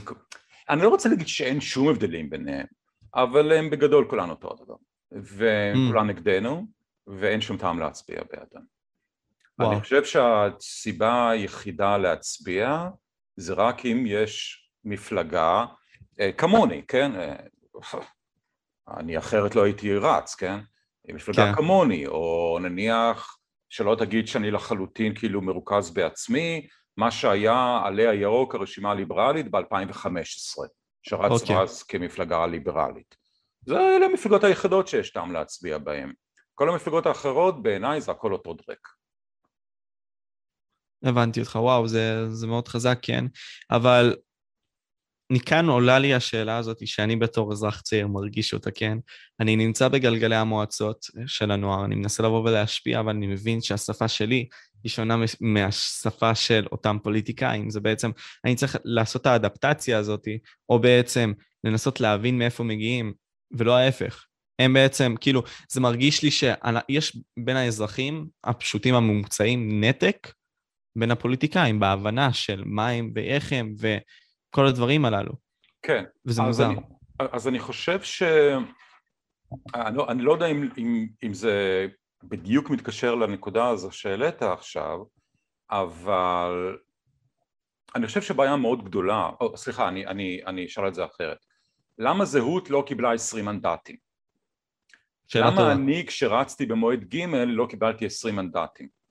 [0.71, 2.67] אני לא רוצה להגיד שאין שום הבדלים ביניהם,
[3.15, 4.75] אבל הם בגדול כולן אותו הדבר,
[5.13, 6.13] וכולן mm.
[6.13, 6.67] נגדנו,
[7.07, 8.63] ואין שום טעם להצביע בעדם.
[9.61, 12.89] אני חושב שהסיבה היחידה להצביע
[13.37, 15.65] זה רק אם יש מפלגה
[16.21, 17.13] אה, כמוני, כן?
[17.17, 17.37] אה,
[18.97, 20.59] אני אחרת לא הייתי רץ, כן?
[21.09, 21.55] מפלגה כן.
[21.55, 23.39] כמוני, או נניח
[23.69, 30.67] שלא תגיד שאני לחלוטין כאילו מרוכז בעצמי, מה שהיה עלי הירוק הרשימה הליברלית ב-2015,
[31.03, 31.59] שרץ אוקיי.
[31.63, 33.17] אז כמפלגה ליברלית.
[33.67, 36.13] זה אלה המפלגות היחידות שיש טעם להצביע בהן.
[36.55, 38.89] כל המפלגות האחרות בעיניי זה הכל אותו דרק.
[41.05, 43.25] הבנתי אותך, וואו, זה, זה מאוד חזק, כן,
[43.71, 44.15] אבל
[45.33, 48.99] מכאן עולה לי השאלה הזאת, שאני בתור אזרח צעיר מרגיש אותה, כן?
[49.41, 54.49] אני נמצא בגלגלי המועצות של הנוער, אני מנסה לבוא ולהשפיע, אבל אני מבין שהשפה שלי
[54.85, 57.71] היא שונה מהשפה של אותם פוליטיקאים.
[57.71, 58.11] זה בעצם,
[58.45, 60.29] אני צריך לעשות את האדפטציה הזאת,
[60.69, 61.33] או בעצם
[61.65, 63.13] לנסות להבין מאיפה מגיעים,
[63.59, 64.25] ולא ההפך.
[64.59, 70.33] הם בעצם, כאילו, זה מרגיש לי שיש בין האזרחים הפשוטים הממוצעים נתק
[70.97, 73.97] בין הפוליטיקאים בהבנה של מה הם ואיך הם, ו...
[74.55, 75.33] כל הדברים הללו.
[75.83, 76.05] כן.
[76.27, 76.67] וזה מוזר.
[76.67, 76.77] אני,
[77.19, 78.23] אז אני חושב ש...
[79.75, 81.87] אני לא, אני לא יודע אם, אם, אם זה
[82.25, 84.99] בדיוק מתקשר לנקודה הזו שהעלית עכשיו,
[85.71, 86.77] אבל
[87.95, 91.39] אני חושב שבעיה מאוד גדולה, או, סליחה, אני, אני, אני אשאל את זה אחרת.
[91.99, 93.97] למה זהות לא קיבלה 20 מנדטים?
[95.35, 95.73] למה טובה.
[95.73, 99.02] אני כשרצתי במועד ג' לא קיבלתי 20 מנדטים?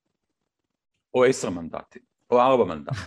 [1.14, 3.04] או 10 מנדטים, או 4 מנדטים.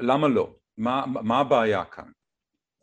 [0.00, 0.54] למה לא?
[0.76, 2.10] מה, מה הבעיה כאן?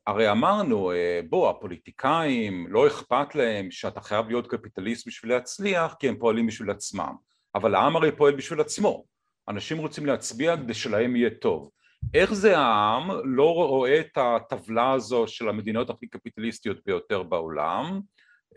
[0.07, 6.09] הרי אמרנו, אה, בוא, הפוליטיקאים, לא אכפת להם שאתה חייב להיות קפיטליסט בשביל להצליח, כי
[6.09, 7.15] הם פועלים בשביל עצמם.
[7.55, 9.05] אבל העם הרי פועל בשביל עצמו.
[9.49, 11.69] אנשים רוצים להצביע כדי שלהם יהיה טוב.
[12.13, 18.01] איך זה העם לא רואה את הטבלה הזו של המדינות הכי קפיטליסטיות ביותר בעולם,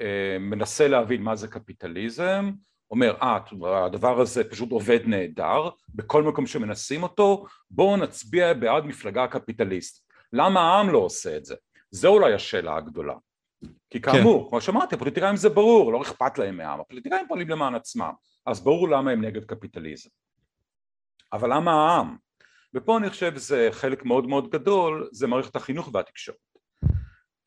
[0.01, 2.51] אה, מנסה להבין מה זה קפיטליזם,
[2.91, 3.39] אומר, אה,
[3.85, 10.05] הדבר הזה פשוט עובד נהדר, בכל מקום שמנסים אותו, בואו נצביע בעד מפלגה קפיטליסטית.
[10.33, 11.55] למה העם לא עושה את זה?
[11.91, 13.15] זו אולי השאלה הגדולה.
[13.91, 14.13] כי כן.
[14.13, 14.49] כאמור, כן.
[14.51, 18.13] כמו שאמרתי, הפוליטיקאים זה ברור, לא אכפת להם מהעם, הפוליטיקאים פועלים למען עצמם,
[18.47, 20.09] אז ברור למה הם נגד קפיטליזם.
[21.33, 22.17] אבל למה העם?
[22.75, 26.48] ופה אני חושב שזה חלק מאוד מאוד גדול, זה מערכת החינוך והתקשורת.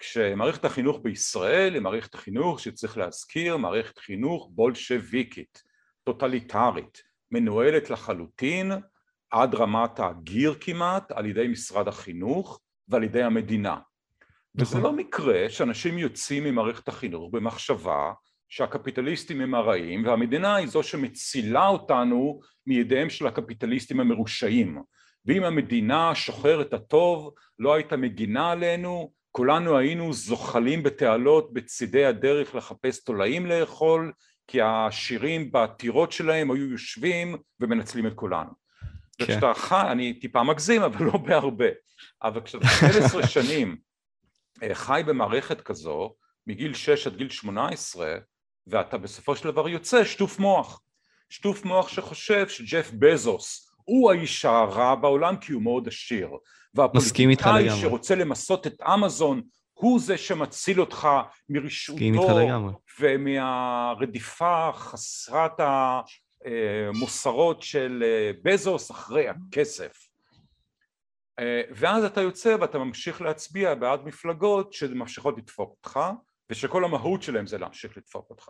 [0.01, 5.63] כשמערכת החינוך בישראל היא מערכת החינוך שצריך להזכיר מערכת חינוך בולשביקית,
[6.03, 7.01] טוטליטרית,
[7.31, 8.71] מנוהלת לחלוטין
[9.29, 13.77] עד רמת הגיר כמעט על ידי משרד החינוך ועל ידי המדינה.
[14.55, 14.81] וזה נכון.
[14.81, 18.11] לא מקרה שאנשים יוצאים ממערכת החינוך במחשבה
[18.49, 24.81] שהקפיטליסטים הם הרעים והמדינה היא זו שמצילה אותנו מידיהם של הקפיטליסטים המרושעים
[25.25, 33.03] ואם המדינה שוחרת הטוב לא הייתה מגינה עלינו כולנו היינו זוחלים בתעלות בצידי הדרך לחפש
[33.03, 34.11] תולעים לאכול
[34.47, 38.49] כי העשירים בטירות שלהם היו יושבים ומנצלים את כולנו.
[39.17, 39.23] כן.
[39.23, 41.65] וכשאתה חי, אני טיפה מגזים אבל לא בהרבה,
[42.23, 43.77] אבל כשאתה 12 שנים
[44.63, 46.15] אה, חי במערכת כזו
[46.47, 48.15] מגיל 6 עד גיל 18
[48.67, 50.81] ואתה בסופו של דבר יוצא שטוף מוח,
[51.29, 56.29] שטוף מוח שחושב שג'ף בזוס הוא האיש הרע בעולם כי הוא מאוד עשיר.
[56.73, 59.41] והפוליטיקאי שרוצה למסות את אמזון
[59.73, 61.07] הוא זה שמציל אותך
[61.49, 62.37] מרשעותו
[62.99, 65.59] ומהרדיפה חסרת
[66.45, 70.07] המוסרות של אה, בזוס אחרי הכסף.
[71.39, 75.99] אה, ואז אתה יוצא ואתה ממשיך להצביע בעד מפלגות שממשיכות לדפוק אותך
[76.49, 78.49] ושכל המהות שלהם זה להמשיך לדפוק אותך.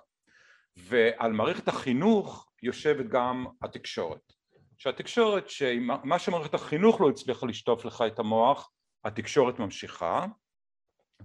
[0.78, 4.41] ועל מערכת החינוך יושבת גם התקשורת
[4.82, 8.72] שהתקשורת, שמה שמערכת החינוך לא הצליחה לשטוף לך את המוח,
[9.06, 10.26] התקשורת ממשיכה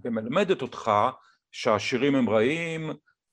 [0.03, 0.91] ומלמדת אותך
[1.51, 2.89] שהעשירים הם רעים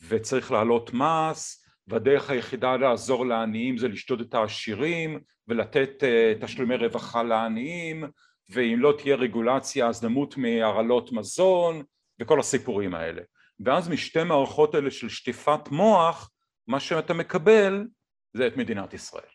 [0.08, 7.22] וצריך להעלות מס והדרך היחידה לעזור לעניים זה לשדוד את העשירים ולתת uh, תשלומי רווחה
[7.22, 8.04] לעניים
[8.50, 11.82] ואם לא תהיה רגולציה אז נמות מהרעלות מזון
[12.20, 13.22] וכל הסיפורים האלה
[13.60, 16.30] ואז משתי מערכות האלה של שטיפת מוח
[16.66, 17.86] מה שאתה מקבל
[18.32, 19.33] זה את מדינת ישראל.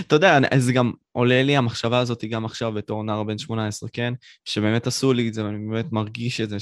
[0.00, 4.14] אתה יודע, זה גם עולה לי המחשבה הזאת גם עכשיו בתור נער בן 18, כן?
[4.44, 6.56] שבאמת עשו לי את זה, ואני באמת מרגיש את זה,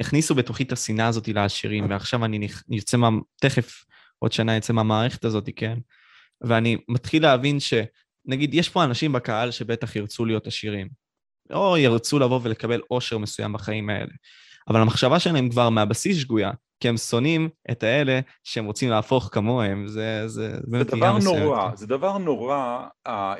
[0.00, 3.08] שהכניסו בתוכי את השנאה הזאת לעשירים, ועכשיו אני יוצא מה...
[3.40, 3.84] תכף,
[4.18, 5.78] עוד שנה יצא מהמערכת הזאת, כן?
[6.40, 10.88] ואני מתחיל להבין שנגיד, יש פה אנשים בקהל שבטח ירצו להיות עשירים,
[11.52, 14.12] או ירצו לבוא ולקבל עושר מסוים בחיים האלה.
[14.68, 16.50] אבל המחשבה שלהם כבר מהבסיס שגויה,
[16.84, 21.86] כי הם שונאים את האלה שהם רוצים להפוך כמוהם, זה, זה, זה דבר נורא, זה
[21.86, 22.86] דבר נורא,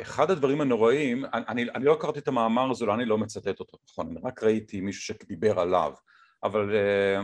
[0.03, 3.79] אחד הדברים הנוראים, אני, אני לא קראתי את המאמר הזה, לא אני לא מצטט אותו,
[3.91, 5.93] נכון, אני רק ראיתי מישהו שדיבר עליו,
[6.45, 7.23] אבל אה,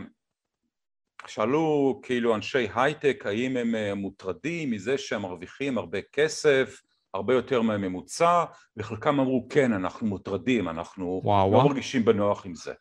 [1.27, 6.81] שאלו כאילו אנשי הייטק האם הם אה, מוטרדים מזה שהם מרוויחים הרבה כסף,
[7.15, 8.45] הרבה יותר מהממוצע,
[8.77, 11.69] וחלקם אמרו כן, אנחנו מוטרדים, אנחנו וואו, לא וואו.
[11.69, 12.73] מרגישים בנוח עם זה.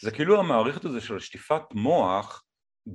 [0.00, 2.44] זה כאילו המערכת הזו של שטיפת מוח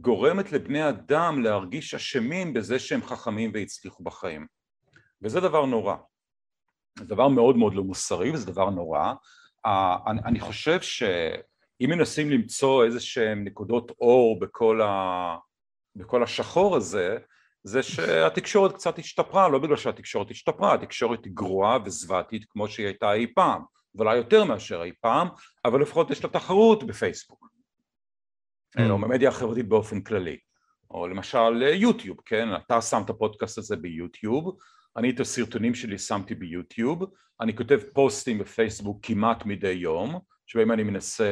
[0.02, 4.48] גורמת לבני אדם להרגיש אשמים בזה שהם חכמים והצליחו בחיים.
[5.22, 5.96] וזה דבר נורא.
[7.00, 9.14] זה דבר מאוד מאוד לא מוסרי וזה דבר נורא.
[10.26, 15.38] אני חושב שאם מנסים למצוא איזה שהם נקודות אור בכל, ה...
[15.96, 17.18] בכל השחור הזה
[17.64, 23.14] זה שהתקשורת קצת השתפרה, לא בגלל שהתקשורת השתפרה, התקשורת היא גרועה וזוועתית כמו שהיא הייתה
[23.14, 23.64] אי פעם,
[23.96, 25.28] ואולי יותר מאשר אי פעם,
[25.66, 27.53] אבל לפחות יש לה תחרות בפייסבוק.
[28.80, 30.38] אה, או במדיה החברתית באופן כללי.
[30.92, 32.48] או למשל אה, יוטיוב, כן?
[32.56, 34.58] אתה שם את הפודקאסט הזה ביוטיוב,
[34.98, 37.04] אני את הסרטונים שלי שמתי ביוטיוב,
[37.42, 41.26] אני כותב פוסטים בפייסבוק כמעט מדי יום, שבהם אני מנסה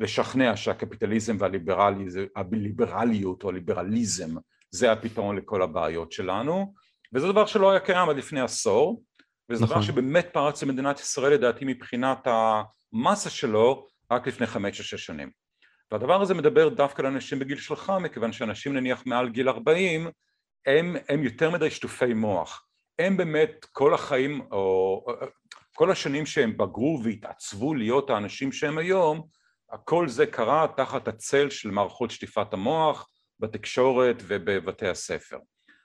[0.00, 4.34] לשכנע שהקפיטליזם והליברליות או הליברליזם
[4.70, 6.74] זה הפתרון לכל הבעיות שלנו,
[7.14, 9.02] וזה דבר שלא היה קיים עד לפני עשור,
[9.50, 9.76] וזה נכון.
[9.76, 15.39] דבר שבאמת פרץ למדינת ישראל לדעתי מבחינת המסה שלו רק לפני חמש או שש שנים.
[15.92, 20.08] והדבר הזה מדבר דווקא לאנשים בגיל שלך מכיוון שאנשים נניח מעל גיל 40
[20.66, 22.66] הם, הם יותר מדי שטופי מוח.
[22.98, 25.04] הם באמת כל החיים או
[25.76, 29.26] כל השנים שהם בגרו והתעצבו להיות האנשים שהם היום
[29.72, 33.08] הכל זה קרה תחת הצל של מערכות שטיפת המוח
[33.40, 35.38] בתקשורת ובבתי הספר.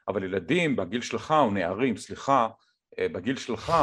[0.08, 2.48] אבל ילדים בגיל שלך או נערים סליחה
[3.00, 3.74] בגיל שלך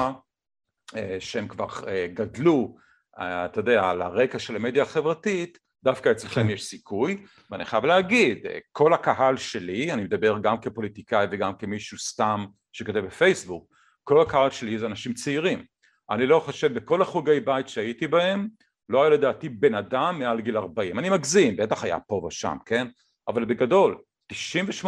[1.19, 1.67] שהם כבר
[2.15, 2.77] גדלו
[3.17, 6.51] אתה יודע על הרקע של המדיה החברתית דווקא אצלכם.
[6.51, 8.39] יש סיכוי, ואני חייב להגיד,
[8.73, 14.79] כל הקהל שלי, אני מדבר גם כפוליטיקאי וגם כמישהו סתם שכותב בפייסבוק, כל הקהל שלי
[14.79, 15.65] זה אנשים צעירים.
[16.11, 18.49] אני לא חושב, בכל החוגי בית שהייתי בהם,
[18.89, 20.99] לא היה לדעתי בן אדם מעל גיל 40.
[20.99, 22.87] אני מגזים, בטח היה פה ושם, כן?
[23.29, 23.99] אבל בגדול,
[24.33, 24.87] 98%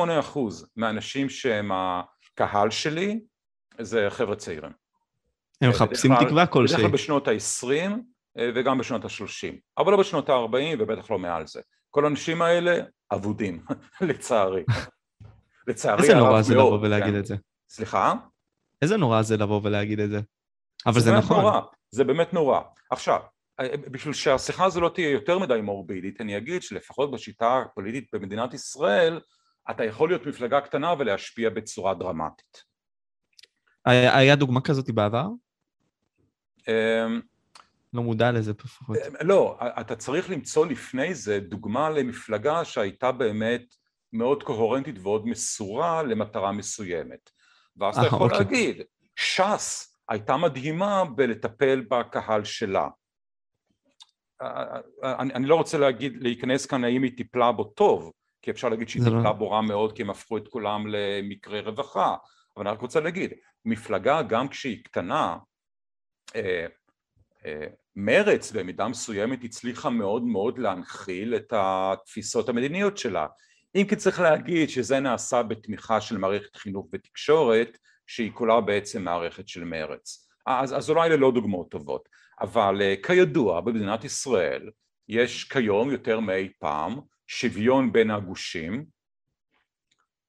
[0.77, 3.21] מהאנשים שהם הקהל שלי,
[3.81, 4.73] זה חבר'ה צעירים.
[5.61, 6.77] הם מחפשים תקווה כלשהי.
[6.77, 7.89] בדרך כלל בשנות ה-20, אה,
[8.39, 11.61] וגם בשנות ה-30, אבל לא בשנות ה-40 ובטח לא מעל זה.
[11.91, 13.65] כל האנשים האלה אבודים,
[14.09, 14.65] לצערי.
[15.69, 17.19] לצערי איזה נורא זה לבוא ולהגיד כן.
[17.19, 17.37] את זה.
[17.69, 18.15] סליחה?
[18.83, 20.21] איזה נורא זה לבוא ולהגיד את זה.
[20.87, 21.41] אבל זה, נכון.
[21.41, 22.61] נורא, זה באמת נורא.
[22.91, 23.21] עכשיו,
[23.61, 28.55] אה, בשביל שהשיחה הזו לא תהיה יותר מדי מורבידית, אני אגיד שלפחות בשיטה הפוליטית במדינת
[28.55, 29.21] ישראל,
[29.71, 32.75] אתה יכול להיות מפלגה קטנה ולהשפיע בצורה דרמטית.
[33.87, 35.27] היה דוגמה כזאת בעבר?
[37.95, 38.97] לא מודע לזה לפחות.
[38.97, 43.75] אה, לא, אתה צריך למצוא לפני זה דוגמה למפלגה שהייתה באמת
[44.13, 47.31] מאוד קוהרנטית ועוד מסורה למטרה מסוימת.
[47.77, 48.39] ואז אתה יכול אוקיי.
[48.39, 48.83] להגיד,
[49.17, 52.89] ש"ס הייתה מדהימה בלטפל בקהל שלה.
[55.03, 58.13] אני, אני לא רוצה להגיד, להיכנס כאן האם היא טיפלה בו טוב,
[58.43, 59.33] כי אפשר להגיד שהיא לא- טיפלה לא...
[59.33, 62.17] בו רע מאוד כי הם הפכו את כולם למקרי רווחה,
[62.57, 63.33] אבל אני רק רוצה להגיד,
[63.65, 65.39] מפלגה גם כשהיא קטנה,
[66.37, 66.67] אה,
[67.47, 67.67] אה,
[67.97, 73.27] מרץ במידה מסוימת הצליחה מאוד מאוד להנחיל את התפיסות המדיניות שלה.
[73.75, 79.49] אם כי צריך להגיד שזה נעשה בתמיכה של מערכת חינוך ותקשורת שהיא כולה בעצם מערכת
[79.49, 82.09] של מרץ אז, אז אולי אלה לא דוגמאות טובות.
[82.41, 84.71] אבל אה, כידוע במדינת ישראל
[85.09, 88.85] יש כיום יותר מאי פעם שוויון בין הגושים.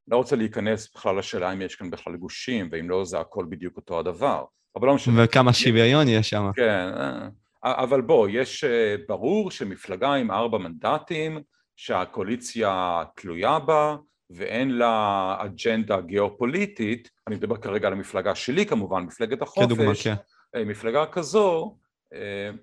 [0.08, 3.78] לא רוצה להיכנס בכלל לשאלה אם יש כאן בכלל גושים ואם לא זה הכל בדיוק
[3.78, 4.46] אותו הדבר.
[4.76, 5.24] אבל לא משנה.
[5.24, 6.52] וכמה שוויון יש שם.
[6.56, 7.28] כן, אה,
[7.66, 11.42] אבל בוא, יש אה, ברור שמפלגה עם ארבע מנדטים,
[11.76, 13.96] שהקואליציה תלויה בה
[14.30, 20.14] ואין לה אג'נדה גיאופוליטית, אני מדבר כרגע על המפלגה שלי כמובן, מפלגת החופש, כדוגמה, כן.
[20.56, 21.78] אה, מפלגה כזו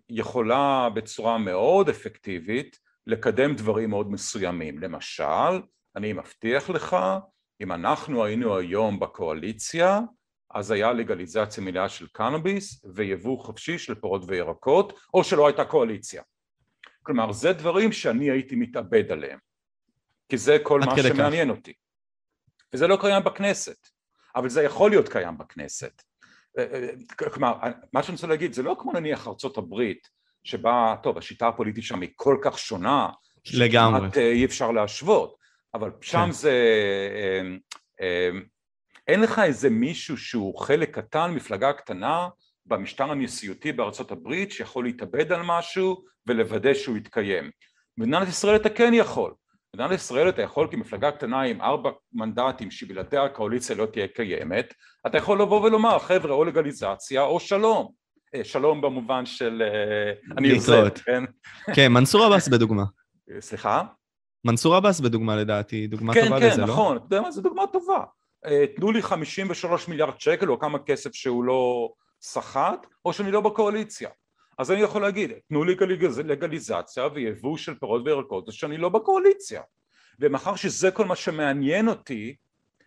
[0.09, 4.79] יכולה בצורה מאוד אפקטיבית לקדם דברים מאוד מסוימים.
[4.79, 5.61] למשל,
[5.97, 6.97] אני מבטיח לך,
[7.61, 10.01] אם אנחנו היינו היום בקואליציה,
[10.55, 16.23] אז היה לגליזציה מלאה של קנאביס ויבוא חופשי של פירות וירקות, או שלא הייתה קואליציה.
[17.03, 19.39] כלומר, זה דברים שאני הייתי מתאבד עליהם,
[20.29, 21.57] כי זה כל מה שמעניין כך.
[21.57, 21.73] אותי.
[22.73, 23.89] וזה לא קיים בכנסת,
[24.37, 26.03] אבל זה יכול להיות קיים בכנסת.
[26.59, 26.89] אה, אה,
[27.31, 27.55] כלומר,
[27.93, 30.09] מה שאני רוצה להגיד, זה לא כמו נניח ארצות הברית,
[30.45, 33.09] שבה, טוב, השיטה הפוליטית שם היא כל כך שונה,
[33.55, 33.99] לגמרי.
[33.99, 35.37] שכמעט אה, אי אפשר להשוות,
[35.75, 36.31] אבל שם כן.
[36.31, 36.53] זה...
[39.09, 42.29] אין לך איזה מישהו שהוא חלק קטן, מפלגה קטנה,
[42.67, 47.51] במשטר הנשיאותי בארצות הברית שיכול להתאבד על משהו ולוודא שהוא יתקיים.
[47.99, 49.33] במדינת ישראל אתה כן יכול.
[49.77, 54.75] במדינת ישראל אתה יכול כמפלגה קטנה עם ארבע מנדטים שבלעדיה הקואליציה לא תהיה קיימת,
[55.07, 57.93] אתה יכול לבוא ולומר חבר'ה או לגליזציה או שלום.
[58.35, 61.25] אה, שלום במובן של אה, אני עוזר, כן?
[61.75, 62.85] כן, מנסור עבאס בדוגמה.
[63.41, 63.83] סליחה?
[64.45, 66.67] מנסור עבאס בדוגמה לדעתי, דוגמה כן, טובה כן, לזה, כן, לא?
[66.67, 68.05] כן, כן, נכון, אתה יודע מה, זו דוגמה טובה.
[68.47, 71.93] אה, תנו לי 53 מיליארד שקל או כמה כסף שהוא לא
[72.23, 74.11] סחט, או שאני לא בקואליציה.
[74.59, 75.77] אז אני יכול להגיד, תנו לי
[76.25, 79.63] לגליזציה ויבוא של פירות וירקות, אז שאני לא בקואליציה.
[80.21, 82.37] ומאחר שזה כל מה שמעניין אותי,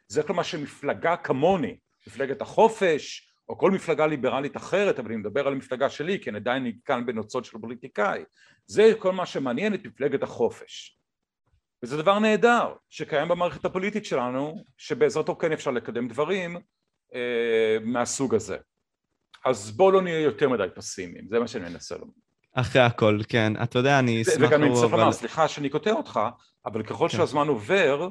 [0.08, 1.78] זה כל מה שמפלגה כמוני,
[2.08, 6.38] מפלגת החופש, או כל מפלגה ליברלית אחרת, אבל אני מדבר על המפלגה שלי, כי אני
[6.38, 8.24] עדיין נתקן בנוצות של פוליטיקאי,
[8.66, 11.00] זה כל מה שמעניין את מפלגת החופש.
[11.86, 16.58] וזה דבר נהדר שקיים במערכת הפוליטית שלנו, שבעזרתו כן אפשר לקדם דברים
[17.16, 18.58] אה, מהסוג הזה.
[19.46, 22.12] אז בואו לא נהיה יותר מדי פסימיים, זה מה שאני מנסה לומר.
[22.54, 23.54] אחרי הכל, כן.
[23.64, 24.36] אתה יודע, אני אשמח...
[24.50, 26.20] וגם אני צריך לומר, סליחה שאני קוטע אותך,
[26.66, 27.18] אבל ככל כן.
[27.18, 28.10] שהזמן עובר,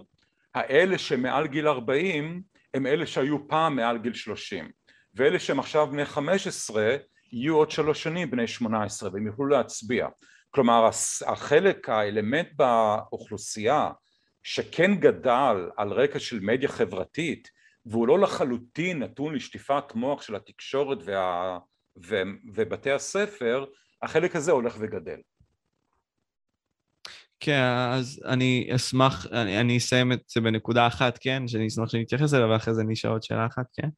[0.54, 2.42] האלה שמעל גיל 40
[2.74, 4.70] הם אלה שהיו פעם מעל גיל 30,
[5.14, 6.96] ואלה שהם עכשיו בני 15
[7.32, 10.08] יהיו עוד שלוש שנים בני 18 והם יוכלו להצביע.
[10.54, 10.88] כלומר
[11.26, 13.90] החלק, האלמנט באוכלוסייה
[14.42, 17.48] שכן גדל על רקע של מדיה חברתית
[17.86, 21.58] והוא לא לחלוטין נתון לשטיפת מוח של התקשורת וה,
[22.04, 22.22] ו,
[22.54, 23.64] ובתי הספר,
[24.02, 25.20] החלק הזה הולך וגדל.
[27.40, 27.62] כן,
[27.92, 32.34] אז אני אשמח, אני, אני אסיים את זה בנקודה אחת, כן, שאני אשמח שאני אתייחס
[32.34, 33.88] אליה, ואחרי זה אני אשאל עוד שאלה אחת, כן.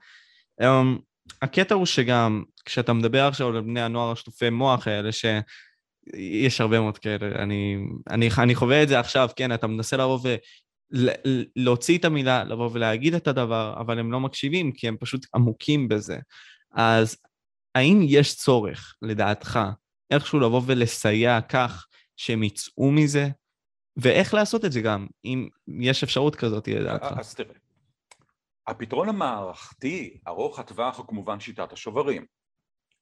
[0.62, 1.00] Um,
[1.42, 5.12] הקטע הוא שגם, כשאתה מדבר עכשיו על בני הנוער השטופי מוח האלה,
[6.14, 7.76] שיש הרבה מאוד כאלה, אני,
[8.10, 10.18] אני, אני חווה את זה עכשיו, כן, אתה מנסה לבוא
[11.56, 15.88] להוציא את המילה, לבוא ולהגיד את הדבר, אבל הם לא מקשיבים כי הם פשוט עמוקים
[15.88, 16.18] בזה.
[16.72, 17.16] אז
[17.74, 19.60] האם יש צורך, לדעתך,
[20.10, 23.28] איכשהו לבוא ולסייע כך שהם יצאו מזה?
[23.96, 25.48] ואיך לעשות את זה גם, אם
[25.80, 27.18] יש אפשרות כזאת, לדעתך?
[27.18, 27.54] אז תראה,
[28.66, 32.26] הפתרון המערכתי, ארוך הטווח, הוא כמובן שיטת השוברים.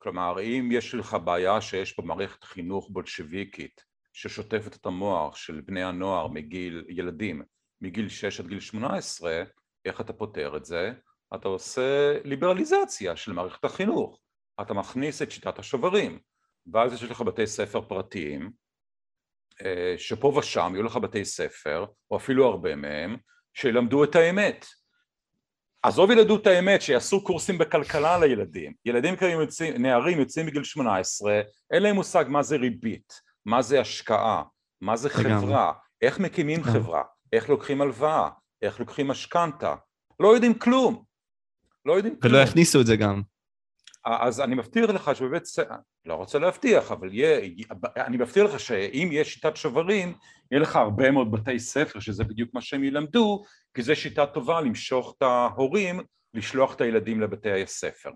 [0.05, 5.83] כלומר, אם יש לך בעיה שיש פה מערכת חינוך בולשביקית ששוטפת את המוח של בני
[5.83, 7.43] הנוער מגיל ילדים
[7.81, 9.43] מגיל 6 עד גיל 18,
[9.85, 10.93] איך אתה פותר את זה?
[11.35, 14.21] אתה עושה ליברליזציה של מערכת החינוך,
[14.61, 16.19] אתה מכניס את שיטת השוברים,
[16.73, 18.51] ואז יש לך בתי ספר פרטיים,
[19.65, 23.17] אה, שפה ושם יהיו לך בתי ספר, או אפילו הרבה מהם,
[23.55, 24.67] שילמדו את האמת.
[25.85, 28.73] עזוב ילדו את האמת, שיעשו קורסים בכלכלה לילדים.
[28.85, 31.41] ילדים כאלה יוצאים, נערים יוצאים בגיל 18,
[31.71, 33.13] אין להם מושג מה זה ריבית,
[33.47, 34.43] מה זה השקעה,
[34.81, 37.03] מה זה חברה, איך מקימים חברה.
[37.33, 38.29] איך לוקחים הלוואה,
[38.63, 39.75] איך לוקחים משכנתה,
[40.21, 41.05] לא יודעים כלום,
[41.87, 42.35] לא יודעים כלום.
[42.35, 43.23] ולא הכניסו את זה גם.
[44.05, 45.75] אז אני מבטיח לך שבבית ספר,
[46.07, 47.51] לא רוצה להבטיח, אבל יהיה,
[47.97, 50.15] אני מבטיח לך שאם יש שיטת שוברים,
[50.51, 53.43] יהיה לך הרבה מאוד בתי ספר שזה בדיוק מה שהם ילמדו,
[53.75, 56.01] כי זו שיטה טובה למשוך את ההורים,
[56.35, 58.11] לשלוח את הילדים לבתי הספר.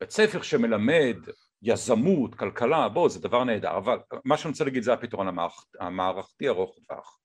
[0.00, 1.16] בית ספר שמלמד
[1.62, 5.38] יזמות, כלכלה, בוא, זה דבר נהדר, אבל מה שאני רוצה להגיד זה הפתרון
[5.80, 7.18] המערכתי ארוך טווח.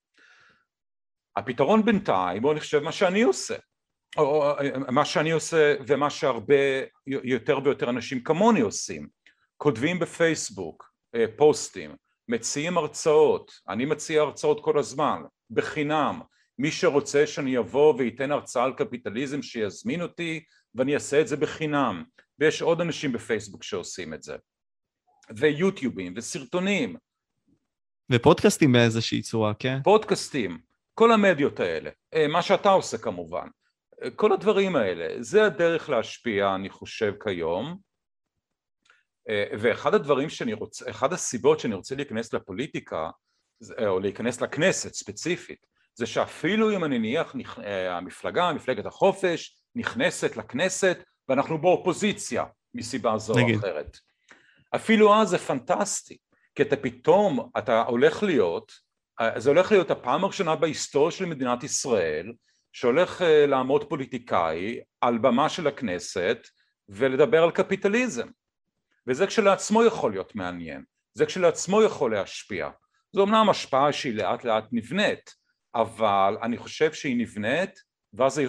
[1.36, 3.56] הפתרון בינתיים הוא אני חושב מה שאני עושה
[4.18, 4.54] או
[4.92, 6.56] מה שאני עושה ומה שהרבה
[7.08, 9.08] יותר ויותר אנשים כמוני עושים.
[9.58, 11.96] כותבים בפייסבוק אה, פוסטים
[12.28, 13.52] מציעים הרצאות.
[13.70, 16.22] אני מציע הרצאות כל הזמן בחינם.
[16.60, 20.44] מי שרוצה שאני אבוא וייתן הרצאה על קפיטליזם שיזמין אותי
[20.76, 22.04] ואני אעשה את זה בחינם.
[22.40, 24.36] ויש עוד אנשים בפייסבוק שעושים את זה.
[25.36, 26.96] ויוטיובים וסרטונים.
[28.12, 29.80] ופודקאסטים באיזושהי צורה, כן?
[29.84, 30.58] פודקאסטים.
[30.94, 33.50] כל המדיות האלה, אה, מה שאתה עושה כמובן, אה,
[34.16, 37.78] כל הדברים האלה, זה הדרך להשפיע אני חושב כיום.
[39.30, 43.10] אה, ואחד הדברים שאני רוצה, אחד הסיבות שאני רוצה להיכנס לפוליטיקה
[43.88, 45.66] או להיכנס לכנסת ספציפית
[45.96, 47.36] זה שאפילו אם אני נניח
[47.90, 50.98] המפלגה, מפלגת החופש נכנסת לכנסת
[51.30, 53.98] ואנחנו באופוזיציה מסיבה זו או אחרת.
[54.76, 56.18] אפילו אז זה פנטסטי
[56.56, 58.72] כי אתה פתאום, אתה הולך להיות
[59.38, 62.34] זה הולך להיות הפעם הראשונה בהיסטוריה של מדינת ישראל
[62.74, 66.48] שהולך לעמוד פוליטיקאי על במה של הכנסת
[66.90, 68.28] ולדבר על קפיטליזם
[69.08, 70.84] וזה כשלעצמו יכול להיות מעניין,
[71.14, 72.70] זה כשלעצמו יכול להשפיע.
[73.12, 75.34] זו אמנם השפעה שהיא לאט לאט נבנית,
[75.76, 77.80] אבל אני חושב שהיא נבנית
[78.14, 78.42] ואז,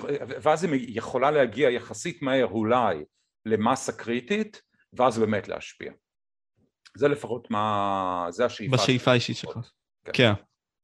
[0.42, 3.04] ואז היא יכולה להגיע יחסית מהר אולי
[3.46, 5.92] למסה קריטית ואז באמת להשפיע.
[6.96, 8.76] זה לפחות מה, זה השאיפה.
[8.76, 9.58] בשאיפה האישית שלך.
[10.04, 10.12] כן.
[10.12, 10.32] כן.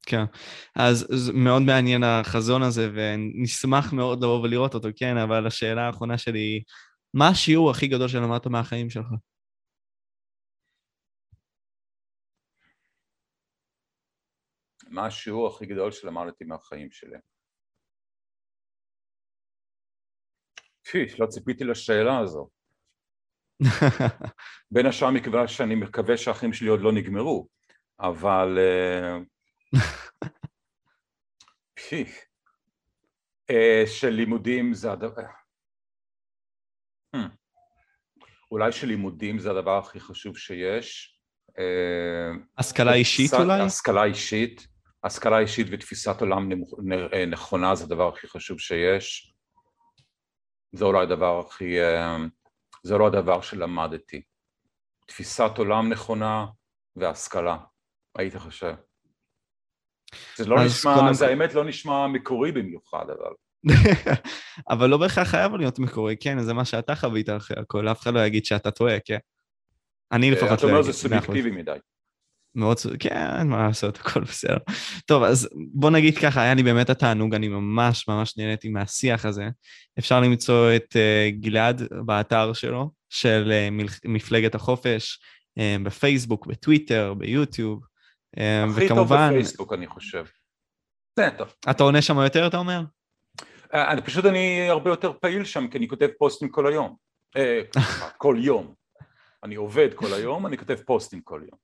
[0.06, 0.24] כן,
[0.76, 6.38] אז מאוד מעניין החזון הזה, ונשמח מאוד לבוא ולראות אותו, כן, אבל השאלה האחרונה שלי
[6.38, 6.62] היא,
[7.14, 9.06] מה השיעור הכי גדול שלמדת מהחיים שלך?
[14.88, 17.18] מה השיעור הכי גדול שלמדתי מהחיים שלי?
[20.82, 22.48] פי, לא ציפיתי לשאלה הזו.
[24.70, 27.48] בין השאר מכיוון שאני מקווה שהחיים שלי עוד לא נגמרו,
[28.00, 28.58] אבל...
[28.58, 29.18] אה,
[31.74, 32.04] פי,
[33.50, 35.22] אה, שלימודים זה הדבר...
[37.16, 37.18] Hmm.
[38.50, 41.20] אולי שלימודים זה הדבר הכי חשוב שיש.
[41.58, 43.60] אה, השכלה אישית אולי?
[43.60, 44.66] השכלה אישית.
[45.04, 46.48] השכלה אישית ותפיסת עולם
[47.30, 49.34] נכונה זה הדבר הכי חשוב שיש.
[50.72, 51.76] זה אולי הדבר הכי...
[52.82, 54.22] זה לא הדבר שלמדתי.
[55.06, 56.46] תפיסת עולם נכונה
[56.96, 57.56] והשכלה,
[58.18, 58.74] היית חושב.
[60.36, 63.32] זה לא נשמע, זה האמת לא נשמע מקורי במיוחד, אבל...
[64.70, 68.14] אבל לא בהכרח חייב להיות מקורי, כן, זה מה שאתה חווית אחרי הכל, אף אחד
[68.14, 69.18] לא יגיד שאתה טועה, כן.
[70.12, 70.64] אני אה, לפחות לא אגיד.
[70.64, 71.76] אתה אומר זה סובייקטיבי מדי.
[72.54, 74.56] מאוד, כן, מה לעשות, הכל בסדר.
[75.06, 79.48] טוב, אז בוא נגיד ככה, היה לי באמת התענוג, אני ממש ממש נהניתי מהשיח הזה.
[79.98, 85.18] אפשר למצוא את uh, גלעד באתר שלו, של uh, מפלגת החופש,
[85.58, 87.80] uh, בפייסבוק, בטוויטר, ביוטיוב,
[88.36, 88.86] הכי וכמובן...
[88.86, 90.24] הכי טוב בפייסבוק, אני חושב.
[91.70, 92.80] אתה עונה שם יותר, אתה אומר?
[93.74, 96.96] אני פשוט, אני הרבה יותר פעיל שם, כי אני כותב פוסטים כל היום.
[98.18, 98.74] כל יום.
[99.44, 101.58] אני עובד כל היום, אני כותב פוסטים כל יום.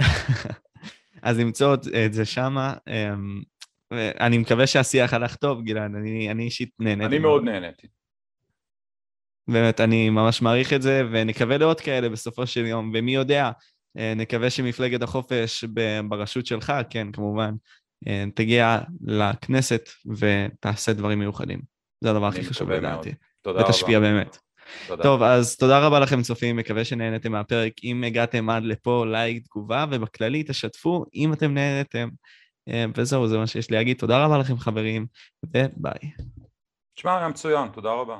[1.22, 2.74] אז למצוא את זה שמה.
[2.88, 3.42] אמ,
[4.20, 7.06] אני מקווה שהשיח הלך טוב, גלעד, אני, אני אישית נהניתי.
[7.06, 7.86] אני מאוד נהניתי.
[9.48, 13.50] באמת, אני ממש מעריך את זה, ונקווה לעוד כאלה בסופו של יום, ומי יודע, אה,
[14.16, 15.64] נקווה שמפלגת החופש
[16.08, 17.54] בראשות שלך, כן, כמובן,
[18.08, 21.60] אה, תגיע לכנסת ותעשה דברים מיוחדים.
[22.00, 23.14] זה הדבר הכי חשוב לדעתי.
[23.42, 23.68] תודה רבה.
[23.68, 24.38] ותשפיע באמת.
[24.86, 25.02] תודה.
[25.02, 27.72] טוב, אז תודה רבה לכם צופים, מקווה שנהנתם מהפרק.
[27.84, 32.08] אם הגעתם עד לפה, לייק, תגובה, ובכללי תשתפו אם אתם נהנתם.
[32.68, 33.98] אה, וזהו, זה מה שיש לי להגיד.
[33.98, 35.06] תודה רבה לכם חברים,
[35.44, 36.10] וביי.
[36.94, 38.18] תשמע, היה מצוין, תודה רבה.